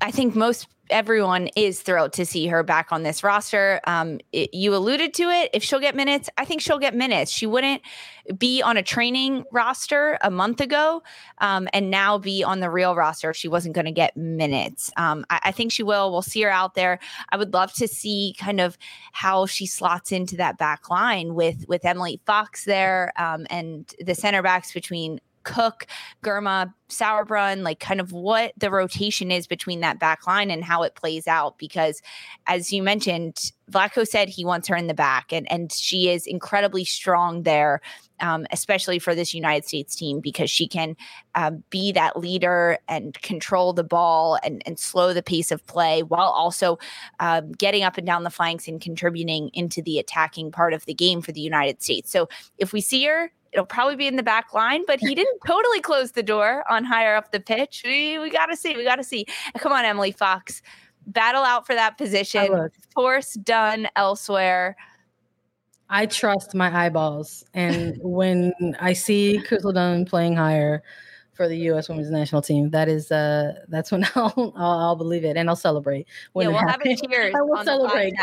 I 0.00 0.10
think 0.10 0.34
most 0.34 0.66
everyone 0.90 1.48
is 1.56 1.80
thrilled 1.80 2.12
to 2.12 2.26
see 2.26 2.46
her 2.46 2.62
back 2.62 2.92
on 2.92 3.02
this 3.02 3.22
roster. 3.22 3.80
Um, 3.86 4.20
it, 4.32 4.52
you 4.52 4.74
alluded 4.74 5.14
to 5.14 5.24
it. 5.24 5.50
If 5.52 5.62
she'll 5.62 5.80
get 5.80 5.94
minutes, 5.94 6.28
I 6.36 6.44
think 6.44 6.60
she'll 6.60 6.78
get 6.78 6.94
minutes. 6.94 7.30
She 7.30 7.46
wouldn't 7.46 7.82
be 8.38 8.62
on 8.62 8.76
a 8.76 8.82
training 8.82 9.44
roster 9.52 10.18
a 10.22 10.30
month 10.30 10.60
ago 10.60 11.02
um, 11.38 11.68
and 11.72 11.90
now 11.90 12.18
be 12.18 12.42
on 12.42 12.60
the 12.60 12.70
real 12.70 12.94
roster 12.94 13.30
if 13.30 13.36
she 13.36 13.48
wasn't 13.48 13.74
going 13.74 13.86
to 13.86 13.92
get 13.92 14.16
minutes. 14.16 14.90
Um, 14.96 15.24
I, 15.30 15.40
I, 15.44 15.52
think 15.52 15.72
she 15.72 15.82
will. 15.82 16.10
We'll 16.10 16.22
see 16.22 16.42
her 16.42 16.50
out 16.50 16.74
there. 16.74 16.98
I 17.30 17.36
would 17.36 17.52
love 17.52 17.72
to 17.74 17.88
see 17.88 18.34
kind 18.38 18.60
of 18.60 18.78
how 19.12 19.46
she 19.46 19.66
slots 19.66 20.12
into 20.12 20.36
that 20.36 20.58
back 20.58 20.88
line 20.88 21.34
with 21.34 21.66
with 21.68 21.84
Emily 21.84 22.20
Fox 22.24 22.64
there 22.64 23.12
um, 23.16 23.46
and 23.50 23.92
the 24.00 24.14
center 24.14 24.42
backs 24.42 24.72
between 24.72 25.20
Cook, 25.44 25.86
Girma, 26.22 26.72
Sauerbrunn, 26.88 27.62
like 27.62 27.80
kind 27.80 28.00
of 28.00 28.12
what 28.12 28.52
the 28.56 28.70
rotation 28.70 29.30
is 29.30 29.46
between 29.46 29.80
that 29.80 29.98
back 29.98 30.26
line 30.26 30.50
and 30.50 30.64
how 30.64 30.82
it 30.82 30.94
plays 30.94 31.26
out. 31.26 31.58
Because 31.58 32.02
as 32.46 32.72
you 32.72 32.82
mentioned, 32.82 33.52
Vlatko 33.70 34.06
said 34.06 34.28
he 34.28 34.44
wants 34.44 34.68
her 34.68 34.76
in 34.76 34.86
the 34.86 34.94
back, 34.94 35.32
and, 35.32 35.50
and 35.50 35.72
she 35.72 36.10
is 36.10 36.26
incredibly 36.26 36.84
strong 36.84 37.44
there, 37.44 37.80
um, 38.20 38.46
especially 38.52 38.98
for 38.98 39.14
this 39.14 39.32
United 39.32 39.66
States 39.66 39.96
team, 39.96 40.20
because 40.20 40.50
she 40.50 40.68
can 40.68 40.94
um, 41.34 41.64
be 41.70 41.90
that 41.92 42.18
leader 42.18 42.78
and 42.88 43.20
control 43.22 43.72
the 43.72 43.82
ball 43.82 44.38
and, 44.44 44.62
and 44.66 44.78
slow 44.78 45.14
the 45.14 45.22
pace 45.22 45.50
of 45.50 45.66
play 45.66 46.02
while 46.02 46.28
also 46.28 46.78
um, 47.20 47.52
getting 47.52 47.82
up 47.82 47.96
and 47.96 48.06
down 48.06 48.22
the 48.22 48.30
flanks 48.30 48.68
and 48.68 48.82
contributing 48.82 49.50
into 49.54 49.80
the 49.80 49.98
attacking 49.98 50.52
part 50.52 50.74
of 50.74 50.84
the 50.84 50.94
game 50.94 51.22
for 51.22 51.32
the 51.32 51.40
United 51.40 51.82
States. 51.82 52.12
So 52.12 52.28
if 52.58 52.74
we 52.74 52.82
see 52.82 53.04
her, 53.06 53.32
it'll 53.54 53.64
probably 53.64 53.96
be 53.96 54.06
in 54.06 54.16
the 54.16 54.22
back 54.22 54.52
line, 54.52 54.84
but 54.86 55.00
he 55.00 55.14
didn't 55.14 55.38
totally 55.46 55.80
close 55.80 56.12
the 56.12 56.22
door 56.22 56.64
on 56.70 56.84
higher 56.84 57.14
up 57.14 57.30
the 57.32 57.40
pitch. 57.40 57.82
We, 57.84 58.18
we 58.18 58.28
got 58.28 58.46
to 58.46 58.56
see. 58.56 58.76
We 58.76 58.84
got 58.84 58.96
to 58.96 59.04
see. 59.04 59.26
Come 59.58 59.72
on, 59.72 59.84
Emily 59.84 60.12
Fox. 60.12 60.60
Battle 61.06 61.44
out 61.44 61.66
for 61.66 61.74
that 61.74 61.96
position. 61.96 62.70
Force 62.94 63.34
Dunn 63.34 63.88
elsewhere. 63.94 64.76
I 65.88 66.06
trust 66.06 66.54
my 66.54 66.86
eyeballs. 66.86 67.44
And 67.54 67.98
when 68.02 68.52
I 68.80 68.94
see 68.94 69.40
Dunn 69.72 70.04
playing 70.06 70.36
higher, 70.36 70.82
for 71.34 71.48
the 71.48 71.56
U.S. 71.58 71.88
Women's 71.88 72.10
National 72.10 72.42
Team. 72.42 72.70
That 72.70 72.88
is, 72.88 73.10
uh, 73.10 73.54
that's 73.68 73.92
when 73.92 74.04
I'll, 74.14 74.52
I'll, 74.56 74.78
I'll 74.80 74.96
believe 74.96 75.24
it 75.24 75.36
and 75.36 75.48
I'll 75.48 75.56
celebrate. 75.56 76.06
When 76.32 76.46
yeah, 76.46 76.52
we'll 76.52 76.68
happens. 76.68 77.00
have 77.00 77.10
a 77.10 77.14
cheers. 77.14 77.34
I 77.38 77.42
will 77.42 77.64
celebrate. 77.64 78.14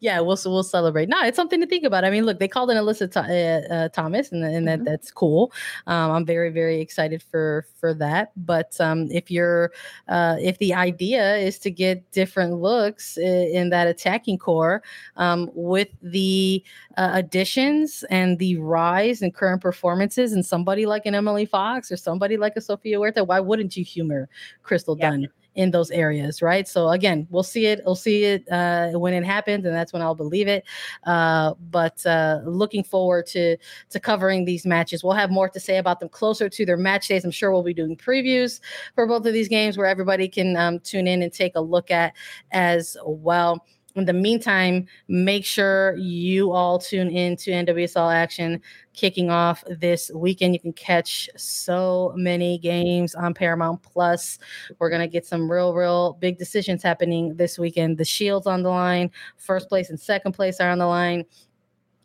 yeah, 0.00 0.20
we'll 0.20 0.38
we'll 0.46 0.62
celebrate. 0.62 1.08
No, 1.08 1.22
it's 1.22 1.36
something 1.36 1.60
to 1.60 1.66
think 1.66 1.84
about. 1.84 2.04
I 2.04 2.10
mean, 2.10 2.24
look, 2.24 2.38
they 2.38 2.48
called 2.48 2.70
in 2.70 2.76
Alyssa 2.76 3.16
uh, 3.16 3.74
uh, 3.74 3.88
Thomas, 3.90 4.32
and, 4.32 4.44
and 4.44 4.66
that 4.66 4.80
mm-hmm. 4.80 4.84
that's 4.84 5.10
cool. 5.10 5.52
Um, 5.86 6.10
I'm 6.10 6.26
very 6.26 6.50
very 6.50 6.80
excited 6.80 7.22
for 7.22 7.66
for 7.78 7.94
that. 7.94 8.32
But 8.36 8.80
um, 8.80 9.08
if 9.10 9.30
you're 9.30 9.72
uh, 10.08 10.36
if 10.40 10.58
the 10.58 10.74
idea 10.74 11.36
is 11.36 11.58
to 11.60 11.70
get 11.70 12.10
different 12.12 12.54
looks 12.54 13.16
in, 13.16 13.48
in 13.48 13.70
that 13.70 13.86
attacking 13.86 14.38
core 14.38 14.82
um, 15.16 15.50
with 15.54 15.88
the 16.02 16.62
uh, 16.96 17.10
additions 17.14 18.04
and 18.10 18.38
the 18.38 18.56
rise 18.56 19.22
in 19.22 19.32
current 19.32 19.62
performances, 19.62 20.32
and 20.32 20.44
somebody 20.44 20.86
like 20.86 21.06
an 21.06 21.14
Emily 21.14 21.41
Fox 21.46 21.90
or 21.90 21.96
somebody 21.96 22.36
like 22.36 22.54
a 22.56 22.60
Sofia 22.60 22.98
Huerta, 22.98 23.24
why 23.24 23.40
wouldn't 23.40 23.76
you 23.76 23.84
humor 23.84 24.28
Crystal 24.62 24.96
yeah. 24.98 25.10
Dunn? 25.10 25.28
in 25.54 25.70
those 25.70 25.90
areas, 25.90 26.40
right? 26.40 26.66
So 26.66 26.88
again, 26.88 27.26
we'll 27.30 27.42
see 27.42 27.66
it. 27.66 27.82
We'll 27.84 27.94
see 27.94 28.24
it 28.24 28.50
uh, 28.50 28.92
when 28.92 29.12
it 29.12 29.24
happens, 29.24 29.64
and 29.64 29.74
that's 29.74 29.92
when 29.92 30.02
I'll 30.02 30.14
believe 30.14 30.48
it. 30.48 30.64
Uh, 31.04 31.54
but 31.70 32.04
uh, 32.06 32.40
looking 32.44 32.82
forward 32.82 33.26
to 33.28 33.56
to 33.90 34.00
covering 34.00 34.44
these 34.44 34.64
matches. 34.64 35.04
We'll 35.04 35.12
have 35.12 35.30
more 35.30 35.48
to 35.48 35.60
say 35.60 35.78
about 35.78 36.00
them 36.00 36.08
closer 36.08 36.48
to 36.48 36.66
their 36.66 36.76
match 36.76 37.08
days. 37.08 37.24
I'm 37.24 37.30
sure 37.30 37.52
we'll 37.52 37.62
be 37.62 37.74
doing 37.74 37.96
previews 37.96 38.60
for 38.94 39.06
both 39.06 39.26
of 39.26 39.32
these 39.32 39.48
games 39.48 39.76
where 39.76 39.86
everybody 39.86 40.28
can 40.28 40.56
um, 40.56 40.80
tune 40.80 41.06
in 41.06 41.22
and 41.22 41.32
take 41.32 41.52
a 41.54 41.60
look 41.60 41.90
at 41.90 42.14
as 42.52 42.96
well 43.04 43.64
in 43.94 44.04
the 44.04 44.12
meantime, 44.12 44.86
make 45.08 45.44
sure 45.44 45.94
you 45.96 46.52
all 46.52 46.78
tune 46.78 47.10
in 47.10 47.36
to 47.36 47.50
NWSL 47.50 48.14
action 48.14 48.60
kicking 48.94 49.30
off 49.30 49.64
this 49.68 50.10
weekend. 50.14 50.54
You 50.54 50.60
can 50.60 50.72
catch 50.72 51.28
so 51.36 52.12
many 52.16 52.58
games 52.58 53.14
on 53.14 53.34
Paramount 53.34 53.82
Plus. 53.82 54.38
We're 54.78 54.90
gonna 54.90 55.08
get 55.08 55.26
some 55.26 55.50
real, 55.50 55.74
real 55.74 56.14
big 56.14 56.38
decisions 56.38 56.82
happening 56.82 57.36
this 57.36 57.58
weekend. 57.58 57.98
The 57.98 58.04
Shields 58.04 58.46
on 58.46 58.62
the 58.62 58.70
line, 58.70 59.10
first 59.36 59.68
place 59.68 59.90
and 59.90 60.00
second 60.00 60.32
place 60.32 60.60
are 60.60 60.70
on 60.70 60.78
the 60.78 60.86
line. 60.86 61.24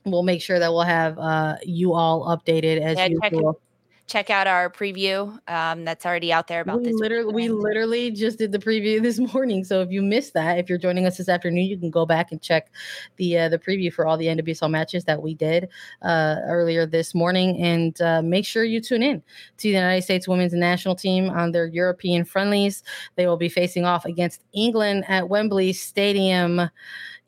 We'll 0.06 0.24
make 0.24 0.42
sure 0.42 0.60
that 0.60 0.72
we'll 0.72 0.82
have 0.82 1.18
uh, 1.20 1.58
you 1.64 1.94
all 1.94 2.26
updated 2.36 2.82
as 2.82 2.98
yeah, 2.98 3.08
usual 3.08 3.62
check 4.08 4.30
out 4.30 4.48
our 4.48 4.70
preview 4.70 5.38
um, 5.50 5.84
that's 5.84 6.06
already 6.06 6.32
out 6.32 6.48
there 6.48 6.62
about 6.62 6.80
we 6.80 6.86
this. 6.86 6.96
Literally, 6.96 7.34
we 7.34 7.50
literally 7.50 8.12
just 8.12 8.38
did 8.38 8.52
the 8.52 8.60
preview 8.60 9.02
this 9.04 9.20
morning. 9.20 9.64
So 9.64 9.82
if 9.82 9.92
you 9.92 10.02
missed 10.02 10.34
that, 10.34 10.58
if 10.58 10.70
you're 10.70 10.78
joining 10.78 11.06
us 11.06 11.18
this 11.18 11.30
afternoon, 11.30 11.66
you 11.66 11.78
can 11.78 11.92
go 11.92 12.06
back 12.06 12.32
and 12.32 12.42
check 12.42 12.72
the 13.18 13.38
uh, 13.38 13.50
the 13.50 13.60
preview 13.60 13.92
for 13.92 14.08
all 14.08 14.18
the 14.18 14.28
NWSL 14.28 14.72
matches 14.72 15.04
that 15.06 15.22
we 15.22 15.36
did 15.36 15.70
uh, 16.02 16.38
earlier 16.46 16.86
this 16.86 17.14
morning, 17.14 17.62
and 17.62 18.02
uh, 18.02 18.22
make 18.22 18.46
sure 18.46 18.64
you 18.64 18.80
tune 18.80 19.04
in 19.04 19.22
to 19.58 19.68
the 19.68 19.76
United 19.76 20.04
States 20.04 20.28
Women's 20.28 20.54
National 20.54 20.96
Team 20.96 21.30
on 21.30 21.52
their 21.52 21.68
European 21.68 22.24
friendlies. 22.24 22.84
They 23.16 23.28
will 23.28 23.38
be 23.38 23.50
facing 23.50 23.86
off 23.86 24.06
against 24.06 24.44
England 24.54 25.04
at 25.08 25.30
Wembley 25.30 25.74
Stadium 25.74 26.70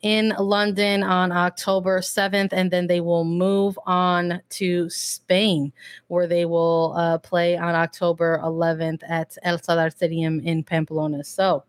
in 0.01 0.33
London 0.39 1.03
on 1.03 1.31
October 1.31 1.99
7th, 1.99 2.53
and 2.53 2.71
then 2.71 2.87
they 2.87 3.01
will 3.01 3.25
move 3.25 3.77
on 3.85 4.41
to 4.49 4.89
Spain, 4.89 5.73
where 6.07 6.27
they 6.27 6.45
will 6.45 6.93
uh, 6.97 7.17
play 7.17 7.57
on 7.57 7.75
October 7.75 8.39
11th 8.43 9.03
at 9.07 9.37
El 9.43 9.57
Sadar 9.59 9.91
Stadium 9.91 10.39
in 10.39 10.63
Pamplona. 10.63 11.23
So, 11.23 11.63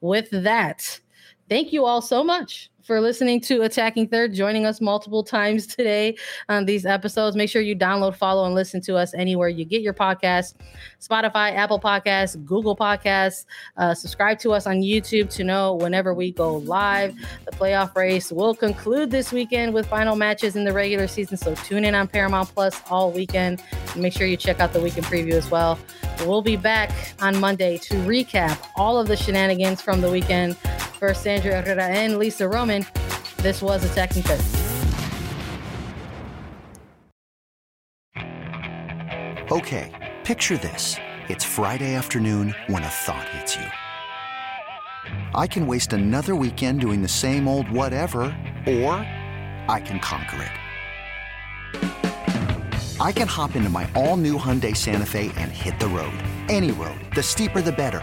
with 0.00 0.30
that, 0.30 1.00
thank 1.48 1.72
you 1.72 1.84
all 1.84 2.00
so 2.00 2.24
much 2.24 2.70
for 2.84 3.00
listening 3.00 3.40
to 3.40 3.62
Attacking 3.62 4.08
Third, 4.08 4.34
joining 4.34 4.66
us 4.66 4.80
multiple 4.80 5.22
times 5.22 5.66
today 5.66 6.16
on 6.50 6.66
these 6.66 6.84
episodes. 6.84 7.34
Make 7.34 7.48
sure 7.48 7.62
you 7.62 7.74
download, 7.74 8.14
follow, 8.14 8.44
and 8.44 8.54
listen 8.54 8.80
to 8.82 8.96
us 8.96 9.14
anywhere 9.14 9.48
you 9.48 9.64
get 9.64 9.80
your 9.80 9.94
podcast 9.94 10.54
Spotify, 11.00 11.54
Apple 11.54 11.80
Podcasts, 11.80 12.42
Google 12.44 12.76
Podcasts. 12.76 13.46
Uh, 13.76 13.94
subscribe 13.94 14.38
to 14.40 14.52
us 14.52 14.66
on 14.66 14.76
YouTube 14.76 15.30
to 15.30 15.44
know 15.44 15.74
whenever 15.74 16.12
we 16.12 16.30
go 16.30 16.56
live. 16.56 17.14
The 17.46 17.52
playoff 17.52 17.96
race 17.96 18.30
will 18.30 18.54
conclude 18.54 19.10
this 19.10 19.32
weekend 19.32 19.72
with 19.72 19.86
final 19.86 20.14
matches 20.14 20.56
in 20.56 20.64
the 20.64 20.72
regular 20.72 21.08
season. 21.08 21.36
So 21.36 21.54
tune 21.54 21.84
in 21.84 21.94
on 21.94 22.06
Paramount 22.06 22.50
Plus 22.54 22.80
all 22.90 23.10
weekend. 23.10 23.62
Make 23.96 24.12
sure 24.12 24.26
you 24.26 24.36
check 24.36 24.60
out 24.60 24.72
the 24.72 24.80
weekend 24.80 25.06
preview 25.06 25.32
as 25.32 25.50
well. 25.50 25.78
We'll 26.20 26.42
be 26.42 26.56
back 26.56 26.90
on 27.20 27.38
Monday 27.40 27.78
to 27.78 27.94
recap 27.94 28.58
all 28.76 28.98
of 28.98 29.08
the 29.08 29.16
shenanigans 29.16 29.80
from 29.80 30.00
the 30.00 30.10
weekend 30.10 30.56
Sandra 31.12 31.60
Herrera 31.60 31.86
and 31.86 32.16
Lisa 32.16 32.48
Roman. 32.48 32.86
This 33.38 33.60
was 33.60 33.84
Attacking 33.84 34.22
Third. 34.22 34.40
Okay, 39.50 39.92
picture 40.24 40.56
this. 40.56 40.96
It's 41.28 41.44
Friday 41.44 41.94
afternoon 41.94 42.54
when 42.68 42.82
a 42.82 42.88
thought 42.88 43.28
hits 43.28 43.56
you. 43.56 43.66
I 45.34 45.46
can 45.46 45.66
waste 45.66 45.92
another 45.92 46.34
weekend 46.34 46.80
doing 46.80 47.02
the 47.02 47.08
same 47.08 47.46
old 47.46 47.70
whatever, 47.70 48.22
or 48.66 48.94
I 49.68 49.82
can 49.84 50.00
conquer 50.00 50.42
it. 50.42 50.50
I 53.00 53.12
can 53.12 53.28
hop 53.28 53.54
into 53.56 53.68
my 53.68 53.90
all 53.94 54.16
new 54.16 54.38
Hyundai 54.38 54.74
Santa 54.74 55.04
Fe 55.04 55.30
and 55.36 55.50
hit 55.50 55.78
the 55.78 55.88
road. 55.88 56.18
Any 56.48 56.70
road. 56.70 56.98
The 57.14 57.22
steeper, 57.22 57.60
the 57.60 57.72
better. 57.72 58.02